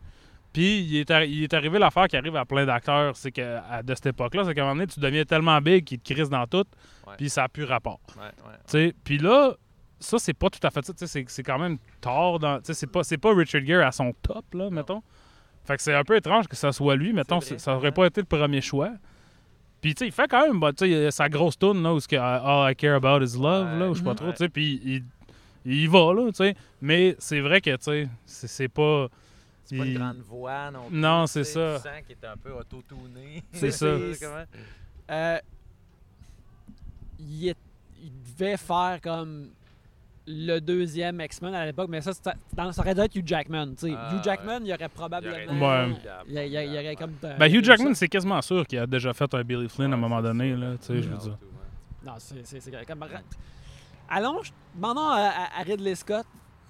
[0.52, 3.82] Puis il est, il est arrivé l'affaire qui arrive à plein d'acteurs, c'est que à-
[3.82, 6.28] de cette époque-là, c'est qu'à un moment donné, tu deviens tellement big qu'il te crise
[6.28, 6.64] dans tout,
[7.16, 8.00] puis ça n'a plus rapport.
[9.04, 9.54] Puis là,
[10.02, 10.92] ça, c'est pas tout à fait ça.
[10.92, 12.38] tu sais, C'est c'est quand même tard.
[12.38, 15.02] dans- tu sais, C'est pas, c'est pas Richard Gere à son top, là, mettons.
[15.64, 17.38] Fait que c'est un peu étrange que ça soit lui, mettons.
[17.38, 18.90] vrai, Ça aurait pas été le premier choix.
[19.80, 20.70] Puis, tu sais, il fait quand même, bah,
[21.10, 23.88] sa grosse tune, là, où ce que, uh, All I Care About Is Love, là,
[23.90, 24.16] ou je sais pas Ouais.
[24.16, 25.04] trop, tu sais, puis il,
[25.64, 26.54] il y va, là, tu sais.
[26.80, 29.08] Mais c'est vrai que, tu sais, c'est- c'est pas...
[29.64, 30.98] C'est pas une grande voix non plus.
[30.98, 31.76] Non, c'est ça.
[31.76, 33.42] Tu sens qu'il est un peu auto-tuné.
[33.52, 33.86] C'est ça.
[35.10, 35.38] Euh,
[37.18, 37.56] il, est-
[38.02, 39.50] il devait faire comme
[40.26, 42.34] le deuxième X-Men à l'époque, mais ça, ça
[42.78, 43.74] aurait dû être Hugh Jackman.
[43.76, 43.94] tu sais.
[43.96, 45.34] Ah, Hugh Jackman, il aurait probablement.
[45.36, 46.24] Il aurait été Ouais.
[46.28, 47.12] Il y a- il y a- il y aurait comme.
[47.20, 47.94] Ben, Hugh Jackman, ça.
[48.00, 50.72] c'est quasiment sûr qu'il a déjà fait un Billy Flynn à un moment donné, là,
[50.80, 51.36] tu sais, je veux dire.
[52.04, 53.04] Non, c'est c'est- c'est comme.
[54.08, 54.40] Allons,
[54.74, 55.16] demandons à,
[55.56, 56.26] à- à Ridley Scott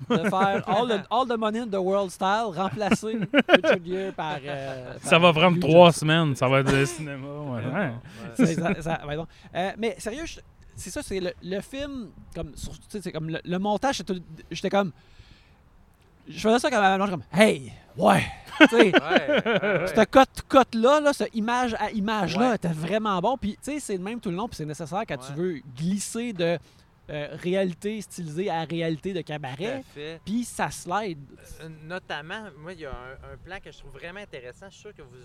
[0.09, 4.39] de faire all the, all the Money in the World style, remplacer Richard Gere par.
[4.45, 7.27] euh, Ça par va prendre Hugh trois semaines, ça va être le cinéma.
[7.27, 7.63] ouais.
[7.67, 7.93] Ouais.
[8.55, 9.29] Ça- ça- ça- ouais, donc.
[9.55, 10.41] Euh, mais sérieux, je-
[10.77, 13.99] c'est ça, c'est le, le film, comme, sur- tu sais, c'est comme le, le montage,
[13.99, 14.93] c'est tout- j'étais comme.
[16.29, 18.23] Je faisais ça comme à la comme, hey, ouais.
[18.61, 19.87] Ouais, ouais, ouais.
[19.89, 23.37] Ce cote-cote-là, là, ce image à image-là était vraiment bon.
[23.37, 25.61] Puis, tu sais, c'est le même tout le long, puis c'est nécessaire quand tu veux
[25.77, 26.59] glisser de
[27.13, 29.85] euh, réalité stylisée à réalité de cabaret.
[30.25, 31.19] Puis ça slide.
[31.61, 34.67] Euh, Notamment, moi, il y a un, un plan que je trouve vraiment intéressant.
[34.67, 35.17] Je suis sûr que vous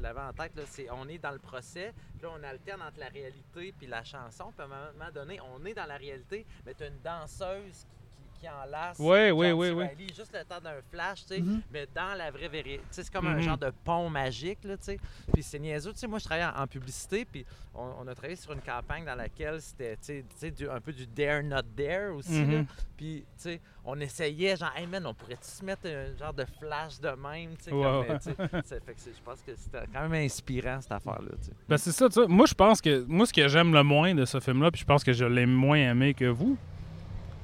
[0.00, 0.56] l'avez en tête.
[0.56, 3.86] Là, c'est, on est dans le procès, puis là, on alterne entre la réalité puis
[3.86, 4.52] la chanson.
[4.56, 7.84] Puis à un moment donné, on est dans la réalité, mais tu as une danseuse
[7.84, 8.03] qui,
[8.44, 8.98] qui, enlace.
[8.98, 9.84] Ouais, oui, oui, oui.
[9.84, 11.40] Reilly, Juste le temps d'un flash, tu sais.
[11.40, 11.62] Mhm.
[11.72, 14.76] Mais dans la vraie vérité, tu sais, c'est comme un genre de pont magique, là,
[14.76, 14.98] tu sais.
[15.32, 18.14] Puis c'est niaiseux, tu sais, moi je travaillais en, en publicité, puis on, on a
[18.14, 22.14] travaillé sur une campagne dans laquelle c'était, tu sais, un peu du dare not dare
[22.14, 22.58] aussi, là.
[22.58, 22.66] Mhm.
[22.96, 26.44] Puis, tu sais, on essayait, genre, hey man, on pourrait-tu se mettre un genre de
[26.60, 27.84] flash de même, tu sais, ouais.
[27.84, 28.34] euh, tu sais,
[28.64, 31.52] ça fait que je pense que c'était quand même inspirant, cette affaire-là, tu sais.
[31.68, 32.26] Ben c'est ça, tu sais.
[32.28, 33.04] Moi, je pense que.
[33.08, 35.46] Moi, ce que j'aime le moins de ce film-là, puis je pense que je l'ai
[35.46, 36.56] moins aimé que vous,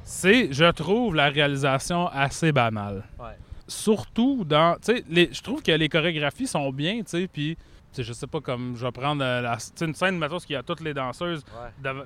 [0.03, 3.05] c'est, je trouve la réalisation assez banale.
[3.19, 3.37] Ouais.
[3.69, 4.75] Surtout dans.
[4.85, 7.57] Tu sais, les- je trouve que les chorégraphies sont bien, tu sais, puis.
[7.99, 10.81] Je sais pas, comme je vais prendre euh, la, une scène, mettons, qui a toutes
[10.81, 11.43] les danseuses,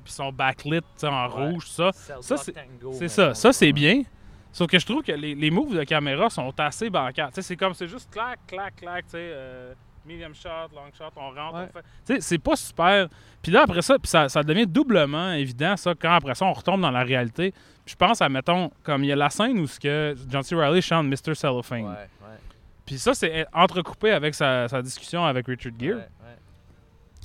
[0.03, 1.51] puis sont backlit en Ouais.
[1.51, 1.91] rouge, ça.
[2.23, 4.03] Ça, c'est- Tango, C'est mettons, ça, ça c'est bien.
[4.51, 6.89] Sauf que je trouve que les, les moves de caméra sont assez
[7.35, 9.75] sais, c'est comme, c'est juste clac, clac, clac, tu sais, euh,
[10.07, 11.67] medium shot, long shot, on rentre, Ouais.
[11.69, 11.85] on fait.
[12.07, 13.09] Tu sais, c'est pas super.
[13.43, 16.53] Puis là, après ça, puis ça, ça devient doublement évident, ça, quand après ça, on
[16.55, 17.53] retombe dans la réalité.
[17.87, 20.55] Je pense à, mettons, comme il y a la scène où ce que John C.
[20.55, 21.35] Reilly chante Mr.
[21.35, 21.85] Cellophane.
[21.85, 22.39] Ouais, ouais.
[22.87, 25.97] Puis ça, c'est entrecoupé avec sa, sa discussion avec Richard Gere.
[25.99, 26.09] ouais.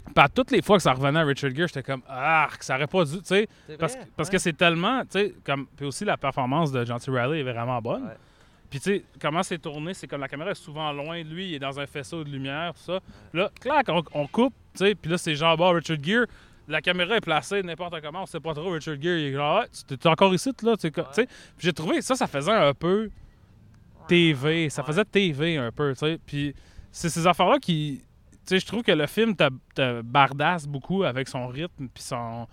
[0.05, 2.65] Puis à toutes les fois que ça revenait à Richard Gere, j'étais comme, ah, que
[2.65, 3.47] ça aurait pas dû, tu sais.
[3.77, 4.33] Parce, vrai, parce ouais.
[4.33, 5.67] que c'est tellement, tu sais, comme.
[5.77, 7.11] Puis aussi, la performance de John C.
[7.11, 8.09] Reilly est vraiment bonne.
[8.69, 11.49] Puis, tu sais, comment c'est tourné, c'est comme la caméra est souvent loin de lui,
[11.49, 12.99] il est dans un faisceau de lumière, tout ça.
[13.33, 16.25] Là, clac, on, on coupe, tu sais, puis là, c'est genre, bon, Richard Gere,
[16.69, 19.59] la caméra est placée n'importe comment, on sait pas trop, Richard Gere, il est genre,
[19.61, 21.27] Ouais, tu t'es encore ici, là, tu sais.
[21.57, 23.09] j'ai trouvé, ça, ça faisait un peu
[24.07, 24.87] TV, ça Ouais.
[24.87, 26.19] faisait TV un peu, tu sais.
[26.25, 26.53] Puis
[26.91, 28.01] c'est ces affaires-là qui.
[28.45, 32.47] Tu sais, je trouve que le film te, bardasse beaucoup avec son rythme puis son.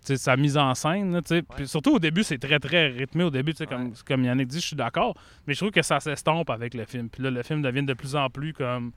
[0.00, 1.42] tu sais, sa mise en scène, là, tu sais.
[1.42, 3.24] Puis surtout au début, c'est très très rythmé.
[3.24, 3.92] Au début, tu sais, comme, Ouais.
[4.06, 5.14] comme Yannick dit, je suis d'accord.
[5.46, 7.08] Mais je trouve que ça s'estompe avec le film.
[7.10, 8.92] Puis là, le film devient de plus en plus comme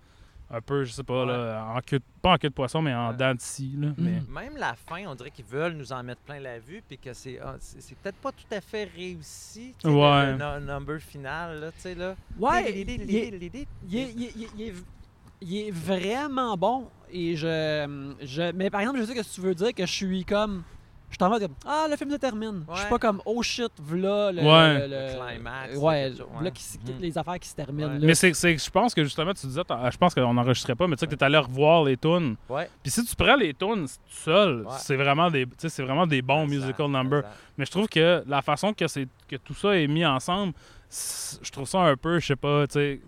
[0.52, 2.94] un peu, je sais pas, là, en queue de- pas en queue de poisson, mais
[2.94, 3.16] en Ouais.
[3.18, 3.90] dents de scie, là.
[3.98, 4.20] Mais...
[4.30, 7.14] Même la fin, on dirait qu'ils veulent nous en mettre plein la vue, puis que
[7.14, 10.32] c'est ah, c'est peut-être pas tout à fait réussi, tu sais, Ouais.
[10.32, 12.16] le, le number final, là, tu sais, là.
[12.40, 12.72] Ouais,
[15.42, 16.88] il est vraiment bon.
[17.12, 18.52] Et je, je.
[18.54, 20.64] Mais par exemple, je sais que si tu veux dire que je suis comme.
[21.20, 22.64] Je suis en mode comme, Ah, le film se termine.
[22.74, 24.42] Je suis pas comme Oh shit, v'là le.
[24.42, 24.88] Ouais.
[24.88, 26.52] le- Le climax, Ouais, ouais.
[26.52, 26.64] qui
[26.94, 27.00] Mhm.
[27.02, 27.88] les affaires qui se terminent.
[27.90, 28.00] Ouais.
[28.00, 28.06] là.
[28.08, 29.62] Mais c'est, c'est- je pense que justement, tu disais,
[29.92, 32.36] je pense qu'on n'enregistrait pas, mais tu sais que tu allé revoir les tunes.
[32.48, 32.70] Ouais.
[32.82, 34.74] Puis si tu prends les tunes tout seul, Ouais.
[34.78, 37.24] c'est vraiment des, tu sais, c'est vraiment des bons musical ça, numbers.
[37.58, 40.54] Mais je trouve que la façon que, c'est, que tout ça est mis ensemble,
[40.90, 43.02] je trouve ça un peu, je sais pas, tu sais,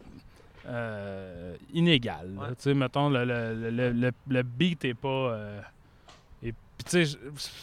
[0.67, 2.29] euh, inégal.
[2.35, 2.41] là.
[2.41, 2.47] Ouais.
[2.49, 5.07] Tu sais, mettons, le, le, le, le, le beat est pas.
[5.07, 5.61] euh,
[6.83, 7.17] tu sais,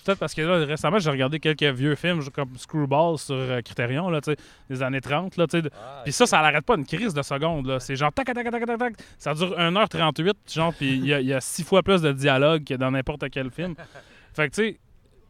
[0.05, 4.11] peut-être parce que là, récemment, j'ai regardé quelques vieux films comme Screwball sur euh, Criterion,
[4.11, 4.37] là, tu sais,
[4.69, 5.71] des années 30, là, tu sais.
[5.75, 7.67] Ah, Puis ça, ça n'arrête pas une crise de secondes.
[7.67, 7.81] Là.
[7.81, 8.95] C'est genre tac, tac, tac, tac, tac, tac.
[9.19, 12.13] Ça dure 1h38, genre, puis il y, a- il y a six fois plus de
[12.13, 13.75] dialogue que dans n'importe quel film.
[14.35, 14.79] Fait que, tu sais,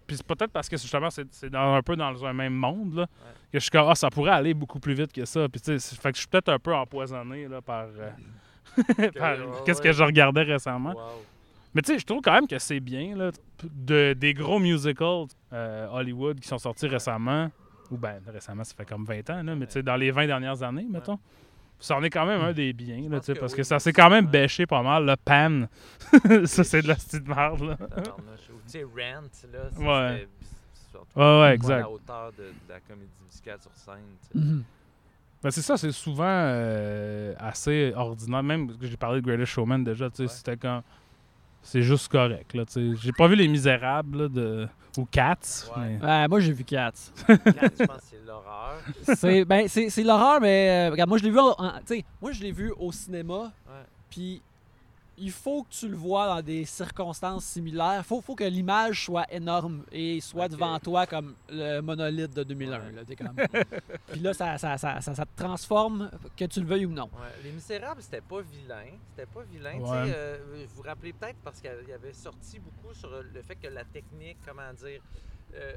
[0.06, 3.06] puis c'est peut-être parce que justement, c'est dans- un peu dans un même monde, là,
[3.52, 5.48] que je suis comme, ah, ça pourrait aller beaucoup plus vite que ça.
[5.48, 7.86] Puis, tu sais, fait que je suis peut-être un peu empoisonné, là, par.
[7.98, 8.10] euh,
[9.18, 10.90] par ouais, Qu'est-ce que je regardais récemment.
[10.94, 11.22] wow.
[11.74, 13.30] Mais tu sais, je trouve quand même que c'est bien, là,
[13.62, 17.50] de, des gros musicals euh, Hollywood qui sont sortis récemment.
[17.90, 20.26] Ou ben récemment, ça fait comme 20 ans, là, mais tu sais, dans les 20
[20.26, 21.18] dernières années, mettons.
[21.80, 23.58] Ça en est quand même un des biens, là, pense tu sais, que parce oui,
[23.58, 24.30] que ça s'est quand même ouais.
[24.30, 25.06] bêché pas mal.
[25.06, 25.68] Le Pan,
[26.46, 27.76] ça c'est de la petite merde, là.
[27.76, 30.18] Tu sais, Rent, là, ça, Ouais.
[30.18, 30.28] c'était-
[30.74, 31.74] c'est surtout Ouais, ouais, pas exact.
[31.74, 33.94] à la hauteur de, de la comédie musicale sur scène,
[34.32, 34.44] tu sais.
[34.44, 34.64] Mhm.
[35.42, 38.42] Ben, c'est ça, c'est souvent euh, assez ordinaire.
[38.42, 40.28] Même parce que j'ai parlé de Greatest Showman déjà, tu sais, Ouais.
[40.28, 40.82] c'était quand.
[41.70, 42.64] C'est juste correct, là.
[43.00, 44.68] J'ai pas vu Les Misérables, là, de...
[44.96, 45.36] ou Cats.
[45.76, 45.98] Ouais.
[46.00, 46.92] mais- Ouais, moi, j'ai vu Cats.
[47.26, 48.78] Quand je pense que c'est l'horreur.
[49.16, 51.72] c'est ben, c'est c'est l'horreur, mais euh, regarde, moi, je l'ai vu, en- en-
[52.22, 53.52] moi, je l'ai vu au cinéma.
[54.10, 54.40] Puis
[55.20, 58.04] il faut que tu le vois dans des circonstances similaires.
[58.06, 62.78] Faut, faut que l'image soit énorme et soit devant toi comme le monolithe de 2001.
[62.80, 62.92] Ouais.
[62.92, 63.36] là, comme-
[64.12, 67.10] Puis là, ça, ça, ça, ça, ça te transforme, que tu le veuilles ou non.
[67.14, 68.86] Ouais, Les Misérables, c'était pas vilain.
[69.10, 69.72] C'était pas vilain.
[69.76, 70.06] tu Ouais.
[70.06, 70.38] sais, euh,
[70.68, 73.84] vous vous rappelez peut-être parce qu'il y avait sorti beaucoup sur le fait que la
[73.84, 75.00] technique, comment dire,
[75.54, 75.72] euh,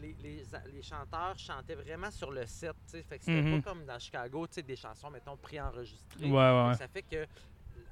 [0.00, 2.74] les, les, les chanteurs chantaient vraiment sur le set.
[2.88, 3.62] Fait que c'était Mhm.
[3.62, 6.26] pas comme dans Chicago, tu sais, des chansons, mettons, préenregistrées.
[6.26, 6.74] Ouais, ouais, ouais.
[6.74, 7.26] Ça fait que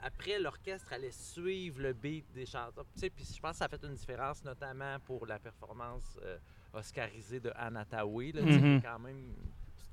[0.03, 2.87] après, l'orchestre allait suivre le beat des chanteurs.
[2.95, 6.39] Puis je pense que ça a fait une différence, notamment pour la performance euh,
[6.73, 9.35] oscarisée de Anna Tawai, là, est quand même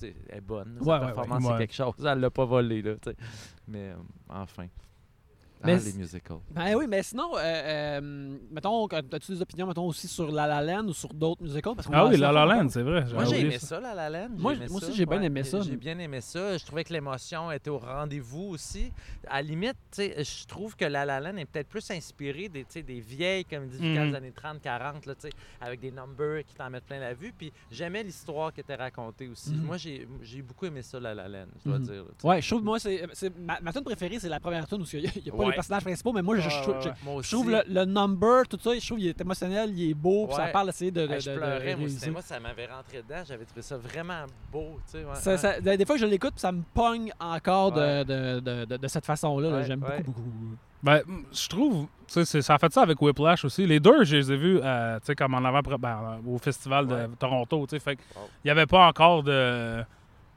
[0.01, 0.77] elle est bonne.
[0.79, 1.51] Sa ouais, performance, ouais.
[1.51, 2.05] c'est quelque chose.
[2.05, 2.95] Elle l'a pas volé, là.
[3.67, 3.95] Mais euh,
[4.29, 4.67] enfin.
[5.63, 6.37] Ah, Mais les musicals.
[6.51, 10.61] Ben oui, mais sinon, euh, euh, mettons, as-tu des opinions, mettons, aussi sur La La
[10.61, 11.73] Land ou sur d'autres musicals?
[11.75, 12.45] Parce Ah oui, La La.
[12.45, 13.05] Land, c'est vrai.
[13.11, 14.29] Moi, j'ai aimé ça, La La Land.
[14.37, 14.91] Moi, aimé moi aussi, ça.
[14.93, 15.61] j'ai bien aimé ça.
[15.61, 16.57] J'ai bien aimé ça.
[16.57, 18.91] Je trouvais que l'émotion était au rendez-vous aussi.
[19.27, 22.49] À la limite, tu sais, je trouve que La La Land est peut-être plus inspiré
[22.49, 24.11] des, tu sais, des vieilles comédies musicales Mhm.
[24.11, 25.29] des années 30-40, là, tu sais,
[25.59, 27.33] avec des numbers qui t'en mettent plein la vue.
[27.37, 29.53] Puis j'aimais l'histoire qui était racontée aussi.
[29.55, 29.63] Mhm.
[29.63, 30.05] Moi, j'ai
[30.43, 31.85] beaucoup aimé ça, La La Land, je dois Mhm.
[31.85, 32.03] dire.
[32.03, 32.29] là.
[32.29, 33.07] Ouais, je trouve, moi, c'est
[33.39, 35.46] ma, ma tune préférée, c'est la première tune où il n'y a, y a pas.
[35.49, 36.95] Les personnages principaux, mais moi, je, trouve- ouais, je- ouais.
[37.03, 37.31] Moi je aussi.
[37.31, 40.35] trouve le, le number, tout ça, je trouve qu'il est émotionnel, il est beau, puis
[40.35, 41.05] ça parle assez de.
[41.07, 41.75] de, Hey, je de- de pleurais,
[42.11, 43.23] moi, ça m'avait rentré dedans.
[43.27, 44.79] J'avais trouvé ça vraiment beau.
[44.85, 45.37] tu sais, ouais, Ça- ouais.
[45.37, 48.05] ça- des fois que je l'écoute, puis ça me pogne encore de, Ouais.
[48.05, 49.49] de, de, de- de cette façon-là.
[49.49, 49.63] là.
[49.63, 50.03] J'aime ouais.
[50.03, 50.55] beaucoup, beaucoup.
[50.83, 51.01] Ben,
[51.33, 53.65] je trouve, tu sais, c'est- ça a fait ça avec Whiplash aussi.
[53.65, 56.87] Les deux, je les ai vus, euh, tu sais, comme en avant, ben, au festival
[56.87, 57.07] de.
[57.17, 58.27] Toronto, tu sais, fait qu'il Wow.
[58.45, 59.83] n'y avait pas encore de...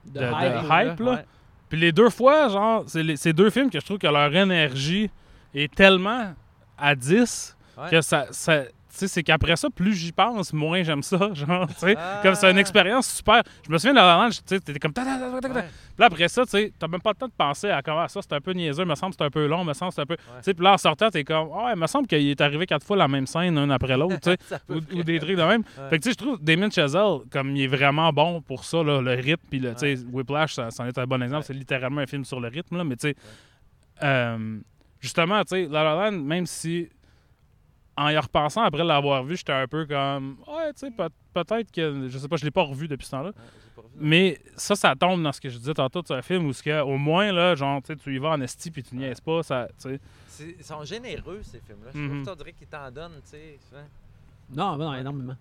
[0.06, 1.22] De, De- de hype, hype, là.
[1.70, 4.34] Puis les deux fois, genre, c'est les- c'est deux films que je trouve que leur
[4.36, 5.08] énergie
[5.54, 6.34] est tellement
[6.76, 7.88] à 10 Ouais.
[7.90, 8.26] que ça...
[8.32, 8.64] ça
[9.08, 11.94] c'est qu'après ça, plus j'y pense, moins j'aime ça, genre, tu sais.
[11.96, 12.20] Ah.
[12.22, 13.42] Comme c'est une expérience super.
[13.66, 14.92] Je me souviens de la Land, tu sais, t'étais comme...
[14.92, 15.48] ta, ta, ta.
[15.48, 15.62] Ouais.
[15.62, 18.06] Puis là, après ça, tu sais, t'as même pas le temps de penser à comment
[18.08, 20.02] ça, c'est un peu niaiseux, me semble que c'est un peu long, me semble c'est
[20.02, 20.16] un peu.
[20.16, 22.66] Tu sais, puis là, en sortant, t'es comme, ah, ouais, me semble qu'il est arrivé
[22.66, 24.36] quatre fois la même scène, un après l'autre,
[24.68, 25.62] ou, ou des trucs de même.
[25.78, 25.88] Ouais.
[25.90, 28.82] Fait que, tu sais, je trouve Damien Chazelle, comme il est vraiment bon pour ça,
[28.82, 31.44] là, le rythme, puis le, tu sais, Whiplash, ça, ça en est un bon exemple,
[31.44, 33.16] c'est littéralement un film sur le rythme, là, mais tu sais,
[34.02, 34.58] euh,
[35.00, 36.88] justement, tu sais, La La Land, même si.
[37.96, 41.70] En y repensant après l'avoir vu, j'étais un peu comme ouais, tu sais, peut- peut-être
[41.70, 43.28] que je sais pas, je l'ai pas revu depuis ce temps-là.
[43.30, 43.82] Ouais.
[43.96, 46.62] Mais ça, ça tombe dans ce que je disais tantôt, c'est un film où ce
[46.62, 49.66] que, au moins, là, genre, tu y vas en esti puis tu niaises pas, ça,
[49.82, 50.00] tu sais.
[50.28, 51.90] C'est- Ils sont généreux, ces films-là.
[51.92, 52.22] Je Mhm.
[52.22, 53.58] trouve qu'on dirait qu'ils t'en donnent, tu sais.
[54.54, 55.36] Non, non, énormément.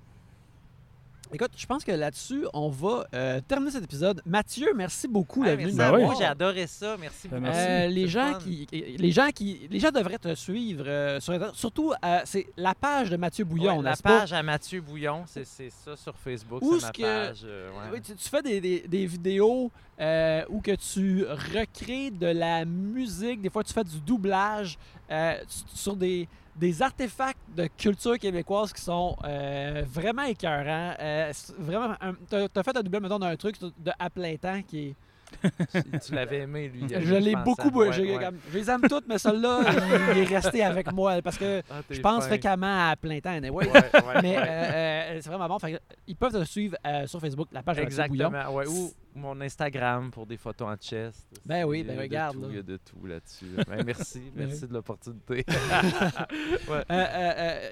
[1.31, 4.19] Écoute, je pense que là-dessus, on va euh, terminer cet épisode.
[4.25, 6.15] Mathieu, merci beaucoup Ah, d'être venu merci Ben oui.
[6.17, 6.97] j'ai adoré ça.
[6.99, 7.51] Merci Ben, beaucoup.
[7.51, 7.69] merci.
[7.71, 8.39] Euh, les, gens fun.
[8.39, 11.55] qui, les gens qui, les gens devraient te suivre euh, sur Internet.
[11.55, 14.19] Surtout, euh, c'est la page de Mathieu Bouillon, Ouais, la pas?
[14.21, 17.41] page à Mathieu Bouillon, c'est ça sur Facebook, Où ma est-ce que- page.
[17.45, 17.89] euh, ouais.
[17.93, 22.65] Oui, tu, tu fais des, des- des vidéos euh, où que tu recrées de la
[22.65, 24.77] musique, des fois tu fais du doublage
[25.11, 25.37] euh,
[25.73, 30.93] sur des, des artefacts de culture québécoise qui sont euh, vraiment écœurants.
[31.57, 31.95] Vraiment,
[32.29, 34.95] tu as, fait un doublage, mettons, d'un truc de à plein temps qui est...
[36.01, 36.83] Tu- l'avais aimé, lui.
[36.89, 37.69] Je l'ai beaucoup...
[37.91, 39.61] je, Ouais, les aime toutes, mais celui-là,
[40.11, 42.27] il, il est resté avec moi parce que Ah, je pense fin.
[42.29, 43.29] fréquemment à plein temps.
[43.31, 43.67] anyway.
[43.67, 45.59] Ouais, ouais, Mais euh, euh, c'est vraiment bon.
[45.59, 47.79] Fait ils peuvent te suivre euh, sur Facebook, la page.
[47.79, 48.31] Exactement.
[48.67, 51.27] Ou mon Instagram pour des photos en chest.
[51.45, 52.47] Ben oui, ben de regarde, tout, là.
[52.51, 53.45] Il y a de tout là-dessus.
[53.67, 55.45] Ben, merci, merci de l'opportunité.
[56.91, 57.69] Euh,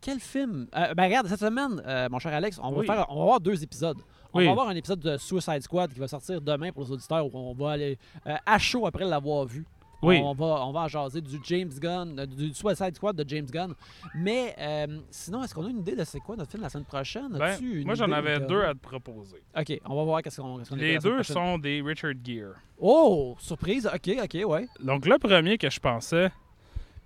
[0.00, 0.66] quel film?
[0.72, 3.98] Ben regarde, cette semaine, mon cher Alex, on va, faire, on va avoir deux épisodes.
[4.32, 7.26] On va avoir un épisode de Suicide Squad qui va sortir demain pour les auditeurs
[7.26, 9.64] où on va aller euh, à chaud après l'avoir vu.
[10.02, 10.18] Oui.
[10.22, 13.46] On va, on va en jaser du James Gunn, euh, du Suicide Squad de James
[13.46, 13.74] Gunn.
[14.14, 16.86] Mais euh, sinon, est-ce qu'on a une idée de c'est quoi notre film la semaine
[16.86, 17.28] prochaine?
[17.32, 19.42] Ben, moi, j'en avais deux à te proposer.
[19.56, 22.54] Ok, on va voir qu'est-ce qu'on écoute Les deux sont des Richard Gere.
[22.78, 23.86] Oh, surprise.
[23.86, 24.66] Ok, ok, ouais.
[24.82, 26.30] Donc, le premier que je pensais,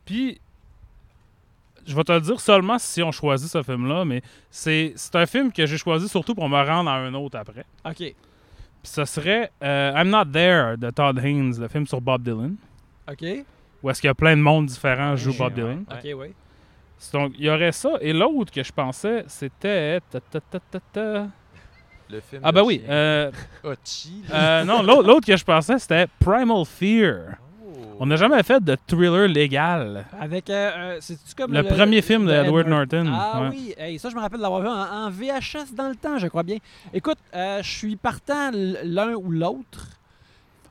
[0.04, 0.40] puis
[1.86, 5.26] je vais te le dire seulement si on choisit ce film-là, mais c'est c'est un
[5.26, 7.64] film que j'ai choisi surtout pour me rendre à un autre après.
[7.84, 7.96] Ok.
[7.98, 8.14] Puis
[8.82, 12.56] ce serait euh, I'm Not There de Todd Haynes, le film sur Bob Dylan,
[13.10, 13.24] Ok.
[13.82, 15.62] où est-ce qu'il y a plein de monde différents joue Ouais, Bob ouais.
[15.62, 15.84] Dylan.
[15.90, 16.32] Ok, ouais.
[17.12, 17.90] Donc, il y aurait ça.
[18.00, 20.00] Et l'autre que je pensais, c'était...
[20.10, 21.26] ta, ta, ta, ta, ta.
[22.10, 22.80] Le film Ah ben oui.
[22.84, 22.90] chien.
[22.92, 23.30] euh,
[23.64, 24.60] Ochi, là.
[24.60, 27.36] euh, non, l'autre l'autre que je pensais, c'était Primal Fear.
[28.00, 30.04] On n'a jamais fait de thriller légal.
[30.20, 30.50] Avec.
[30.50, 33.06] euh, euh, C'est-tu comme Le premier film de Edward Norton.
[33.12, 33.48] Ah ouais.
[33.50, 36.26] oui, Hey, ça je me rappelle d'avoir vu en, en VHS dans le temps, je
[36.26, 36.58] crois bien.
[36.92, 39.88] Écoute, euh, je suis partant l'un ou l'autre.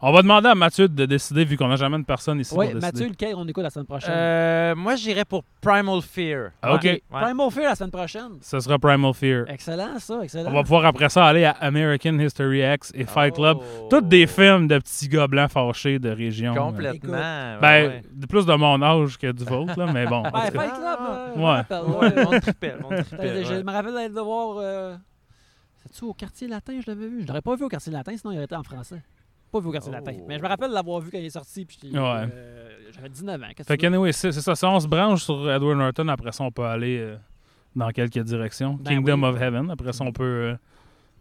[0.05, 2.65] On va demander à Mathieu de décider, vu qu'on n'a jamais de personne ici Oui,
[2.65, 2.85] pour décider.
[2.85, 3.35] Mathieu, lequel?
[3.37, 4.11] On écoute la semaine prochaine?
[4.13, 6.49] Euh, moi, j'irais pour Primal Fear.
[6.61, 6.83] Ah, OK.
[6.83, 7.01] Ouais.
[7.09, 8.31] Primal Fear la semaine prochaine.
[8.41, 9.45] Ce sera Primal Fear.
[9.47, 10.49] Excellent, ça, excellent.
[10.51, 13.59] On va pouvoir après ça aller à American History X et Fight Club.
[13.61, 13.87] Oh.
[13.89, 16.53] Tous des films de petits gars blancs fâchés de région.
[16.53, 17.13] Complètement.
[17.13, 18.01] Ouais, Ben, ouais.
[18.11, 20.17] de plus de mon âge que du vôtre, là, mais bon.
[20.17, 20.51] en Ben.
[20.51, 21.61] Fight Club, euh, je me Ouais.
[21.71, 22.09] Ouais, ouais.
[22.09, 22.75] le le Putain, tripait,
[23.45, 23.63] Je ouais.
[23.63, 24.57] me rappelle d'être de voir.
[24.59, 24.95] Euh...
[25.85, 27.21] C'est-tu au quartier latin, je l'avais vu?
[27.21, 29.01] Je l'aurais pas vu au quartier latin, sinon il aurait été en français.
[29.53, 29.95] Pas vu au quartier Oh.
[29.95, 30.17] latin.
[30.27, 31.63] Mais je me rappelle l'avoir vu quand il est sorti.
[31.63, 31.97] Puis Ouais.
[31.99, 33.45] euh, J'avais 19 ans.
[33.55, 34.53] Qu'est-ce Fait que anyway, c'est ça.
[34.55, 37.15] Si on se branche sur Edward Norton, après ça, on peut aller euh,
[37.75, 38.73] dans quelques directions.
[38.81, 39.30] Ben Kingdom oui.
[39.30, 39.71] of Heaven.
[39.71, 40.55] Après ça, on peut euh,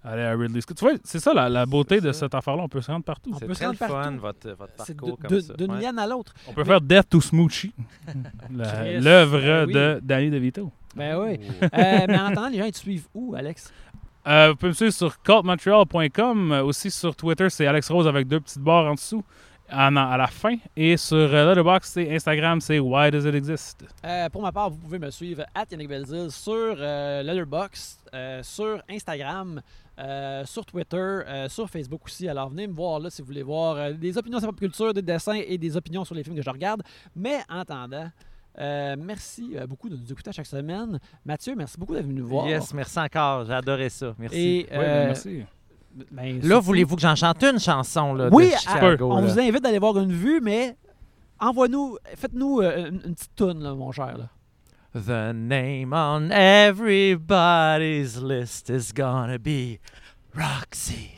[0.04, 0.76] aller à Ridley Scott.
[0.76, 2.62] Tu vois, c'est ça la, la beauté de cette affaire-là.
[2.64, 3.30] On peut se rendre partout.
[3.34, 5.54] On C'est peut se rendre fun, votre, votre C'est parcours de- comme de- ça.
[5.54, 5.80] d'une ouais.
[5.80, 6.34] liane à l'autre.
[6.48, 7.72] On peut faire Death to Smoochie.
[8.50, 9.72] L'œuvre ben oui.
[9.74, 10.70] de Danny DeVito.
[10.94, 11.38] Ben oui.
[11.62, 13.72] Euh, mais en attendant, les gens, ils te suivent où, Alex?
[14.26, 16.52] Euh, vous pouvez me suivre sur cultmontreal.com.
[16.52, 19.24] euh, aussi sur Twitter, c'est Alex Rose avec deux petites barres en dessous.
[19.68, 20.56] à, la fin.
[20.76, 23.84] Et sur euh, Letterboxd et Instagram, c'est Why Does It Exist?
[24.30, 28.10] Pour ma part, vous pouvez me suivre à Yannick Belzil sur euh, Letterboxd,
[28.42, 29.60] sur Instagram,
[30.44, 32.28] sur Twitter, sur Facebook aussi.
[32.28, 34.94] Alors venez me voir là si vous voulez voir des opinions sur la pop culture,
[34.94, 36.82] des dessins et des opinions sur les films que je regarde.
[37.16, 38.08] Mais en attendant,
[38.58, 40.98] euh, merci euh, beaucoup de nous écouter à chaque semaine.
[41.24, 42.46] Mathieu, merci beaucoup d'être venu nous voir.
[42.46, 43.44] Yes, merci encore.
[43.46, 44.14] J'ai adoré ça.
[44.18, 44.36] Merci.
[44.38, 45.44] Et Oui, ben, euh, merci.
[46.10, 49.10] ben, Là, voulez-vous que j'en chante une chanson là, Oui, de Chicago?
[49.12, 49.26] on là?
[49.26, 50.76] vous invite d'aller voir une vue, mais
[51.40, 54.16] envoie-nous, faites-nous une, une petite toune, là, mon cher.
[54.18, 54.28] Là.
[54.94, 59.78] The name on everybody's list is gonna be
[60.34, 61.12] Roxy.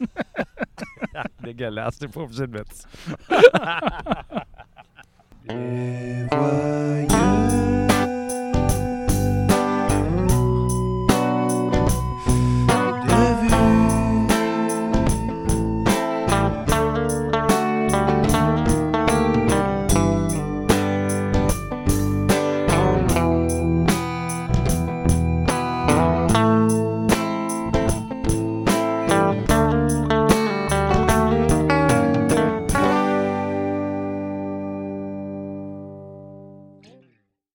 [1.42, 2.88] Dégueulasse, t'es pas obligé de mettre ça.
[5.50, 7.89] Les voyeux